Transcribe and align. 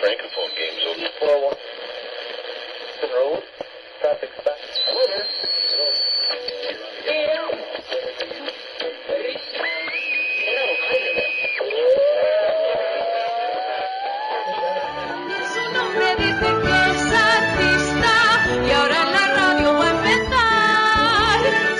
Francophone 0.00 0.52
games 0.56 0.82
over. 0.88 1.08
Four 1.18 1.46
one. 1.46 1.56
Road. 3.12 3.42
Traffic 4.00 4.30
stop. 4.40 4.56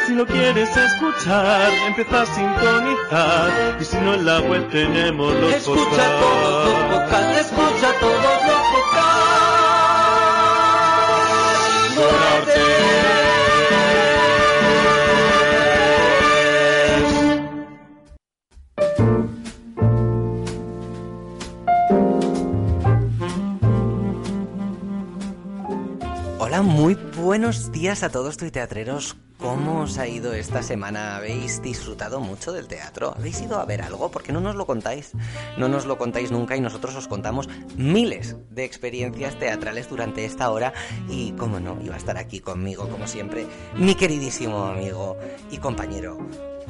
Si 0.07 0.15
lo 0.15 0.27
quieres 0.27 0.77
escuchar, 0.77 1.73
empieza 1.87 2.23
a 2.23 2.27
sintonizar. 2.27 3.77
Y 3.81 3.85
si 3.85 3.97
no 3.99 4.15
en 4.15 4.25
la 4.27 4.41
web 4.41 4.69
tenemos 4.71 5.35
los 5.35 5.55
Escucha 5.55 5.81
podcasts. 5.85 6.21
todos 6.21 6.65
los 6.65 6.85
podcasts, 6.95 7.53
todos 8.01 8.13
los. 8.47 8.61
Hola, 26.39 26.63
muy 26.63 26.95
buenos 27.17 27.71
días 27.71 28.03
a 28.03 28.09
todos 28.09 28.37
tuiteatreros. 28.37 29.17
¿Cómo 29.41 29.81
os 29.81 29.97
ha 29.97 30.07
ido 30.07 30.35
esta 30.35 30.63
semana? 30.63 31.17
¿Habéis 31.17 31.63
disfrutado 31.63 32.21
mucho 32.21 32.53
del 32.53 32.69
teatro? 32.69 33.15
¿Habéis 33.17 33.41
ido 33.41 33.59
a 33.59 33.65
ver 33.65 33.81
algo? 33.81 34.11
¿Por 34.11 34.23
qué 34.23 34.33
no 34.33 34.41
nos 34.43 34.55
lo 34.55 34.67
contáis? 34.67 35.13
No 35.57 35.67
nos 35.67 35.87
lo 35.87 35.97
contáis 35.97 36.31
nunca 36.31 36.57
y 36.57 36.61
nosotros 36.61 36.95
os 36.95 37.09
contamos 37.09 37.49
miles 37.75 38.37
de 38.51 38.65
experiencias 38.65 39.39
teatrales 39.39 39.89
durante 39.89 40.27
esta 40.27 40.51
hora 40.51 40.75
y, 41.09 41.33
como 41.33 41.59
no, 41.59 41.81
iba 41.83 41.95
a 41.95 41.99
estar 41.99 42.19
aquí 42.19 42.41
conmigo, 42.41 42.87
como 42.91 43.07
siempre, 43.07 43.47
mi 43.77 43.95
queridísimo 43.95 44.65
amigo 44.67 45.17
y 45.51 45.57
compañero, 45.57 46.19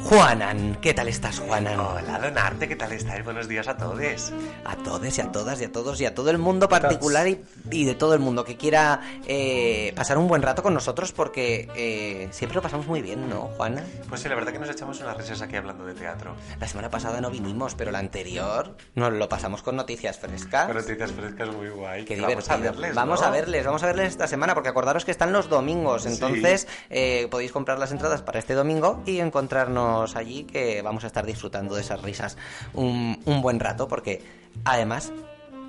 Juanan. 0.05 0.77
¿Qué 0.81 0.93
tal 0.95 1.07
estás, 1.09 1.39
Juanan? 1.39 1.79
Hola, 1.79 2.19
Don 2.19 2.37
Arte, 2.37 2.67
¿qué 2.67 2.75
tal 2.75 2.91
estáis? 2.93 3.23
Buenos 3.25 3.47
días 3.47 3.69
a 3.69 3.77
todos. 3.77 4.33
A 4.65 4.75
todos 4.77 5.19
y 5.19 5.21
a 5.21 5.31
todas 5.31 5.61
y 5.61 5.65
a 5.65 5.73
todos 5.73 6.01
y 6.01 6.07
a 6.07 6.15
todo 6.15 6.31
el 6.31 6.39
mundo 6.39 6.69
particular 6.69 7.29
y, 7.29 7.45
y 7.71 7.85
de 7.85 7.95
todo 7.95 8.15
el 8.15 8.21
mundo 8.21 8.45
que 8.45 8.57
quiera 8.57 9.01
eh, 9.27 9.93
pasar 9.95 10.19
un 10.19 10.27
buen 10.27 10.43
rato 10.43 10.63
con 10.63 10.75
nosotros 10.75 11.13
porque 11.13 11.69
eh, 11.77 12.29
siempre 12.33 12.57
lo 12.57 12.63
pasamos 12.63 12.87
muy 12.89 13.03
bien, 13.03 13.29
¿no, 13.29 13.43
Juana? 13.57 13.85
Pues 14.09 14.23
sí, 14.23 14.29
la 14.29 14.35
verdad 14.35 14.53
que 14.53 14.59
nos 14.59 14.71
echamos 14.71 15.01
unas 15.01 15.17
risas 15.17 15.43
aquí 15.43 15.55
hablando 15.57 15.85
de 15.85 15.95
teatro. 15.95 16.35
La 16.59 16.67
semana 16.67 16.91
pasada 16.91 17.21
no 17.21 17.31
vinimos, 17.31 17.75
pero 17.77 17.91
la 17.93 17.99
anterior 17.99 18.77
nos 18.95 19.13
lo 19.13 19.29
pasamos 19.29 19.63
con 19.63 19.77
noticias 19.77 20.19
frescas. 20.19 20.67
Con 20.67 20.77
noticias 20.77 21.13
frescas 21.13 21.49
muy 21.55 21.69
guay. 21.69 22.05
Qué 22.05 22.15
Vamos 22.17 22.29
divertido. 22.31 22.55
a 22.55 22.73
verles, 22.73 22.95
Vamos 22.95 23.21
¿no? 23.21 23.27
a 23.27 23.31
verles, 23.31 23.65
vamos 23.67 23.83
a 23.83 23.87
verles 23.87 24.09
esta 24.09 24.27
semana, 24.27 24.55
porque 24.55 24.71
acordaros 24.71 25.05
que 25.05 25.11
están 25.13 25.33
los 25.33 25.49
domingos. 25.49 26.03
Sí. 26.03 26.09
Entonces 26.09 26.67
eh, 26.89 27.29
podéis 27.31 27.53
comprar 27.53 27.79
las 27.79 27.93
entradas 27.93 28.23
para 28.23 28.39
este 28.39 28.55
domingo 28.55 29.03
y 29.07 29.21
encontrarnos 29.21 29.90
allí, 30.15 30.45
que 30.45 30.83
vamos 30.83 31.05
a 31.05 31.07
estar 31.07 31.27
disfrutando 31.27 31.75
de 31.75 31.83
esas 31.83 32.03
risas 32.03 32.37
un, 32.75 33.21
un 33.25 33.43
buen 33.43 33.61
rato, 33.61 33.89
porque 33.89 34.23
además 34.65 35.13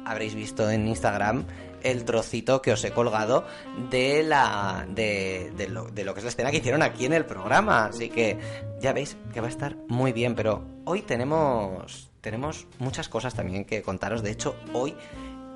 habréis 0.05 0.35
visto 0.35 0.69
en 0.69 0.87
Instagram 0.87 1.45
el 1.83 2.05
trocito 2.05 2.61
que 2.61 2.71
os 2.71 2.83
he 2.83 2.91
colgado 2.91 3.45
de 3.89 4.23
la 4.23 4.85
de, 4.87 5.51
de 5.57 5.67
lo, 5.67 5.85
de 5.89 6.03
lo 6.03 6.13
que 6.13 6.19
es 6.19 6.23
la 6.23 6.29
escena 6.29 6.51
que 6.51 6.57
hicieron 6.57 6.83
aquí 6.83 7.05
en 7.05 7.13
el 7.13 7.25
programa 7.25 7.85
así 7.85 8.09
que 8.09 8.37
ya 8.79 8.93
veis 8.93 9.17
que 9.33 9.41
va 9.41 9.47
a 9.47 9.49
estar 9.49 9.75
muy 9.87 10.11
bien 10.11 10.35
pero 10.35 10.63
hoy 10.85 11.01
tenemos 11.01 12.09
tenemos 12.21 12.67
muchas 12.79 13.09
cosas 13.09 13.33
también 13.33 13.65
que 13.65 13.81
contaros 13.81 14.21
de 14.21 14.31
hecho 14.31 14.55
hoy 14.73 14.95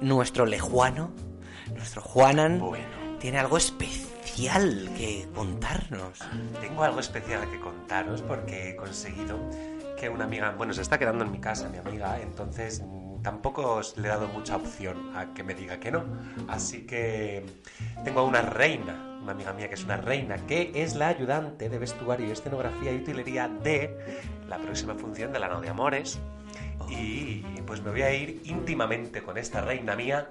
nuestro 0.02 0.46
lejuano 0.46 1.12
nuestro 1.76 2.02
Juanan 2.02 2.60
Bueno. 2.60 2.86
tiene 3.20 3.38
algo 3.38 3.58
especial 3.58 4.15
que 4.36 5.28
contarnos 5.34 6.20
Tengo 6.60 6.84
algo 6.84 7.00
especial 7.00 7.50
que 7.50 7.60
contaros 7.60 8.22
porque 8.22 8.72
he 8.72 8.76
conseguido 8.76 9.40
que 9.98 10.10
una 10.10 10.26
amiga, 10.26 10.54
bueno, 10.58 10.74
se 10.74 10.82
está 10.82 11.00
quedando 11.00 11.24
en 11.24 11.32
mi 11.32 11.40
casa, 11.40 11.70
mi 11.70 11.78
amiga, 11.78 12.20
entonces 12.20 12.84
tampoco 13.24 13.76
os 13.76 13.98
le 13.98 14.08
he 14.08 14.12
dado 14.12 14.28
mucha 14.28 14.58
opción 14.58 15.16
a 15.16 15.34
que 15.34 15.42
me 15.44 15.56
diga 15.56 15.80
que 15.80 15.90
no. 15.90 16.04
Así 16.50 16.86
que 16.86 17.46
tengo 18.04 18.20
a 18.20 18.24
una 18.24 18.42
reina, 18.42 19.20
una 19.22 19.32
amiga 19.32 19.54
mía 19.54 19.70
que 19.70 19.76
es 19.76 19.86
una 19.86 19.96
reina, 19.96 20.36
que 20.46 20.72
es 20.76 20.96
la 20.96 21.08
ayudante 21.08 21.70
de 21.70 21.80
vestuario, 21.80 22.32
escenografía 22.34 22.92
y 22.92 22.98
utilería 22.98 23.48
de 23.48 23.98
la 24.50 24.58
próxima 24.58 24.96
función 24.96 25.32
de 25.32 25.40
la 25.40 25.48
No 25.48 25.62
de 25.62 25.70
Amores. 25.70 26.20
Y 26.90 27.44
pues 27.66 27.82
me 27.82 27.92
voy 27.92 28.02
a 28.04 28.14
ir 28.14 28.42
íntimamente 28.46 29.22
con 29.24 29.38
esta 29.38 29.62
reina 29.62 29.96
mía, 29.96 30.30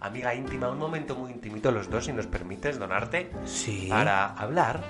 amiga 0.00 0.34
íntima, 0.34 0.68
un 0.68 0.78
momento 0.78 1.14
muy 1.16 1.32
intimito 1.32 1.70
los 1.70 1.88
dos, 1.90 2.04
si 2.04 2.12
nos 2.12 2.26
permites 2.26 2.78
donarte, 2.78 3.30
Sí. 3.44 3.86
para 3.88 4.26
hablar 4.34 4.84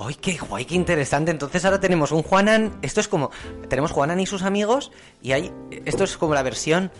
¡Ay, 0.00 0.14
qué 0.14 0.36
guay, 0.36 0.64
qué 0.64 0.74
interesante! 0.74 1.30
Entonces 1.30 1.64
ahora 1.64 1.80
tenemos 1.80 2.12
un 2.12 2.22
Juanan. 2.22 2.78
Esto 2.82 3.00
es 3.00 3.08
como. 3.08 3.30
Tenemos 3.68 3.90
Juanan 3.92 4.18
y 4.20 4.26
sus 4.26 4.42
amigos. 4.42 4.92
Y 5.22 5.32
hay. 5.32 5.52
Esto 5.84 6.04
es 6.04 6.16
como 6.16 6.34
la 6.34 6.42
versión 6.42 6.90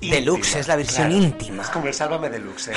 deluxe, 0.00 0.46
Íntima, 0.48 0.60
es 0.60 0.68
la 0.68 0.76
versión 0.76 1.08
claro. 1.08 1.22
íntima. 1.24 1.62
Es 1.62 1.68
como 1.70 1.86
el 1.86 1.94
Sálvame 1.94 2.28
Deluxe, 2.30 2.68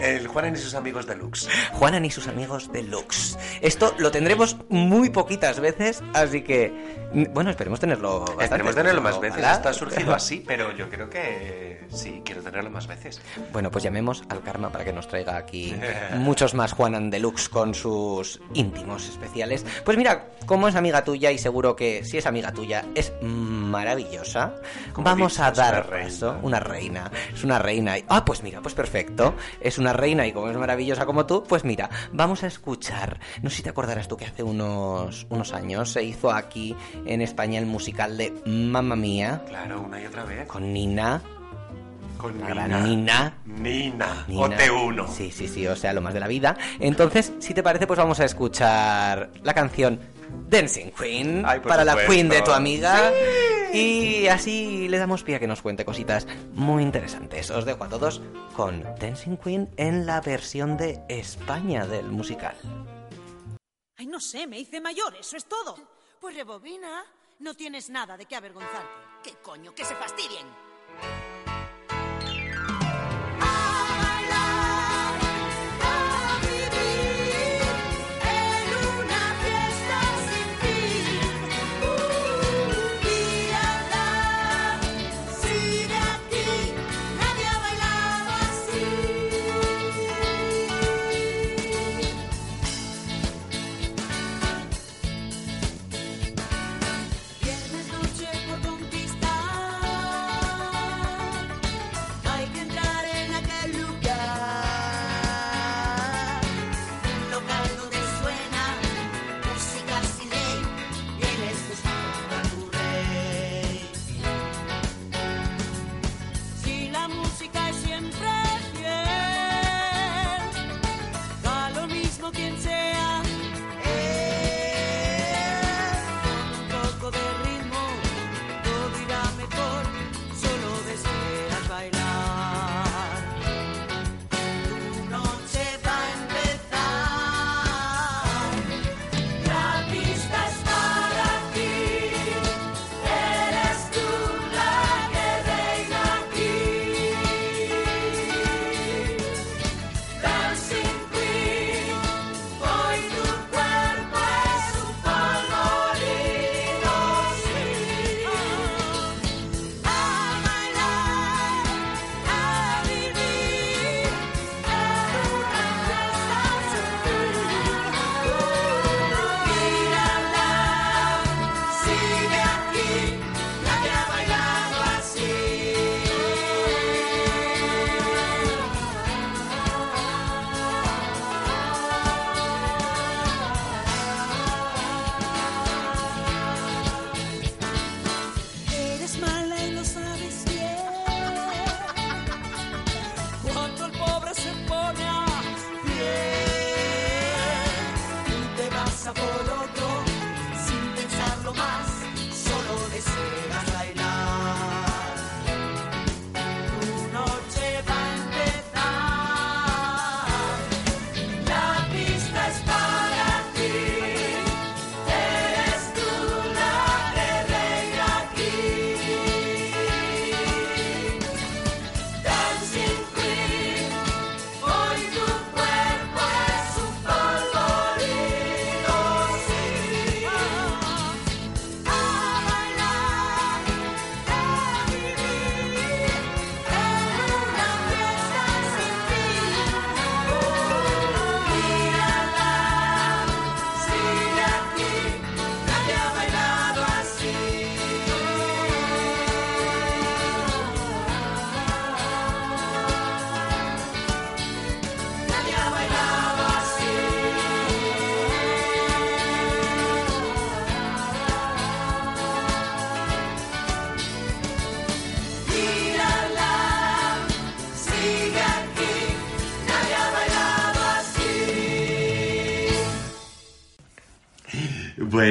el, 0.00 0.04
el 0.04 0.28
Juanan 0.28 0.54
y 0.54 0.58
sus 0.58 0.74
amigos 0.74 1.06
Deluxe. 1.06 1.48
Juanan 1.72 2.04
y 2.04 2.10
sus 2.10 2.28
amigos 2.28 2.70
deluxe. 2.72 3.38
Esto 3.60 3.94
lo 3.98 4.10
tendremos 4.10 4.56
muy 4.68 5.10
poquitas 5.10 5.60
veces, 5.60 6.02
así 6.14 6.42
que. 6.42 6.72
mm, 7.12 7.32
Bueno, 7.32 7.50
esperemos 7.50 7.80
tenerlo. 7.80 8.20
bastante, 8.20 8.44
Esperemos 8.44 8.74
tenerlo 8.74 9.00
más 9.02 9.14
ojalá. 9.16 9.34
veces. 9.36 9.50
Esto 9.52 9.68
ha 9.68 9.72
surgido 9.72 10.14
así, 10.14 10.44
pero 10.46 10.76
yo 10.76 10.88
creo 10.88 11.08
que 11.08 11.80
sí, 11.92 12.22
quiero 12.24 12.42
tenerlo 12.42 12.70
más 12.70 12.86
veces. 12.86 13.20
Bueno, 13.52 13.70
pues 13.70 13.84
llamemos 13.84 14.22
al 14.28 14.42
karma 14.42 14.70
para 14.70 14.84
que 14.84 14.92
nos 14.92 15.08
traiga 15.08 15.36
aquí 15.36 15.74
muchos 16.16 16.54
más 16.54 16.72
Juanan 16.72 17.10
Deluxe 17.10 17.48
con 17.48 17.74
sus 17.74 18.40
íntimos 18.54 19.08
especiales. 19.08 19.64
Pues 19.84 19.96
mira, 19.96 20.26
como 20.46 20.68
es 20.68 20.74
amiga 20.74 21.02
tuya 21.04 21.30
y 21.30 21.38
seguro 21.38 21.74
que 21.76 22.04
si 22.04 22.18
es 22.18 22.26
amiga 22.26 22.52
tuya 22.52 22.84
es 22.94 23.12
maravillosa, 23.22 24.54
Como 24.92 25.04
vamos 25.04 25.32
dices, 25.32 25.44
a 25.46 25.50
dar 25.52 25.88
paso. 25.88 26.38
Una 26.42 26.60
reina. 26.60 27.10
Es 27.32 27.44
una 27.44 27.58
reina. 27.58 27.98
y- 27.98 28.04
Ah, 28.08 28.24
pues 28.24 28.42
mira, 28.42 28.60
pues 28.60 28.74
perfecto. 28.74 29.34
Es 29.60 29.78
una 29.78 29.92
reina 29.92 30.26
y 30.26 30.32
como 30.32 30.48
es 30.50 30.56
maravillosa 30.56 31.06
como 31.06 31.24
tú, 31.26 31.44
pues 31.44 31.64
mira, 31.64 31.88
vamos 32.12 32.42
a 32.42 32.46
escuchar. 32.48 33.18
No 33.42 33.48
sé 33.50 33.56
si 33.56 33.62
te 33.62 33.70
acordarás 33.70 34.08
tú 34.08 34.16
que 34.16 34.26
hace 34.26 34.42
unos, 34.42 35.26
unos 35.30 35.52
años 35.52 35.90
se 35.90 36.02
hizo 36.02 36.30
aquí 36.30 36.74
en 37.06 37.22
España 37.22 37.58
el 37.58 37.66
musical 37.66 38.16
de 38.16 38.32
Mamma 38.44 38.96
Mía 38.96 39.42
Claro, 39.48 39.80
una 39.82 40.00
y 40.00 40.06
otra 40.06 40.24
vez. 40.24 40.46
con 40.48 40.72
Nina. 40.72 41.22
Con 42.18 42.38
La 42.40 42.46
gran 42.48 42.84
Nina. 42.84 43.34
Nina. 43.46 44.24
Nina. 44.28 44.46
OT1. 44.46 45.08
Sí, 45.08 45.32
sí, 45.32 45.48
sí, 45.48 45.66
o 45.66 45.74
sea, 45.74 45.92
lo 45.92 46.00
más 46.00 46.14
de 46.14 46.20
la 46.20 46.28
vida. 46.28 46.56
Entonces, 46.78 47.32
si 47.40 47.52
te 47.52 47.62
parece, 47.64 47.86
pues 47.86 47.98
vamos 47.98 48.20
a 48.20 48.24
escuchar 48.24 49.30
la 49.42 49.54
canción 49.54 49.98
Dancing 50.48 50.90
Queen 50.90 51.44
Ay, 51.46 51.60
para 51.60 51.84
la. 51.84 52.06
Queen 52.06 52.28
de 52.28 52.42
tu 52.42 52.52
amiga. 52.52 53.12
Y 53.72 54.26
así 54.26 54.86
le 54.88 54.98
damos 54.98 55.22
pie 55.22 55.36
a 55.36 55.40
que 55.40 55.46
nos 55.46 55.62
cuente 55.62 55.84
cositas 55.84 56.26
muy 56.52 56.82
interesantes. 56.82 57.50
Os 57.50 57.64
dejo 57.64 57.84
a 57.84 57.88
todos 57.88 58.20
con 58.54 58.82
Dancing 59.00 59.38
Queen 59.38 59.70
en 59.78 60.04
la 60.04 60.20
versión 60.20 60.76
de 60.76 61.00
España 61.08 61.86
del 61.86 62.06
musical. 62.06 62.54
Ay, 63.96 64.06
no 64.06 64.20
sé, 64.20 64.46
me 64.46 64.58
hice 64.58 64.80
mayor, 64.80 65.16
eso 65.18 65.36
es 65.36 65.46
todo. 65.46 65.76
Pues 66.20 66.34
rebobina. 66.34 67.02
No 67.38 67.54
tienes 67.54 67.88
nada 67.88 68.16
de 68.16 68.26
qué 68.26 68.36
avergonzarte. 68.36 68.88
¿Qué 69.24 69.32
coño? 69.42 69.74
Que 69.74 69.84
se 69.84 69.94
fastidien. 69.94 70.46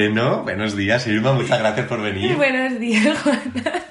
Bueno, 0.05 0.41
buenos 0.41 0.75
días, 0.75 1.05
Irma, 1.05 1.31
muchas 1.33 1.59
gracias 1.59 1.85
por 1.85 2.01
venir. 2.01 2.35
Buenos 2.35 2.79
días, 2.79 3.15
Juana. 3.19 3.83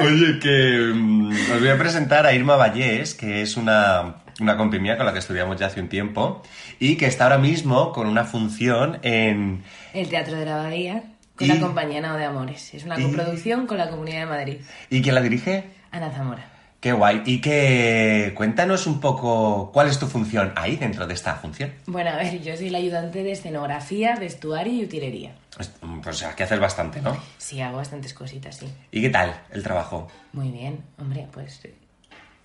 Oye, 0.00 0.38
que 0.38 0.90
mm, 0.94 1.28
os 1.52 1.60
voy 1.60 1.68
a 1.68 1.76
presentar 1.76 2.24
a 2.24 2.32
Irma 2.32 2.56
Vallés, 2.56 3.12
que 3.14 3.42
es 3.42 3.58
una, 3.58 4.22
una 4.40 4.56
con 4.96 5.04
la 5.04 5.12
que 5.12 5.18
estudiamos 5.18 5.60
ya 5.60 5.66
hace 5.66 5.82
un 5.82 5.90
tiempo 5.90 6.42
y 6.80 6.96
que 6.96 7.04
está 7.04 7.24
ahora 7.24 7.36
mismo 7.36 7.92
con 7.92 8.06
una 8.06 8.24
función 8.24 9.00
en... 9.02 9.62
El 9.92 10.08
Teatro 10.08 10.34
de 10.38 10.46
la 10.46 10.60
Abadía, 10.60 11.02
con 11.36 11.46
Y- 11.46 11.50
la 11.50 11.60
compañía 11.60 12.00
Nao 12.00 12.16
de 12.16 12.24
Amores. 12.24 12.72
Es 12.72 12.84
una 12.84 12.98
y- 12.98 13.02
coproducción 13.02 13.66
con 13.66 13.76
la 13.76 13.90
Comunidad 13.90 14.20
de 14.20 14.26
Madrid. 14.26 14.56
¿Y 14.88 15.02
quién 15.02 15.14
la 15.14 15.20
dirige? 15.20 15.64
Ana 15.90 16.10
Zamora. 16.10 16.48
Qué 16.84 16.92
guay. 16.92 17.22
Y 17.24 17.40
que 17.40 18.32
cuéntanos 18.36 18.86
un 18.86 19.00
poco 19.00 19.70
cuál 19.72 19.88
es 19.88 19.98
tu 19.98 20.06
función 20.06 20.52
ahí 20.54 20.76
dentro 20.76 21.06
de 21.06 21.14
esta 21.14 21.34
función. 21.36 21.72
Bueno, 21.86 22.10
a 22.10 22.16
ver, 22.16 22.42
yo 22.42 22.54
soy 22.58 22.68
la 22.68 22.76
ayudante 22.76 23.22
de 23.22 23.32
escenografía, 23.32 24.16
vestuario 24.16 24.74
y 24.74 24.84
utilería. 24.84 25.34
Pues, 25.56 25.72
O 26.06 26.12
sea, 26.12 26.36
que 26.36 26.42
haces 26.42 26.60
bastante, 26.60 27.00
¿no? 27.00 27.16
Sí, 27.38 27.62
hago 27.62 27.78
bastantes 27.78 28.12
cositas, 28.12 28.58
sí. 28.58 28.66
¿Y 28.90 29.00
qué 29.00 29.08
tal 29.08 29.34
el 29.52 29.62
trabajo? 29.62 30.08
Muy 30.34 30.50
bien, 30.50 30.84
hombre, 30.98 31.26
pues 31.32 31.64
eh, 31.64 31.74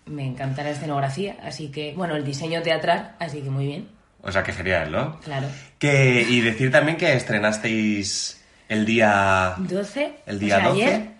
me 0.06 0.26
encanta 0.26 0.64
la 0.64 0.70
escenografía, 0.70 1.36
así 1.44 1.68
que, 1.68 1.94
bueno, 1.98 2.16
el 2.16 2.24
diseño 2.24 2.62
teatral, 2.62 3.18
así 3.20 3.42
que 3.42 3.50
muy 3.50 3.66
bien, 3.66 3.90
O 4.24 4.32
sea, 4.32 4.42
que 4.42 4.54
genial, 4.54 4.90
¿no? 4.90 5.20
claro. 5.20 5.48
Que, 5.80 6.26
y 6.30 6.40
decir 6.40 6.72
también 6.72 6.96
que 6.96 7.12
estrenasteis 7.12 8.42
el 8.70 8.86
día 8.86 9.56
12, 9.58 10.14
el 10.28 10.40
día 10.40 10.56
o 10.56 10.60
sea, 10.62 10.70
12 10.70 10.86
ayer. 10.86 11.19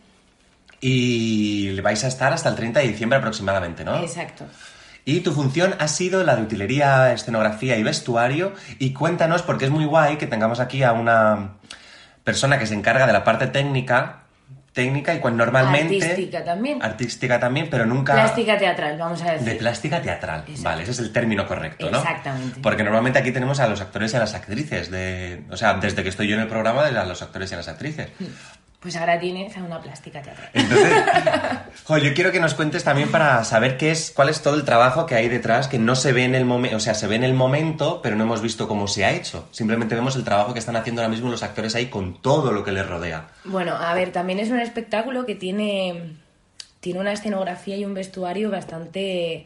Y 0.82 1.80
vais 1.82 2.04
a 2.04 2.08
estar 2.08 2.34
hasta 2.34 2.50
el 2.50 2.56
30 2.56 2.80
de 2.80 2.88
diciembre 2.88 3.20
aproximadamente, 3.20 3.84
¿no? 3.84 3.98
Exacto. 4.02 4.46
Y 5.06 5.22
tu 5.22 5.32
función 5.32 5.76
ha 5.80 5.88
sido 5.88 6.24
la 6.24 6.36
de 6.36 6.44
utilería, 6.44 7.14
escenografía 7.14 7.78
y 7.78 7.84
vestuario. 7.84 8.54
Y 8.78 8.94
cuéntanos, 8.94 9.42
porque 9.42 9.66
es 9.66 9.72
muy 9.72 9.86
guay 9.86 10.18
que 10.18 10.28
tengamos 10.28 10.60
aquí 10.60 10.84
a 10.84 10.92
una 10.92 11.56
persona 12.24 12.60
que 12.60 12.68
se 12.68 12.76
encarga 12.76 13.08
de 13.08 13.14
la 13.14 13.24
parte 13.24 13.48
técnica, 13.48 14.24
técnica 14.74 15.16
y 15.16 15.20
cuando 15.20 15.46
normalmente... 15.46 15.96
Artística 15.96 16.44
también. 16.44 16.84
Artística 16.84 17.40
también, 17.40 17.70
pero 17.72 17.86
nunca... 17.86 18.14
Plástica 18.14 18.58
teatral, 18.58 18.98
vamos 19.00 19.22
a 19.24 19.32
decir. 19.32 19.48
De 19.48 19.56
plástica 19.56 20.02
teatral, 20.02 20.46
vale, 20.60 20.84
ese 20.84 20.92
es 20.92 21.00
el 21.00 21.12
término 21.12 21.48
correcto, 21.48 21.90
¿no? 21.90 21.98
Exactamente. 21.98 22.60
Porque 22.62 22.84
normalmente 22.84 23.18
aquí 23.18 23.32
tenemos 23.32 23.60
a 23.60 23.68
los 23.68 23.82
actores 23.82 24.14
y 24.14 24.18
a 24.18 24.20
las 24.20 24.36
actrices, 24.36 24.92
de, 24.92 25.44
o 25.50 25.58
sea, 25.58 25.74
desde 25.76 26.04
que 26.04 26.10
estoy 26.10 26.28
yo 26.28 26.36
en 26.36 26.42
el 26.42 26.48
programa, 26.48 26.86
a 26.86 27.06
los 27.06 27.22
actores 27.22 27.50
y 27.50 27.56
a 27.56 27.58
las 27.58 27.68
actrices. 27.68 28.10
Pues 28.80 28.96
ahora 28.96 29.20
tienes 29.20 29.58
a 29.58 29.62
una 29.64 29.82
plástica 29.82 30.22
teatral. 30.22 30.50
Entonces, 30.54 30.94
jo, 31.84 31.98
yo 31.98 32.14
quiero 32.14 32.32
que 32.32 32.40
nos 32.40 32.54
cuentes 32.54 32.86
también 32.86 33.12
para 33.12 33.44
saber 33.44 33.76
qué 33.78 33.92
es, 33.92 34.12
cuál 34.16 34.30
es 34.30 34.42
todo 34.42 34.56
el 34.56 34.64
trabajo 34.64 35.06
que 35.06 35.16
hay 35.16 35.28
detrás, 35.28 35.68
que 35.68 35.78
no 35.78 35.96
se 35.98 36.14
ve 36.14 36.24
en 36.24 36.34
el 36.34 36.46
momento, 36.46 36.78
o 36.78 36.80
sea, 36.80 36.94
se 36.94 37.06
ve 37.08 37.16
en 37.16 37.26
el 37.26 37.34
momento, 37.34 38.02
pero 38.02 38.16
no 38.16 38.24
hemos 38.24 38.42
visto 38.42 38.70
cómo 38.70 38.88
se 38.88 39.04
ha 39.04 39.12
hecho. 39.12 39.50
Simplemente 39.52 39.96
vemos 39.96 40.16
el 40.16 40.24
trabajo 40.24 40.54
que 40.54 40.60
están 40.60 40.78
haciendo 40.78 41.02
ahora 41.02 41.12
mismo 41.12 41.30
los 41.30 41.44
actores 41.44 41.76
ahí 41.76 41.88
con 41.88 42.22
todo 42.22 42.54
lo 42.54 42.64
que 42.64 42.72
les 42.72 42.88
rodea. 42.88 43.28
Bueno, 43.44 43.76
a 43.76 43.94
ver, 43.94 44.14
también 44.14 44.40
es 44.40 44.50
un 44.50 44.62
espectáculo 44.62 45.26
que 45.26 45.36
tiene, 45.36 46.14
tiene 46.80 47.02
una 47.02 47.12
escenografía 47.12 47.76
y 47.76 47.84
un 47.84 47.94
vestuario 47.94 48.50
bastante 48.50 49.46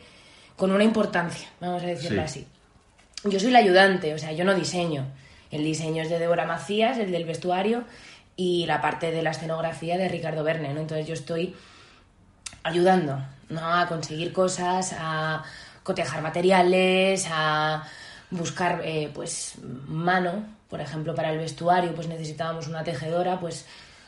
con 0.57 0.69
una 0.71 0.83
importancia, 0.83 1.47
vamos 1.59 1.81
a 1.81 1.87
decirlo 1.87 2.21
Sí. 2.27 2.45
así. 3.23 3.31
Yo 3.31 3.39
soy 3.39 3.49
la 3.49 3.59
ayudante, 3.59 4.13
o 4.13 4.19
sea, 4.19 4.31
yo 4.33 4.43
no 4.45 4.53
diseño. 4.53 5.07
El 5.49 5.63
diseño 5.63 6.03
es 6.03 6.09
de 6.09 6.19
Débora 6.19 6.45
Macías, 6.45 6.97
el 6.99 7.11
del 7.11 7.25
vestuario, 7.25 7.83
y 8.35 8.65
la 8.65 8.81
parte 8.81 9.11
de 9.11 9.21
la 9.21 9.31
escenografía 9.31 9.97
de 9.97 10.07
Ricardo 10.09 10.43
Verne, 10.43 10.73
¿no? 10.73 10.81
Entonces 10.81 11.07
yo 11.07 11.13
estoy 11.13 11.55
ayudando, 12.63 13.19
¿no? 13.49 13.61
A 13.79 13.87
conseguir 13.87 14.33
cosas, 14.33 14.95
a 14.97 15.43
cotejar 15.83 16.21
materiales, 16.21 17.27
a 17.31 17.83
buscar, 18.31 18.81
eh, 18.83 19.11
pues, 19.13 19.55
mano. 19.87 20.45
Por 20.69 20.81
ejemplo, 20.81 21.13
para 21.13 21.31
el 21.31 21.37
vestuario, 21.37 21.93
pues 21.93 22.07
necesitábamos 22.07 22.67
una 22.67 22.83
tejedora, 22.83 23.39
pues 23.39 23.65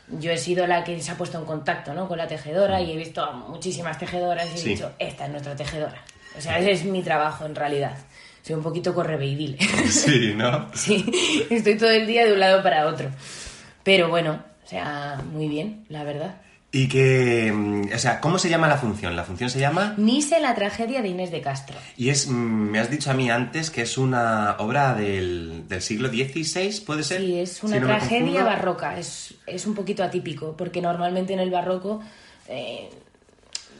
yo 0.08 0.30
he 0.32 0.38
sido 0.38 0.66
la 0.66 0.82
que 0.82 1.00
se 1.00 1.10
ha 1.12 1.16
puesto 1.16 1.38
en 1.38 1.44
contacto, 1.44 1.94
¿no? 1.94 2.08
Con 2.08 2.18
la 2.18 2.26
tejedora 2.26 2.80
y 2.80 2.92
he 2.92 2.96
visto 2.96 3.22
a 3.22 3.32
muchísimas 3.32 3.98
tejedoras 3.98 4.46
y 4.54 4.58
Sí. 4.58 4.66
he 4.66 4.74
dicho, 4.74 4.92
esta 4.98 5.26
es 5.26 5.30
nuestra 5.30 5.54
tejedora. 5.54 6.02
O 6.36 6.40
sea, 6.40 6.58
ese 6.58 6.72
es 6.72 6.84
mi 6.84 7.02
trabajo 7.02 7.44
en 7.46 7.54
realidad. 7.54 7.96
Soy 8.42 8.54
un 8.56 8.62
poquito 8.62 8.94
correveidile. 8.94 9.58
Sí, 9.88 10.34
¿no? 10.36 10.70
Sí, 10.74 11.46
estoy 11.50 11.76
todo 11.76 11.90
el 11.90 12.06
día 12.06 12.24
de 12.26 12.32
un 12.32 12.40
lado 12.40 12.62
para 12.62 12.86
otro. 12.86 13.10
Pero 13.86 14.08
bueno, 14.08 14.42
o 14.64 14.68
sea, 14.68 15.22
muy 15.32 15.46
bien, 15.46 15.86
la 15.88 16.02
verdad. 16.02 16.40
Y 16.72 16.88
que, 16.88 17.52
mm, 17.54 17.94
o 17.94 17.98
sea, 17.98 18.20
¿cómo 18.20 18.36
se 18.36 18.48
llama 18.48 18.66
la 18.66 18.78
función? 18.78 19.14
La 19.14 19.22
función 19.22 19.48
se 19.48 19.60
llama... 19.60 19.94
Nise, 19.96 20.40
la 20.40 20.56
tragedia 20.56 21.02
de 21.02 21.08
Inés 21.08 21.30
de 21.30 21.40
Castro. 21.40 21.76
Y 21.96 22.08
es, 22.08 22.26
mm, 22.26 22.34
me 22.34 22.80
has 22.80 22.90
dicho 22.90 23.12
a 23.12 23.14
mí 23.14 23.30
antes 23.30 23.70
que 23.70 23.82
es 23.82 23.96
una 23.96 24.56
obra 24.58 24.92
del, 24.92 25.68
del 25.68 25.80
siglo 25.82 26.08
XVI, 26.08 26.80
¿puede 26.84 27.04
ser? 27.04 27.20
Sí, 27.20 27.38
es 27.38 27.62
una 27.62 27.76
Si 27.76 27.80
no 27.80 27.86
me 27.86 27.94
tragedia 27.94 28.42
barroca, 28.42 28.98
es, 28.98 29.36
es 29.46 29.64
un 29.68 29.76
poquito 29.76 30.02
atípico, 30.02 30.56
porque 30.56 30.82
normalmente 30.82 31.32
en 31.32 31.38
el 31.38 31.50
barroco 31.50 32.02
eh, 32.48 32.90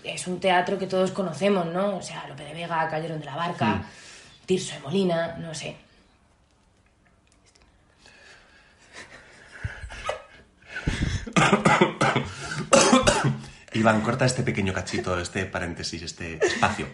es 0.04 0.28
un 0.28 0.38
teatro 0.38 0.78
que 0.78 0.86
todos 0.86 1.10
conocemos, 1.10 1.66
¿no? 1.66 1.96
O 1.96 2.02
sea, 2.02 2.28
Lope 2.28 2.44
de 2.44 2.54
Vega, 2.54 2.88
Calderón 2.88 3.18
de 3.18 3.26
la 3.26 3.34
Barca, 3.34 3.75
Hmm. 3.75 4.46
Tirso 4.46 4.76
de 4.76 4.80
Molina, 4.82 5.36
no 5.40 5.52
sé. 5.52 5.75
Iván, 13.72 14.00
corta 14.00 14.24
este 14.24 14.42
pequeño 14.42 14.72
cachito, 14.72 15.18
este 15.20 15.44
paréntesis, 15.46 16.02
este 16.02 16.38
espacio. 16.44 16.86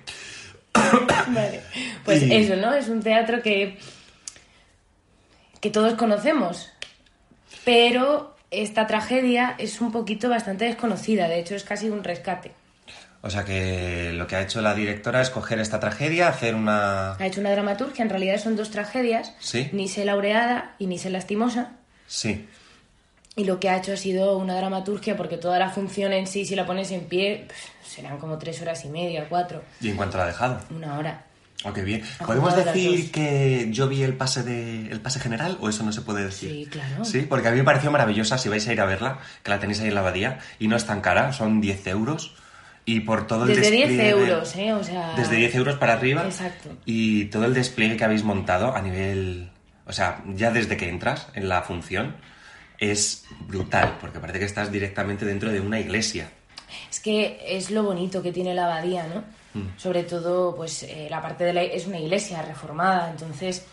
Vale. 1.28 1.62
Pues 2.04 2.22
Y- 2.22 2.34
eso, 2.34 2.56
¿no? 2.56 2.74
Es 2.74 2.88
un 2.88 3.02
teatro 3.02 3.42
que, 3.42 3.78
que 5.60 5.70
todos 5.70 5.94
conocemos, 5.94 6.70
pero 7.64 8.36
esta 8.50 8.86
tragedia 8.86 9.54
es 9.58 9.80
un 9.80 9.92
poquito 9.92 10.28
bastante 10.28 10.64
desconocida, 10.64 11.28
de 11.28 11.38
hecho 11.40 11.54
es 11.54 11.64
casi 11.64 11.88
un 11.88 12.02
rescate. 12.04 12.52
O 13.24 13.30
sea 13.30 13.44
que 13.44 14.12
lo 14.14 14.26
que 14.26 14.34
ha 14.34 14.42
hecho 14.42 14.60
la 14.62 14.74
directora 14.74 15.22
es 15.22 15.30
coger 15.30 15.60
esta 15.60 15.78
tragedia, 15.78 16.26
hacer 16.26 16.56
una... 16.56 17.12
Ha 17.14 17.26
hecho 17.26 17.40
una 17.40 17.52
dramaturgia, 17.52 18.02
en 18.02 18.10
realidad 18.10 18.36
son 18.38 18.56
dos 18.56 18.72
tragedias, 18.72 19.32
Sí. 19.38 19.70
Nise 19.72 20.04
laureada 20.04 20.74
y 20.80 20.86
Nise 20.88 21.08
lastimosa, 21.10 21.74
Sí. 22.08 22.48
Y 23.36 23.44
lo 23.44 23.58
que 23.60 23.68
ha 23.70 23.78
hecho 23.78 23.92
ha 23.92 23.96
sido 23.96 24.36
una 24.36 24.56
dramaturgia 24.56 25.16
porque 25.16 25.36
toda 25.38 25.58
la 25.58 25.70
función 25.70 26.12
en 26.12 26.26
sí, 26.26 26.44
si 26.44 26.54
la 26.54 26.66
pones 26.66 26.90
en 26.90 27.02
pie, 27.04 27.44
pues, 27.46 27.60
serán 27.90 28.18
como 28.18 28.38
tres 28.38 28.60
horas 28.62 28.84
y 28.84 28.88
media, 28.88 29.26
cuatro, 29.28 29.62
¿Y 29.80 29.88
en 29.90 29.96
cuánto 29.96 30.18
la 30.18 30.24
ha 30.24 30.26
dejado? 30.28 30.60
una 30.70 30.98
hora. 30.98 31.24
Oh, 31.64 31.72
qué 31.72 31.82
bien. 31.82 32.02
¿Podemos 32.26 32.56
decir 32.56 33.12
que 33.12 33.68
yo 33.70 33.86
vi 33.88 34.02
el 34.02 34.14
pase 34.16 34.42
de 34.42 34.88
el 34.90 35.00
pase 35.00 35.20
general 35.20 35.56
o 35.60 35.68
eso 35.68 35.84
no 35.84 35.92
se 35.92 36.00
puede 36.00 36.24
decir? 36.24 36.50
Sí, 36.50 36.66
claro. 36.68 37.04
Sí, 37.04 37.20
porque 37.20 37.46
a 37.46 37.50
mí 37.52 37.58
me 37.58 37.62
pareció 37.64 37.88
maravillosa 37.92 38.36
si 38.36 38.48
vais 38.48 38.66
a 38.66 38.72
ir 38.72 38.80
a 38.80 38.84
verla, 38.84 39.18
que 39.44 39.50
la 39.50 39.60
tenéis 39.60 39.78
ahí 39.80 39.86
en 39.86 39.94
la 39.94 40.00
abadía 40.00 40.40
y 40.58 40.66
no 40.66 40.74
es 40.74 40.84
tan 40.86 41.00
cara, 41.00 41.32
son 41.32 41.60
10 41.60 41.86
euros 41.86 42.34
y 42.84 43.00
por 43.00 43.28
todo 43.28 43.44
el 43.44 43.50
Desde 43.54 43.70
10 43.70 43.90
despliegue- 43.90 44.08
euros, 44.10 44.56
¿eh? 44.56 44.72
O 44.72 44.82
sea... 44.82 45.12
Desde 45.16 45.36
10 45.36 45.54
euros 45.54 45.76
para 45.76 45.92
arriba. 45.92 46.24
Exacto. 46.24 46.70
Y 46.84 47.26
todo 47.26 47.44
el 47.44 47.54
despliegue 47.54 47.96
que 47.96 48.04
habéis 48.04 48.24
montado 48.24 48.74
a 48.74 48.82
nivel... 48.82 49.48
O 49.86 49.92
sea, 49.92 50.20
ya 50.34 50.50
desde 50.50 50.76
que 50.76 50.88
entras 50.88 51.28
en 51.34 51.48
la 51.48 51.62
función 51.62 52.16
es 52.82 53.24
brutal, 53.46 53.96
porque 54.00 54.18
parece 54.18 54.40
que 54.40 54.44
estás 54.44 54.72
directamente 54.72 55.24
dentro 55.24 55.52
de 55.52 55.60
una 55.60 55.78
iglesia. 55.78 56.30
Es 56.90 56.98
que 56.98 57.40
es 57.46 57.70
lo 57.70 57.84
bonito 57.84 58.22
que 58.22 58.32
tiene 58.32 58.54
la 58.54 58.64
abadía, 58.64 59.06
¿no? 59.06 59.22
Mm. 59.54 59.78
Sobre 59.78 60.02
todo, 60.02 60.56
pues 60.56 60.82
eh, 60.82 61.06
la 61.08 61.22
parte 61.22 61.44
de 61.44 61.52
la... 61.52 61.62
es 61.62 61.86
una 61.86 62.00
iglesia 62.00 62.42
reformada, 62.42 63.10
entonces 63.10 63.64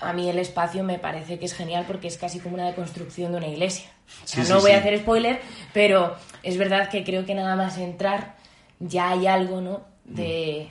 a 0.00 0.12
mí 0.12 0.28
el 0.28 0.38
espacio 0.38 0.84
me 0.84 0.98
parece 0.98 1.38
que 1.38 1.46
es 1.46 1.54
genial 1.54 1.84
porque 1.86 2.08
es 2.08 2.18
casi 2.18 2.38
como 2.38 2.54
una 2.54 2.66
deconstrucción 2.66 3.32
de 3.32 3.38
una 3.38 3.48
iglesia. 3.48 3.90
O 4.24 4.26
sea, 4.26 4.44
Sí, 4.44 4.50
no 4.50 4.58
sí, 4.58 4.62
voy 4.62 4.72
a 4.72 4.78
hacer 4.78 4.98
spoiler, 4.98 5.40
pero 5.72 6.16
es 6.42 6.58
verdad 6.58 6.90
que 6.90 7.02
creo 7.02 7.24
que 7.24 7.34
nada 7.34 7.56
más 7.56 7.78
entrar 7.78 8.36
ya 8.78 9.10
hay 9.10 9.26
algo, 9.26 9.62
¿no? 9.62 9.82
De... 10.04 10.68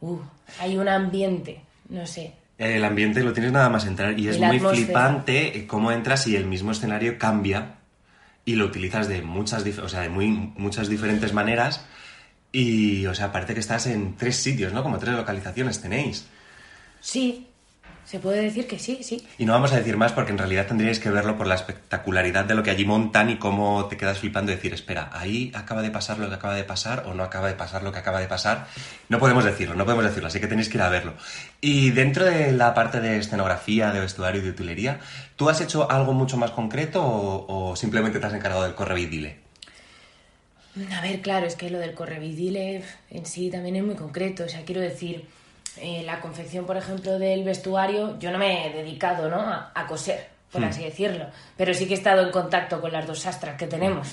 Mm. 0.00 0.06
Uh, 0.06 0.20
hay 0.60 0.76
un 0.76 0.88
ambiente, 0.88 1.60
no 1.88 2.06
sé. 2.06 2.34
El 2.62 2.84
ambiente 2.84 3.24
lo 3.24 3.32
tienes 3.32 3.50
nada 3.50 3.68
más 3.68 3.86
entrar 3.86 4.18
y 4.18 4.28
es 4.28 4.38
muy 4.38 4.56
atmósfera. 4.56 4.74
flipante 4.74 5.58
eh, 5.58 5.66
cómo 5.66 5.90
entras 5.90 6.26
y 6.28 6.36
el 6.36 6.46
mismo 6.46 6.70
escenario 6.70 7.18
cambia 7.18 7.74
y 8.44 8.54
lo 8.54 8.66
utilizas 8.66 9.08
de 9.08 9.22
muchas, 9.22 9.64
o 9.78 9.88
sea, 9.88 10.02
de 10.02 10.08
muy, 10.08 10.28
muchas 10.28 10.88
diferentes 10.88 11.32
maneras 11.32 11.84
y, 12.52 13.06
o 13.06 13.14
sea, 13.14 13.32
parece 13.32 13.54
que 13.54 13.60
estás 13.60 13.86
en 13.86 14.14
tres 14.16 14.36
sitios, 14.36 14.72
¿no? 14.72 14.82
Como 14.82 14.98
tres 14.98 15.14
localizaciones 15.14 15.80
tenéis. 15.80 16.26
Sí, 17.00 17.48
se 18.04 18.18
puede 18.18 18.42
decir 18.42 18.66
que 18.66 18.78
sí, 18.78 18.98
sí. 19.02 19.26
Y 19.38 19.44
no 19.44 19.52
vamos 19.52 19.72
a 19.72 19.76
decir 19.76 19.96
más 19.96 20.12
porque 20.12 20.32
en 20.32 20.38
realidad 20.38 20.66
tendríais 20.66 20.98
que 20.98 21.10
verlo 21.10 21.36
por 21.36 21.46
la 21.46 21.54
espectacularidad 21.54 22.44
de 22.44 22.54
lo 22.54 22.62
que 22.62 22.70
allí 22.70 22.84
montan 22.84 23.30
y 23.30 23.36
cómo 23.36 23.86
te 23.86 23.96
quedas 23.96 24.18
flipando 24.18 24.52
y 24.52 24.56
decir, 24.56 24.74
espera, 24.74 25.10
ahí 25.12 25.52
acaba 25.54 25.82
de 25.82 25.90
pasar 25.90 26.18
lo 26.18 26.28
que 26.28 26.34
acaba 26.34 26.54
de 26.54 26.64
pasar 26.64 27.04
o 27.06 27.14
no 27.14 27.22
acaba 27.22 27.48
de 27.48 27.54
pasar 27.54 27.82
lo 27.82 27.92
que 27.92 27.98
acaba 27.98 28.20
de 28.20 28.26
pasar. 28.26 28.66
No 29.08 29.18
podemos 29.18 29.44
decirlo, 29.44 29.74
no 29.74 29.84
podemos 29.84 30.04
decirlo, 30.04 30.28
así 30.28 30.40
que 30.40 30.46
tenéis 30.46 30.68
que 30.68 30.78
ir 30.78 30.82
a 30.82 30.88
verlo. 30.88 31.14
Y 31.60 31.90
dentro 31.90 32.24
de 32.24 32.52
la 32.52 32.74
parte 32.74 33.00
de 33.00 33.18
escenografía, 33.18 33.92
de 33.92 34.00
vestuario 34.00 34.40
y 34.40 34.44
de 34.44 34.50
utilería, 34.50 35.00
¿tú 35.36 35.48
has 35.48 35.60
hecho 35.60 35.90
algo 35.90 36.12
mucho 36.12 36.36
más 36.36 36.50
concreto 36.50 37.02
o, 37.02 37.70
o 37.70 37.76
simplemente 37.76 38.18
te 38.18 38.26
has 38.26 38.34
encargado 38.34 38.64
del 38.64 38.74
correvidile? 38.74 39.40
A 40.90 41.02
ver, 41.02 41.20
claro, 41.20 41.46
es 41.46 41.54
que 41.54 41.70
lo 41.70 41.78
del 41.78 41.94
correvidile 41.94 42.82
en 43.10 43.26
sí 43.26 43.50
también 43.50 43.76
es 43.76 43.84
muy 43.84 43.94
concreto. 43.94 44.44
O 44.44 44.48
sea, 44.48 44.64
quiero 44.64 44.80
decir, 44.80 45.26
eh, 45.78 46.02
la 46.04 46.20
confección, 46.20 46.66
por 46.66 46.76
ejemplo, 46.76 47.18
del 47.18 47.44
vestuario, 47.44 48.18
yo 48.18 48.30
no 48.30 48.38
me 48.38 48.66
he 48.66 48.72
dedicado 48.72 49.28
¿no? 49.30 49.40
a, 49.40 49.72
a 49.74 49.86
coser. 49.86 50.28
por 50.50 50.60
Hmm. 50.60 50.64
así 50.64 50.84
decirlo. 50.84 51.26
Pero 51.56 51.72
sí 51.72 51.86
que 51.86 51.94
he 51.94 51.96
estado 51.96 52.22
en 52.22 52.30
contacto 52.30 52.80
con 52.80 52.92
las 52.92 53.06
dos 53.06 53.20
sastras 53.20 53.56
que 53.56 53.66
tenemos. 53.66 54.08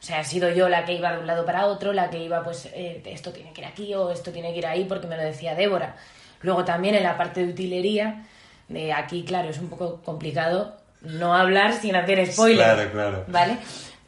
O 0.00 0.06
sea, 0.06 0.18
ha 0.20 0.24
sido 0.24 0.50
yo 0.50 0.68
la 0.68 0.84
que 0.84 0.92
iba 0.94 1.12
de 1.12 1.18
un 1.20 1.26
lado 1.26 1.46
para 1.46 1.66
otro, 1.66 1.92
la 1.92 2.10
que 2.10 2.18
iba, 2.18 2.42
pues, 2.42 2.66
eh, 2.74 3.00
esto 3.06 3.32
tiene 3.32 3.52
que 3.52 3.60
ir 3.62 3.66
aquí 3.68 3.94
o 3.94 4.10
esto 4.10 4.32
tiene 4.32 4.52
que 4.52 4.58
ir 4.58 4.66
ahí, 4.66 4.84
porque 4.84 5.06
me 5.06 5.16
lo 5.16 5.22
decía 5.22 5.54
Débora. 5.54 5.94
Luego 6.42 6.64
también 6.64 6.94
en 6.96 7.04
la 7.04 7.16
parte 7.16 7.44
de 7.46 7.52
utilería, 7.52 8.24
de 8.68 8.92
aquí, 8.92 9.24
claro, 9.24 9.48
es 9.50 9.58
un 9.58 9.68
poco 9.70 10.02
complicado 10.02 10.76
no 11.00 11.34
hablar 11.34 11.72
sin 11.74 11.94
hacer 11.96 12.26
spoiler. 12.30 12.56
Claro, 12.74 12.90
claro. 12.90 13.24
¿Vale? 13.28 13.58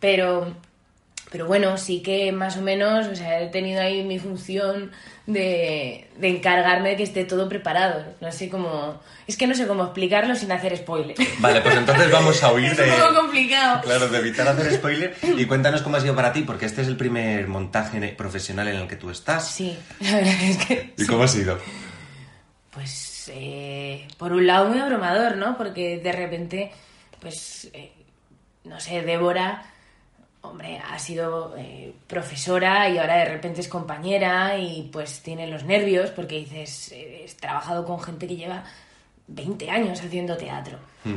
Pero, 0.00 0.52
pero 1.30 1.46
bueno, 1.46 1.76
sí 1.76 2.02
que 2.02 2.30
más 2.30 2.56
o 2.56 2.62
menos, 2.62 3.06
o 3.08 3.16
sea, 3.16 3.40
he 3.40 3.48
tenido 3.48 3.80
ahí 3.80 4.04
mi 4.04 4.18
función 4.18 4.92
de, 5.26 6.08
de 6.18 6.28
encargarme 6.28 6.90
de 6.90 6.96
que 6.96 7.02
esté 7.02 7.24
todo 7.24 7.48
preparado. 7.48 8.04
No 8.20 8.30
sé 8.30 8.48
cómo... 8.48 9.00
Es 9.26 9.36
que 9.36 9.48
no 9.48 9.54
sé 9.54 9.66
cómo 9.66 9.84
explicarlo 9.84 10.36
sin 10.36 10.52
hacer 10.52 10.76
spoiler. 10.76 11.16
Vale, 11.40 11.60
pues 11.62 11.74
entonces 11.74 12.12
vamos 12.12 12.40
a 12.44 12.52
huir 12.54 12.70
es 12.70 12.76
de... 12.76 12.84
un 12.84 13.00
poco 13.00 13.14
complicado. 13.22 13.80
Claro, 13.82 14.08
de 14.08 14.18
evitar 14.18 14.46
hacer 14.46 14.72
spoiler. 14.72 15.16
Y 15.36 15.44
cuéntanos 15.46 15.82
cómo 15.82 15.96
ha 15.96 16.00
sido 16.00 16.14
para 16.14 16.32
ti, 16.32 16.42
porque 16.42 16.66
este 16.66 16.82
es 16.82 16.88
el 16.88 16.96
primer 16.96 17.48
montaje 17.48 18.00
profesional 18.16 18.68
en 18.68 18.76
el 18.76 18.88
que 18.88 18.96
tú 18.96 19.10
estás. 19.10 19.48
Sí, 19.50 19.76
la 20.00 20.16
verdad 20.16 20.42
es 20.42 20.58
que... 20.64 20.94
¿Y 20.96 21.06
cómo 21.06 21.24
ha 21.24 21.28
sido? 21.28 21.58
Pues, 22.70 23.30
eh, 23.34 24.06
por 24.16 24.32
un 24.32 24.46
lado 24.46 24.68
muy 24.68 24.78
abrumador, 24.78 25.36
¿no? 25.36 25.56
Porque 25.58 25.98
de 25.98 26.12
repente, 26.12 26.70
pues, 27.20 27.68
eh, 27.72 27.90
no 28.62 28.78
sé, 28.78 29.02
Débora, 29.02 29.64
hombre, 30.48 30.78
ha 30.78 30.98
sido 30.98 31.54
eh, 31.56 31.94
profesora 32.06 32.88
y 32.88 32.98
ahora 32.98 33.16
de 33.16 33.26
repente 33.26 33.60
es 33.60 33.68
compañera 33.68 34.58
y 34.58 34.88
pues 34.92 35.20
tiene 35.22 35.46
los 35.46 35.64
nervios 35.64 36.10
porque 36.10 36.36
dices, 36.36 36.92
eh, 36.92 37.24
he 37.26 37.34
trabajado 37.34 37.84
con 37.84 38.00
gente 38.00 38.26
que 38.26 38.36
lleva 38.36 38.64
20 39.28 39.70
años 39.70 40.00
haciendo 40.00 40.36
teatro. 40.36 40.78
Hmm. 41.04 41.16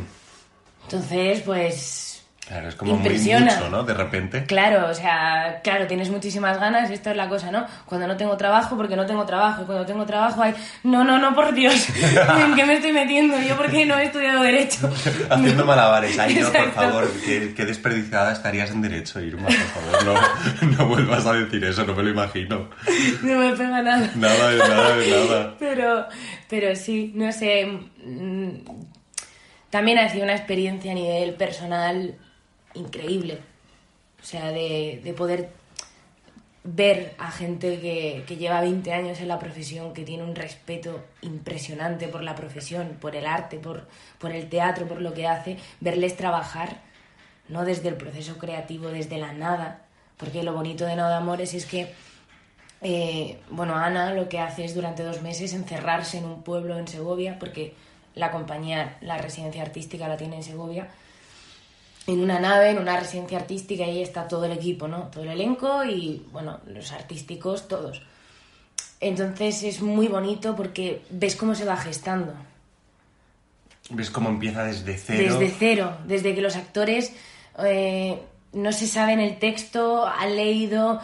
Entonces, 0.84 1.42
pues, 1.42 2.09
Claro, 2.50 2.68
es 2.68 2.74
como 2.74 2.94
muy 2.94 3.02
Impresiona. 3.06 3.46
mucho, 3.56 3.70
¿no? 3.70 3.84
De 3.84 3.94
repente. 3.94 4.44
Claro, 4.46 4.88
o 4.90 4.94
sea, 4.96 5.60
claro, 5.64 5.86
tienes 5.86 6.10
muchísimas 6.10 6.60
ganas, 6.60 6.90
esto 6.90 7.12
es 7.12 7.16
la 7.16 7.30
cosa, 7.30 7.52
¿no? 7.52 7.68
Cuando 7.86 8.08
no 8.08 8.18
tengo 8.18 8.36
trabajo, 8.38 8.76
porque 8.76 8.96
no 8.96 9.06
tengo 9.06 9.24
trabajo, 9.28 9.62
y 9.62 9.66
cuando 9.66 9.86
tengo 9.86 10.04
trabajo 10.08 10.42
hay, 10.42 10.56
no, 10.84 11.04
no, 11.04 11.20
no, 11.20 11.36
por 11.36 11.54
Dios, 11.54 11.88
¿en 12.40 12.56
qué 12.56 12.66
me 12.66 12.74
estoy 12.74 12.92
metiendo? 12.92 13.40
Yo 13.40 13.56
porque 13.56 13.86
no 13.86 14.00
he 14.00 14.06
estudiado 14.06 14.42
Derecho. 14.42 14.90
Haciendo 15.30 15.64
malabares. 15.64 16.18
Ahí 16.18 16.34
no, 16.36 16.52
por 16.52 16.72
favor, 16.72 17.12
qué, 17.24 17.54
qué 17.56 17.66
desperdiciada 17.66 18.32
estarías 18.34 18.72
en 18.72 18.82
derecho, 18.82 19.20
Irma, 19.22 19.46
por 19.46 19.54
favor. 19.56 20.06
No, 20.62 20.68
no 20.78 20.86
vuelvas 20.88 21.28
a 21.28 21.34
decir 21.34 21.64
eso, 21.64 21.86
no 21.86 21.94
me 21.94 22.02
lo 22.02 22.10
imagino. 22.10 22.68
No 23.22 23.38
me 23.38 23.52
pega 23.56 23.84
nada. 23.84 24.10
Nada 24.16 24.50
de 24.50 24.58
nada 24.58 24.96
de 24.98 25.12
nada. 25.12 25.56
Pero, 25.60 26.08
pero 26.50 26.76
sí, 26.76 27.12
no 27.14 27.32
sé. 27.32 27.68
mm, 28.04 28.50
También 29.70 30.00
ha 30.00 30.10
sido 30.10 30.24
una 30.24 30.34
experiencia 30.36 30.92
a 30.94 30.96
nivel 30.96 31.36
personal 31.36 32.16
increíble. 32.74 33.40
O 34.22 34.26
sea, 34.26 34.52
de, 34.52 35.02
de 35.04 35.14
poder 35.14 35.50
ver 36.64 37.16
a 37.18 37.32
gente 37.32 37.80
que, 37.80 38.24
que 38.28 38.36
lleva 38.36 38.62
20 38.62 38.92
años 38.94 39.20
en 39.22 39.28
la 39.28 39.40
profesión, 39.40 39.94
que 39.94 40.04
tiene 40.04 40.24
un 40.24 40.36
respeto 40.36 41.04
impresionante 41.22 42.08
por 42.08 42.24
la 42.24 42.36
profesión, 42.36 42.98
por 43.00 43.16
el 43.16 43.26
arte, 43.26 43.58
por, 43.58 43.88
por 44.18 44.32
el 44.32 44.50
teatro, 44.50 44.88
por 44.88 45.02
lo 45.02 45.14
que 45.14 45.28
hace, 45.28 45.58
verles 45.80 46.18
trabajar, 46.18 46.82
no 47.48 47.66
desde 47.66 47.90
el 47.90 47.96
proceso 47.96 48.38
creativo, 48.38 48.90
desde 48.90 49.18
la 49.18 49.34
nada, 49.34 49.86
porque 50.18 50.44
lo 50.44 50.54
bonito 50.54 50.86
de 50.86 50.96
No 50.96 51.08
de 51.08 51.16
Amores 51.16 51.54
es 51.54 51.66
que 51.66 51.94
eh, 52.82 53.40
bueno, 53.50 53.76
Ana 53.76 54.14
lo 54.14 54.30
que 54.30 54.40
hace 54.40 54.64
es 54.64 54.74
durante 54.74 55.04
dos 55.04 55.22
meses 55.22 55.54
encerrarse 55.54 56.18
en 56.18 56.26
un 56.26 56.44
pueblo 56.44 56.78
en 56.78 56.88
Segovia, 56.88 57.38
porque 57.40 57.74
la 58.16 58.32
compañía, 58.32 58.98
la 59.02 59.18
residencia 59.18 59.62
artística 59.62 60.08
la 60.08 60.18
tiene 60.18 60.38
en 60.38 60.44
Segovia, 60.44 60.88
en 62.08 62.20
una 62.20 62.40
nave, 62.40 62.72
en 62.72 62.80
una 62.80 63.00
residencia 63.00 63.38
artística, 63.38 63.84
y 63.86 63.90
ahí 63.90 64.02
está 64.02 64.28
todo 64.28 64.46
el 64.46 64.52
equipo, 64.52 64.88
¿no? 64.88 65.04
Todo 65.12 65.24
el 65.24 65.30
elenco 65.30 65.84
y, 65.84 66.26
bueno, 66.32 66.60
los 66.68 66.92
artísticos, 66.92 67.68
todos. 67.68 68.02
Entonces 69.00 69.64
es 69.64 69.82
muy 69.82 70.08
bonito 70.08 70.56
porque 70.56 71.04
ves 71.10 71.36
cómo 71.36 71.56
se 71.56 71.66
va 71.66 71.78
gestando. 71.78 72.34
¿Ves 73.92 74.12
cómo 74.12 74.30
empieza 74.30 74.64
desde 74.64 74.98
cero? 74.98 75.40
Desde 75.40 75.56
cero, 75.58 75.98
desde 76.06 76.36
que 76.36 76.42
los 76.42 76.56
actores 76.56 77.14
eh, 77.64 78.22
no 78.54 78.72
se 78.72 78.88
saben 78.88 79.20
el 79.20 79.40
texto, 79.40 80.06
han 80.06 80.36
leído 80.36 81.00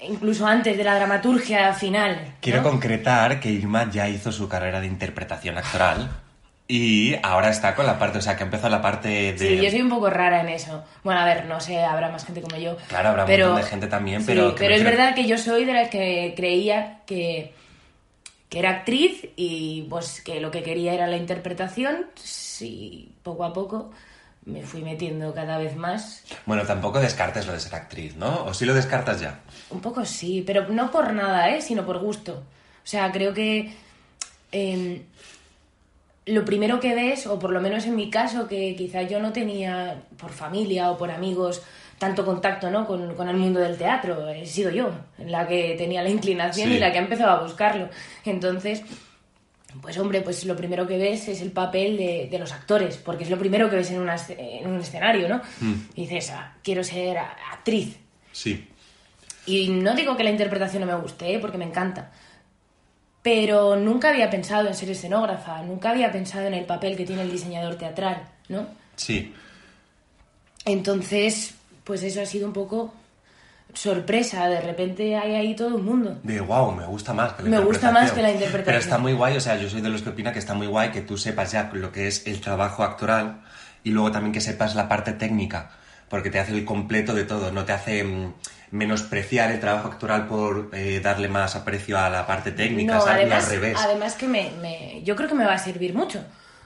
incluso 0.00 0.46
antes 0.46 0.76
de 0.76 0.84
la 0.84 0.94
dramaturgia 0.94 1.72
final. 1.74 2.36
Quiero 2.40 2.62
¿no? 2.62 2.70
concretar 2.70 3.40
que 3.40 3.50
Irma 3.50 3.90
ya 3.90 4.08
hizo 4.08 4.32
su 4.32 4.48
carrera 4.48 4.80
de 4.80 4.86
interpretación 4.86 5.58
actoral 5.58 6.19
y 6.70 7.16
ahora 7.22 7.50
está 7.50 7.74
con 7.74 7.86
la 7.86 7.98
parte, 7.98 8.18
o 8.18 8.22
sea, 8.22 8.36
que 8.36 8.44
empezó 8.44 8.68
la 8.68 8.80
parte 8.80 9.08
de... 9.32 9.38
Sí, 9.38 9.60
yo 9.62 9.70
soy 9.70 9.82
un 9.82 9.88
poco 9.90 10.08
rara 10.10 10.40
en 10.40 10.48
eso. 10.50 10.84
Bueno, 11.02 11.20
a 11.20 11.24
ver, 11.24 11.46
no 11.46 11.60
sé, 11.60 11.82
habrá 11.82 12.10
más 12.10 12.24
gente 12.24 12.40
como 12.40 12.56
yo. 12.56 12.76
Claro, 12.88 13.08
habrá 13.10 13.24
un 13.24 13.26
pero, 13.26 13.46
montón 13.48 13.64
de 13.64 13.70
gente 13.70 13.86
también, 13.88 14.20
sí, 14.20 14.26
pero... 14.28 14.54
que 14.54 14.60
pero 14.64 14.74
es 14.74 14.80
creo- 14.82 14.90
verdad 14.92 15.14
que 15.14 15.26
yo 15.26 15.36
soy 15.38 15.64
de 15.64 15.72
las 15.72 15.88
que 15.88 16.32
creía 16.36 17.00
que, 17.06 17.52
que 18.48 18.58
era 18.58 18.70
actriz 18.70 19.26
y 19.36 19.82
pues 19.90 20.20
que 20.22 20.40
lo 20.40 20.50
que 20.50 20.62
quería 20.62 20.94
era 20.94 21.06
la 21.06 21.16
interpretación. 21.16 22.06
Sí, 22.14 23.12
poco 23.22 23.44
a 23.44 23.52
poco 23.52 23.90
me 24.46 24.62
fui 24.62 24.82
metiendo 24.82 25.34
cada 25.34 25.58
vez 25.58 25.76
más. 25.76 26.24
Bueno, 26.46 26.62
tampoco 26.64 26.98
descartes 27.00 27.46
lo 27.46 27.52
de 27.52 27.60
ser 27.60 27.74
actriz, 27.74 28.16
¿no? 28.16 28.44
¿O 28.44 28.54
sí 28.54 28.64
lo 28.64 28.74
descartas 28.74 29.20
ya? 29.20 29.40
Un 29.70 29.80
poco 29.80 30.04
sí, 30.04 30.42
pero 30.46 30.66
no 30.68 30.90
por 30.90 31.12
nada, 31.12 31.50
¿eh? 31.50 31.60
sino 31.60 31.84
por 31.84 31.98
gusto. 31.98 32.32
O 32.82 32.86
sea, 32.86 33.12
creo 33.12 33.34
que 33.34 33.72
eh, 34.52 35.02
lo 36.30 36.44
primero 36.44 36.80
que 36.80 36.94
ves, 36.94 37.26
o 37.26 37.38
por 37.38 37.50
lo 37.50 37.60
menos 37.60 37.84
en 37.86 37.96
mi 37.96 38.10
caso, 38.10 38.46
que 38.48 38.74
quizá 38.76 39.02
yo 39.02 39.20
no 39.20 39.32
tenía 39.32 40.02
por 40.16 40.30
familia 40.30 40.90
o 40.90 40.96
por 40.98 41.10
amigos 41.10 41.62
tanto 41.98 42.24
contacto 42.24 42.70
¿no? 42.70 42.86
con, 42.86 43.14
con 43.14 43.28
el 43.28 43.36
mundo 43.36 43.60
del 43.60 43.76
teatro, 43.76 44.28
he 44.30 44.46
sido 44.46 44.70
yo 44.70 44.90
la 45.18 45.46
que 45.46 45.74
tenía 45.76 46.02
la 46.02 46.08
inclinación 46.08 46.68
Sí. 46.70 46.76
y 46.76 46.78
la 46.78 46.90
que 46.92 46.98
ha 46.98 47.02
empezado 47.02 47.30
a 47.32 47.42
buscarlo. 47.42 47.90
Entonces, 48.24 48.82
pues 49.82 49.98
hombre, 49.98 50.22
pues 50.22 50.44
lo 50.46 50.56
primero 50.56 50.86
que 50.86 50.96
ves 50.96 51.28
es 51.28 51.42
el 51.42 51.52
papel 51.52 51.96
de, 51.98 52.28
de 52.30 52.38
los 52.38 52.52
actores, 52.52 52.96
porque 52.96 53.24
es 53.24 53.30
lo 53.30 53.38
primero 53.38 53.68
que 53.68 53.76
ves 53.76 53.90
en, 53.90 54.00
una 54.00 54.14
esce- 54.16 54.36
en 54.38 54.66
un 54.66 54.80
escenario, 54.80 55.28
¿no? 55.28 55.42
Mm. 55.60 55.74
Y 55.94 56.00
dices, 56.06 56.30
ah, 56.30 56.54
quiero 56.62 56.82
ser 56.82 57.18
actriz, 57.52 57.98
Sí. 58.32 58.66
y 59.46 59.68
no 59.68 59.94
digo 59.94 60.16
que 60.16 60.24
la 60.24 60.30
interpretación 60.30 60.80
no 60.80 60.86
me 60.86 61.00
guste, 61.00 61.34
¿eh? 61.34 61.38
porque 61.38 61.58
me 61.58 61.66
encanta. 61.66 62.10
Pero 63.22 63.76
nunca 63.76 64.08
había 64.08 64.30
pensado 64.30 64.68
en 64.68 64.74
ser 64.74 64.90
escenógrafa, 64.90 65.62
nunca 65.62 65.90
había 65.90 66.10
pensado 66.10 66.46
en 66.46 66.54
el 66.54 66.64
papel 66.64 66.96
que 66.96 67.04
tiene 67.04 67.22
el 67.22 67.30
diseñador 67.30 67.76
teatral, 67.76 68.22
¿no? 68.48 68.66
Sí. 68.96 69.34
Entonces, 70.64 71.54
pues 71.84 72.02
eso 72.02 72.22
ha 72.22 72.26
sido 72.26 72.46
un 72.46 72.52
poco 72.52 72.94
sorpresa. 73.74 74.48
De 74.48 74.60
repente 74.60 75.16
hay 75.16 75.34
ahí 75.34 75.54
todo 75.54 75.76
un 75.76 75.84
mundo. 75.84 76.18
De 76.22 76.40
wow, 76.40 76.72
me 76.72 76.86
gusta 76.86 77.12
más 77.12 77.34
que 77.34 77.44
la 77.44 77.50
Me 77.50 77.60
gusta 77.60 77.90
más 77.90 78.12
que 78.12 78.22
la 78.22 78.30
interpretación. 78.30 78.64
Pero 78.64 78.78
está 78.78 78.98
muy 78.98 79.12
guay, 79.12 79.36
o 79.36 79.40
sea, 79.40 79.56
yo 79.56 79.68
soy 79.68 79.80
de 79.80 79.88
los 79.88 80.02
que 80.02 80.10
opina 80.10 80.32
que 80.32 80.38
está 80.38 80.54
muy 80.54 80.66
guay 80.66 80.90
que 80.90 81.02
tú 81.02 81.16
sepas 81.16 81.52
ya 81.52 81.70
lo 81.72 81.92
que 81.92 82.08
es 82.08 82.26
el 82.26 82.40
trabajo 82.40 82.82
actoral 82.82 83.42
y 83.82 83.90
luego 83.90 84.10
también 84.10 84.32
que 84.32 84.40
sepas 84.40 84.74
la 84.74 84.88
parte 84.88 85.12
técnica, 85.12 85.70
porque 86.10 86.28
te 86.28 86.38
hace 86.38 86.52
el 86.52 86.66
completo 86.66 87.14
de 87.14 87.24
todo, 87.24 87.50
no 87.52 87.64
te 87.64 87.72
hace 87.72 88.04
mm, 88.04 88.34
menospreciar 88.72 89.50
el 89.50 89.60
trabajo 89.60 89.88
actoral 89.88 90.26
por 90.26 90.68
eh, 90.74 91.00
darle 91.02 91.28
más 91.28 91.56
aprecio 91.56 91.98
a 91.98 92.10
la 92.10 92.26
parte 92.26 92.52
técnica, 92.52 92.96
No, 92.96 93.02
además, 93.04 93.44
al 93.44 93.50
revés. 93.50 93.78
además 93.80 94.14
que 94.16 94.26
me, 94.28 94.50
me- 94.60 95.00
yo 95.04 95.16
creo 95.16 95.28
que 95.28 95.34
me 95.34 95.44
va 95.46 95.54
a 95.54 95.58
servir 95.58 95.94
mucho. 95.94 96.22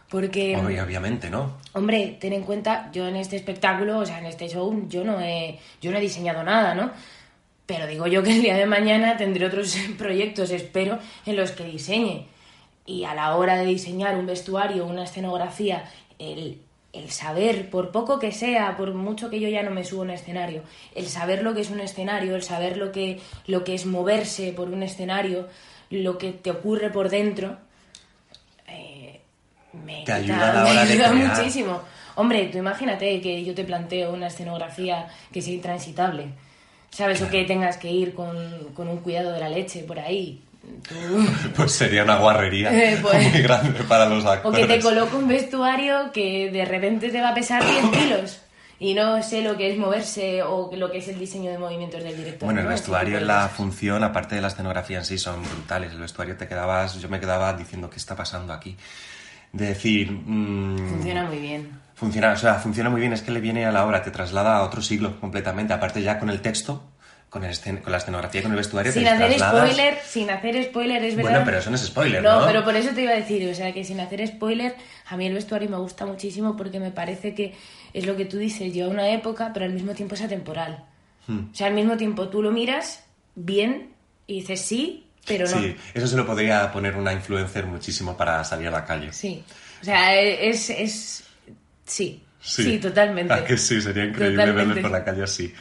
Porque, 0.09 0.55
Obvio, 0.57 0.85
obviamente, 0.85 1.31
¿no? 1.31 1.57
hombre, 1.73 2.19
ten 2.21 2.33
en 2.35 2.43
cuenta, 2.43 2.91
yo 2.93 3.09
en 3.09 3.17
este 3.17 3.37
espectáculo, 3.37 3.99
o 3.99 4.07
sea, 4.07 4.19
en 4.19 4.27
este 4.27 4.49
show, 4.49 4.87
yo 4.89 5.03
no 5.03 5.19
he, 5.21 5.59
yo 5.81 5.91
no 5.91 5.97
he 5.99 6.01
diseñado 6.01 6.43
nada, 6.45 6.75
¿no? 6.75 6.91
Pero 7.67 7.87
digo 7.87 8.07
yo 8.07 8.23
que 8.23 8.31
el 8.37 8.43
día 8.43 8.57
de 8.57 8.67
mañana 8.67 9.17
tendré 9.17 9.47
otros 9.47 9.75
proyectos, 9.99 10.51
espero, 10.51 10.99
en 11.27 11.37
los 11.37 11.53
que 11.53 11.65
diseñe. 11.65 12.27
Y 12.87 13.05
a 13.05 13.15
la 13.15 13.35
hora 13.35 13.57
de 13.57 13.65
diseñar 13.65 14.15
un 14.17 14.27
vestuario, 14.27 14.85
una 14.87 15.05
escenografía, 15.05 15.85
el, 16.19 16.61
el 16.95 17.11
saber, 17.11 17.71
por 17.71 17.91
poco 17.91 18.19
que 18.19 18.31
sea, 18.33 18.77
por 18.77 18.95
mucho 18.95 19.29
que 19.31 19.41
yo 19.41 19.49
ya 19.49 19.63
no 19.63 19.71
me 19.71 19.85
subo 19.85 20.01
a 20.03 20.05
un 20.05 20.11
escenario, 20.11 20.63
el 20.95 21.07
saber 21.09 21.43
lo 21.43 21.53
que 21.55 21.61
es 21.63 21.71
un 21.71 21.81
escenario, 21.81 22.37
el 22.37 22.43
saber 22.43 22.77
lo 22.77 22.93
que, 22.93 23.21
lo 23.47 23.65
que 23.65 23.75
es 23.75 23.85
moverse 23.87 24.53
por 24.53 24.69
un 24.69 24.83
escenario, 24.83 25.49
lo 25.91 26.19
que 26.19 26.33
te 26.33 26.51
ocurre 26.51 26.91
por 26.91 27.09
dentro, 27.09 27.57
eh, 28.69 29.21
me 29.73 29.97
Te 29.97 30.01
quita- 30.03 30.15
ayuda 30.17 30.51
a 30.51 30.55
la 30.55 30.63
me 30.65 30.71
hora 30.71 30.83
ayuda 30.83 31.13
muchísimo. 31.37 31.81
Hombre, 32.17 32.47
tú 32.47 32.59
imagínate 32.59 33.21
que 33.21 33.45
yo 33.45 33.55
te 33.55 33.65
planteo 33.65 34.13
una 34.13 34.29
escenografía 34.29 35.09
que 35.33 35.43
sea 35.43 35.53
intransitable, 35.55 36.29
¿sabes? 36.91 37.21
O 37.23 37.29
que 37.29 37.45
tengas 37.45 37.77
que 37.77 37.91
ir 37.91 38.15
con, 38.15 38.37
con 38.75 38.89
un 38.89 38.99
cuidado 38.99 39.33
de 39.33 39.41
la 39.41 39.49
leche 39.49 39.81
por 39.83 39.99
ahí. 39.99 40.41
Pues 41.57 41.73
sería 41.73 42.05
una 42.05 42.17
guarrería 42.19 42.73
Eh, 42.73 42.99
pues- 43.03 43.33
muy 43.33 43.43
grande 43.43 43.81
para 43.85 44.07
los 44.07 44.25
O 44.25 44.31
actores. 44.31 44.67
que 44.67 44.75
te 44.75 44.81
coloco 44.81 45.17
un 45.19 45.29
vestuario 45.29 46.13
que 46.13 46.51
de 46.51 46.65
repente 46.65 47.09
te 47.11 47.21
va 47.21 47.31
a 47.31 47.35
pesar 47.35 47.63
10 47.65 47.85
kilos 47.93 48.41
y 48.81 48.93
no 48.95 49.23
sé 49.23 49.41
lo 49.43 49.57
que 49.57 49.71
es 49.71 49.79
moverse 49.79 50.43
o 50.43 50.71
lo 50.75 50.91
que 50.91 50.99
es 50.99 51.09
el 51.09 51.19
diseño 51.19 51.51
de 51.51 51.59
movimientos 51.59 52.03
del 52.03 52.17
director. 52.17 52.45
Bueno, 52.47 52.61
el 52.61 52.67
vestuario 52.67 53.19
de 53.19 53.25
la 53.25 53.49
función, 53.49 54.03
aparte 54.03 54.35
de 54.35 54.41
la 54.43 54.49
escenografía 54.49 54.99
en 54.99 55.05
sí, 55.05 55.17
son 55.17 55.43
brutales. 55.43 55.93
El 55.93 56.01
vestuario 56.01 56.37
te 56.37 56.49
quedabas, 56.49 57.01
yo 57.01 57.09
me 57.09 57.21
quedaba 57.21 57.53
diciendo 57.55 57.89
qué 57.89 57.97
está 57.97 58.17
pasando 58.17 58.53
aquí. 58.53 58.77
De 59.53 59.67
decir, 59.69 60.11
mm, 60.11 60.89
Funciona 60.89 61.25
muy 61.25 61.39
bien. 61.39 61.71
Funciona, 61.95 62.33
o 62.33 62.37
sea, 62.37 62.55
funciona 62.55 62.91
muy 62.91 63.01
bien, 63.01 63.13
es 63.13 63.23
que 63.23 63.31
le 63.31 63.41
viene 63.41 63.65
a 63.65 63.71
la 63.71 63.87
obra, 63.87 64.03
te 64.03 64.11
traslada 64.11 64.57
a 64.57 64.63
otro 64.65 64.83
siglo 64.83 65.21
completamente. 65.21 65.73
Aparte 65.73 66.03
ya 66.03 66.19
con 66.19 66.29
el 66.29 66.41
texto, 66.43 66.83
con, 67.35 67.43
con 67.43 67.93
la 67.93 67.99
escenografía, 67.99 68.43
con 68.43 68.53
el 68.53 68.57
vestuario, 68.59 68.93
Sin 68.93 69.09
hacer 69.09 69.27
trasladas... 69.27 69.71
spoiler, 69.71 69.99
sin 70.07 70.31
hacer 70.31 70.65
spoiler, 70.65 71.03
es 71.03 71.17
verdad. 71.17 71.31
Bueno, 71.31 71.45
pero 71.45 71.59
eso 71.59 71.71
no 71.71 71.77
es 71.77 71.83
spoiler, 71.83 72.23
¿no? 72.23 72.41
No, 72.41 72.47
pero 72.47 72.63
por 72.63 72.77
eso 72.77 72.91
te 72.95 73.03
iba 73.03 73.11
a 73.11 73.17
decir, 73.17 73.51
o 73.51 73.55
sea, 73.57 73.73
que 73.73 73.83
sin 73.83 73.99
hacer 73.99 74.25
spoiler, 74.25 74.77
a 75.07 75.17
mí 75.17 75.27
el 75.27 75.35
vestuario 75.35 75.69
me 75.69 75.77
gusta 75.79 76.07
muchísimo 76.07 76.57
porque 76.57 76.79
me 76.79 76.93
parece 76.93 77.35
que 77.35 77.53
es 77.93 78.07
lo 78.07 78.15
que 78.17 78.25
tú 78.25 78.39
dices, 78.39 78.73
lleva 78.73 78.89
una 78.89 79.11
época, 79.11 79.51
pero 79.53 79.67
al 79.67 79.73
mismo 79.73 79.95
tiempo 79.95 80.15
es 80.15 80.23
atemporal. 80.23 80.85
Hmm. 81.27 81.51
O 81.53 81.55
sea, 81.55 81.67
al 81.67 81.75
mismo 81.75 81.97
tiempo 81.97 82.29
tú 82.29 82.41
lo 82.41 82.53
miras 82.53 83.03
bien 83.35 83.91
y 84.29 84.41
dices 84.41 84.61
sí, 84.61 85.09
pero 85.27 85.49
no. 85.49 85.61
Sí, 85.61 85.77
eso 85.93 86.07
se 86.07 86.17
lo 86.17 86.25
podría 86.25 86.71
poner 86.71 86.95
una 86.95 87.13
influencer 87.13 87.67
muchísimo 87.67 88.17
para 88.17 88.45
salir 88.45 88.69
a 88.69 88.71
la 88.71 88.85
calle. 88.85 89.13
Sí. 89.13 89.43
O 89.83 89.85
sea, 89.85 90.15
es. 90.15 90.71
es 90.71 91.25
sí. 91.85 92.21
Sí, 92.41 92.79
totalmente. 92.79 93.35
Ah, 93.35 93.45
que 93.45 93.57
sí, 93.57 93.81
sería 93.81 94.05
increíble 94.05 94.45
Totalmente. 94.45 94.83
por 94.83 94.91
la 94.91 95.03
calle 95.03 95.25
así. 95.25 95.53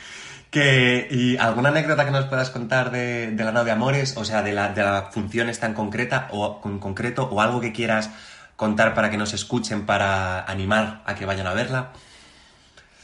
Que, 0.54 1.08
¿Y 1.10 1.36
alguna 1.38 1.70
anécdota 1.70 2.06
que 2.06 2.12
nos 2.12 2.26
puedas 2.26 2.52
contar 2.52 2.92
de, 2.92 3.32
de 3.32 3.44
la 3.44 3.52
nao 3.52 3.66
de 3.66 3.72
amores? 3.72 4.13
O 4.18 4.24
sea, 4.24 4.44
de 4.46 4.54
la, 4.54 4.70
de 4.70 4.84
la 4.84 5.10
función 5.10 5.50
esta 5.50 5.66
en 5.66 5.74
concreta 5.74 6.30
o 6.30 6.62
en 6.63 6.78
concreto, 6.78 7.26
o 7.26 7.42
algo 7.42 7.60
que 7.60 7.74
quieras 7.74 8.12
contar 8.56 8.94
para 8.94 9.10
que 9.10 9.18
nos 9.18 9.34
escuchen, 9.34 9.88
para 9.88 10.44
animar 10.44 11.02
a 11.06 11.16
que 11.16 11.26
vayan 11.26 11.48
a 11.48 11.56
verla. 11.56 11.92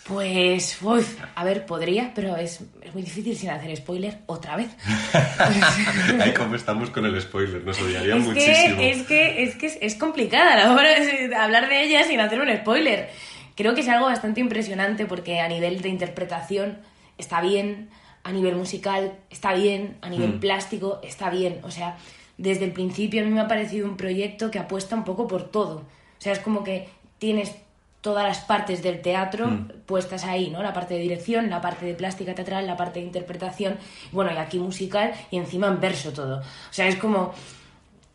Pues, 0.04 0.78
uf, 0.82 1.18
a 1.34 1.44
ver, 1.44 1.66
podría, 1.66 2.12
pero 2.14 2.38
es, 2.38 2.62
es 2.82 2.94
muy 2.94 3.02
difícil 3.02 3.36
sin 3.36 3.50
hacer 3.50 3.76
spoiler 3.78 4.20
otra 4.28 4.56
vez. 4.56 4.70
Ahí 6.22 6.34
como 6.34 6.54
estamos 6.54 6.92
con 6.92 7.08
el 7.08 7.20
spoiler, 7.20 7.64
nos 7.64 7.82
odiaría 7.82 8.16
es, 8.16 8.24
muchísimo. 8.24 8.78
que, 8.78 8.92
es 8.92 9.04
que 9.08 9.44
es 9.44 9.56
que 9.56 9.66
es, 9.66 9.78
es 9.82 9.96
complicada 9.96 10.56
la 10.56 10.72
hora 10.72 11.00
de 11.00 11.36
hablar 11.36 11.68
de 11.68 11.82
ella 11.82 12.04
sin 12.04 12.20
hacer 12.20 12.42
un 12.42 12.56
spoiler. 12.56 13.10
Creo 13.56 13.74
que 13.74 13.82
es 13.82 13.88
algo 13.88 14.06
bastante 14.06 14.40
impresionante 14.40 15.08
porque 15.08 15.42
a 15.42 15.48
nivel 15.48 15.82
de 15.82 15.90
interpretación 15.90 16.78
está 17.19 17.41
bien, 17.41 17.89
a 18.23 18.32
nivel 18.32 18.55
musical 18.55 19.13
está 19.29 19.53
bien, 19.53 19.97
a 20.01 20.10
nivel 20.10 20.36
Mm. 20.36 20.39
plástico 20.39 20.99
está 21.03 21.29
bien. 21.29 21.60
O 21.63 21.71
sea, 21.71 21.97
desde 22.38 22.65
el 22.65 22.71
principio 22.71 23.21
a 23.21 23.25
mí 23.25 23.32
me 23.32 23.41
ha 23.41 23.47
parecido 23.47 23.86
un 23.88 23.97
proyecto 23.97 24.49
que 24.49 24.60
apuesta 24.60 24.95
un 24.95 25.03
poco 25.03 25.27
por 25.27 25.43
todo. 25.51 25.75
O 25.77 26.21
sea, 26.21 26.34
es 26.34 26.39
como 26.39 26.63
que 26.63 26.89
tienes 27.17 27.53
todas 28.01 28.25
las 28.25 28.39
partes 28.39 28.82
del 28.82 29.01
teatro 29.01 29.47
Mm. 29.47 29.67
puestas 29.86 30.23
ahí, 30.23 30.49
¿no? 30.49 30.63
La 30.63 30.71
parte 30.73 30.93
de 30.93 31.01
dirección, 31.01 31.49
la 31.49 31.60
parte 31.62 31.86
de 31.86 31.93
plástica 31.95 32.34
teatral, 32.34 32.65
la 32.65 32.77
parte 32.77 32.99
de 32.99 33.05
interpretación, 33.05 33.77
bueno, 34.13 34.32
y 34.34 34.38
aquí 34.38 34.58
musical 34.58 35.12
y 35.32 35.38
encima 35.38 35.67
en 35.67 35.79
verso 35.82 36.12
todo. 36.13 36.39
O 36.39 36.73
sea, 36.73 36.88
es 36.88 36.95
como 36.95 37.34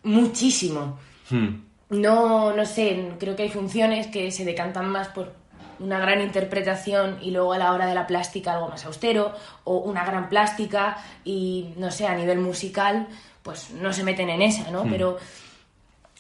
muchísimo. 0.03 0.99
Hmm. 1.31 1.63
No, 1.91 2.55
no 2.57 2.65
sé, 2.67 3.11
creo 3.19 3.37
que 3.37 3.45
hay 3.45 3.49
funciones 3.51 4.07
que 4.09 4.31
se 4.31 4.45
decantan 4.45 4.89
más 4.89 5.09
por 5.09 5.35
una 5.79 5.99
gran 5.99 6.21
interpretación 6.21 7.19
y 7.23 7.31
luego 7.31 7.53
a 7.53 7.59
la 7.59 7.73
hora 7.73 7.87
de 7.87 7.95
la 7.95 8.07
plástica 8.07 8.53
algo 8.55 8.69
más 8.69 8.85
austero, 8.85 9.33
o 9.65 9.79
una 9.79 10.05
gran 10.05 10.29
plástica 10.29 10.99
y, 11.25 11.73
no 11.77 11.91
sé, 11.91 12.07
a 12.07 12.15
nivel 12.15 12.39
musical, 12.39 13.09
pues 13.43 13.71
no 13.71 13.93
se 13.93 14.05
meten 14.05 14.31
en 14.31 14.43
esa, 14.43 14.71
¿no? 14.71 14.85
Hmm. 14.85 14.91
Pero 14.91 15.19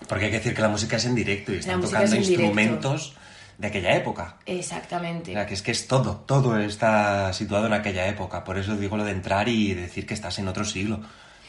Porque 0.08 0.26
hay 0.26 0.30
que 0.30 0.38
decir 0.38 0.54
que 0.54 0.62
la 0.62 0.68
música 0.68 0.96
es 0.96 1.04
en 1.06 1.14
directo 1.14 1.52
y 1.52 1.56
están 1.56 1.80
tocando 1.80 2.04
es 2.04 2.12
en 2.12 2.22
directo. 2.22 2.42
instrumentos 2.42 3.14
de 3.58 3.66
aquella 3.68 3.94
época. 3.96 4.36
O 4.46 4.50
exactamente. 4.50 5.32
sea, 5.32 5.46
que 5.46 5.54
es 5.54 5.62
que 5.62 5.70
es 5.70 5.86
todo, 5.86 6.22
todo 6.26 6.58
está 6.58 7.32
situado 7.32 7.66
en 7.66 7.72
aquella 7.72 8.06
época. 8.08 8.44
Por 8.44 8.58
eso 8.58 8.76
digo 8.76 8.96
lo 8.96 9.04
de 9.04 9.12
entrar 9.12 9.48
y 9.48 9.74
decir 9.74 10.06
que 10.06 10.14
estás 10.14 10.38
en 10.38 10.48
otro 10.48 10.64
siglo. 10.64 11.00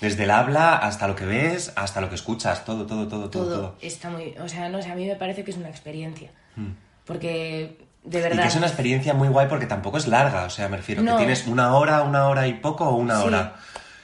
Desde 0.02 0.24
el 0.24 0.32
habla 0.32 0.76
hasta 0.76 1.08
lo 1.08 1.16
que 1.16 1.26
ves, 1.26 1.72
hasta 1.76 2.02
lo 2.02 2.10
que 2.10 2.16
escuchas, 2.16 2.66
todo, 2.66 2.86
todo, 2.86 3.08
todo, 3.08 3.30
todo. 3.30 3.46
todo 3.46 3.56
todo. 3.56 3.76
está 3.82 4.10
muy... 4.10 4.36
O 4.40 4.50
sea, 4.50 4.70
no 4.70 4.82
sé, 4.82 4.92
a 4.92 4.96
mí 4.96 5.08
me 5.08 5.16
parece 5.16 5.44
que 5.44 5.52
es 5.52 5.58
una 5.58 5.70
experiencia. 5.70 6.32
Hmm. 6.56 6.74
Porque, 7.06 7.78
de 8.06 8.20
Y 8.20 8.22
verdad... 8.22 8.42
que 8.44 8.48
es 8.50 8.56
una 8.56 8.68
experiencia 8.68 9.14
muy 9.14 9.28
guay 9.28 9.48
porque 9.48 9.66
tampoco 9.66 9.98
es 9.98 10.08
larga, 10.08 10.44
o 10.46 10.50
sea, 10.50 10.70
me 10.70 10.78
refiero, 10.78 11.02
No. 11.02 11.14
que 11.14 11.18
tienes 11.20 11.48
una 11.48 11.76
hora, 11.76 12.04
una 12.04 12.28
hora 12.28 12.48
y 12.48 12.54
poco 12.54 12.86
o 12.88 12.96
una 12.96 13.20
Sí. 13.22 13.28
hora. 13.28 13.56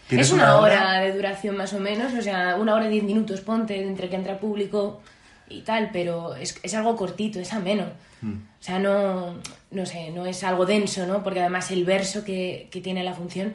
Tienes 0.08 0.28
Es 0.28 0.34
una, 0.34 0.58
hora 0.58 1.00
de 1.00 1.14
duración 1.14 1.56
más 1.56 1.72
o 1.74 1.80
menos, 1.80 2.14
o 2.14 2.22
sea, 2.22 2.56
una 2.58 2.76
hora 2.76 2.86
y 2.88 2.90
diez 2.90 3.04
minutos, 3.04 3.40
ponte, 3.42 3.82
entre 3.82 4.10
que 4.10 4.18
entra 4.18 4.40
público 4.40 5.02
y 5.48 5.62
tal, 5.62 5.90
pero 5.94 6.36
es, 6.36 6.60
es 6.64 6.74
algo 6.76 6.96
cortito, 6.98 7.40
es 7.40 7.54
ameno. 7.54 7.86
Hmm. 8.22 8.34
O 8.60 8.64
sea, 8.64 8.78
no, 8.80 9.36
no 9.72 9.86
sé, 9.86 10.12
no 10.12 10.26
es 10.26 10.44
algo 10.44 10.66
denso, 10.66 11.06
¿no? 11.08 11.24
Porque 11.24 11.40
además 11.40 11.72
el 11.72 11.86
verso 11.86 12.26
que, 12.26 12.68
que 12.72 12.82
tiene 12.82 13.04
la 13.04 13.14
función 13.14 13.54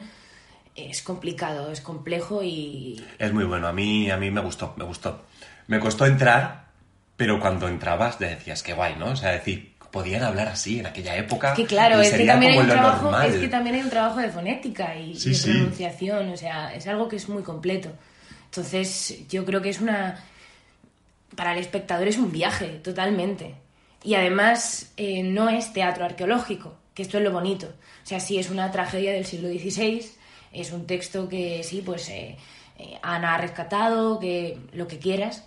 es 0.75 1.01
complicado, 1.03 1.71
es 1.71 1.81
complejo 1.81 2.41
y... 2.43 3.03
Es 3.19 3.31
muy 3.33 3.45
bueno, 3.45 3.67
a 3.67 3.73
mí, 3.73 4.09
a 4.09 4.17
mí 4.17 4.31
me 4.31 4.41
gustó, 4.41 4.73
me 4.77 4.83
gustó. 4.83 5.21
Me 5.67 5.79
costó 5.79 6.05
entrar, 6.05 6.65
pero 7.17 7.39
cuando 7.39 7.67
entrabas 7.67 8.17
te 8.17 8.25
decías, 8.25 8.63
qué 8.63 8.73
guay, 8.73 8.95
¿no? 8.97 9.07
O 9.07 9.15
sea, 9.15 9.31
decir, 9.31 9.73
podían 9.91 10.23
hablar 10.23 10.47
así 10.47 10.79
en 10.79 10.87
aquella 10.87 11.15
época. 11.15 11.53
Que 11.53 11.65
claro, 11.65 12.01
es 12.01 12.13
que, 12.13 12.25
también 12.25 12.53
hay 12.53 12.59
un 12.59 12.67
trabajo, 12.67 13.03
normal. 13.03 13.29
es 13.29 13.39
que 13.39 13.47
también 13.47 13.75
hay 13.75 13.81
un 13.81 13.89
trabajo 13.89 14.19
de 14.19 14.29
fonética 14.29 14.95
y, 14.95 15.15
Sí, 15.15 15.29
y 15.29 15.31
de 15.31 15.37
sí. 15.37 15.51
pronunciación, 15.51 16.29
o 16.29 16.37
sea, 16.37 16.73
es 16.73 16.87
algo 16.87 17.07
que 17.07 17.15
es 17.15 17.29
muy 17.29 17.43
completo. 17.43 17.91
Entonces, 18.45 19.27
yo 19.29 19.45
creo 19.45 19.61
que 19.61 19.69
es 19.69 19.81
una... 19.81 20.23
Para 21.35 21.53
el 21.53 21.59
espectador 21.59 22.07
es 22.07 22.17
un 22.17 22.31
viaje, 22.31 22.79
totalmente. 22.83 23.55
Y 24.03 24.15
además, 24.15 24.91
eh, 24.97 25.23
no 25.23 25.49
es 25.49 25.73
teatro 25.73 26.05
arqueológico, 26.05 26.75
que 26.93 27.03
esto 27.03 27.17
es 27.17 27.23
lo 27.23 27.31
bonito. 27.31 27.67
O 27.67 28.07
sea, 28.07 28.19
sí 28.19 28.39
es 28.39 28.49
una 28.49 28.71
tragedia 28.71 29.11
del 29.11 29.25
siglo 29.25 29.49
XVI, 29.49 30.09
es 30.53 30.71
un 30.71 30.87
texto 30.87 31.27
que 31.27 31.63
sí, 31.63 31.83
pues 31.85 32.09
eh, 32.09 32.37
eh, 32.79 32.97
Ana 33.01 33.35
ha 33.35 33.37
rescatado, 33.37 34.19
que 34.19 34.57
lo 34.73 34.87
que 34.87 34.99
quieras, 34.99 35.43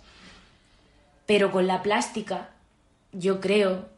pero 1.25 1.51
con 1.51 1.65
la 1.65 1.81
plástica, 1.81 2.49
yo 3.11 3.41
creo, 3.41 3.89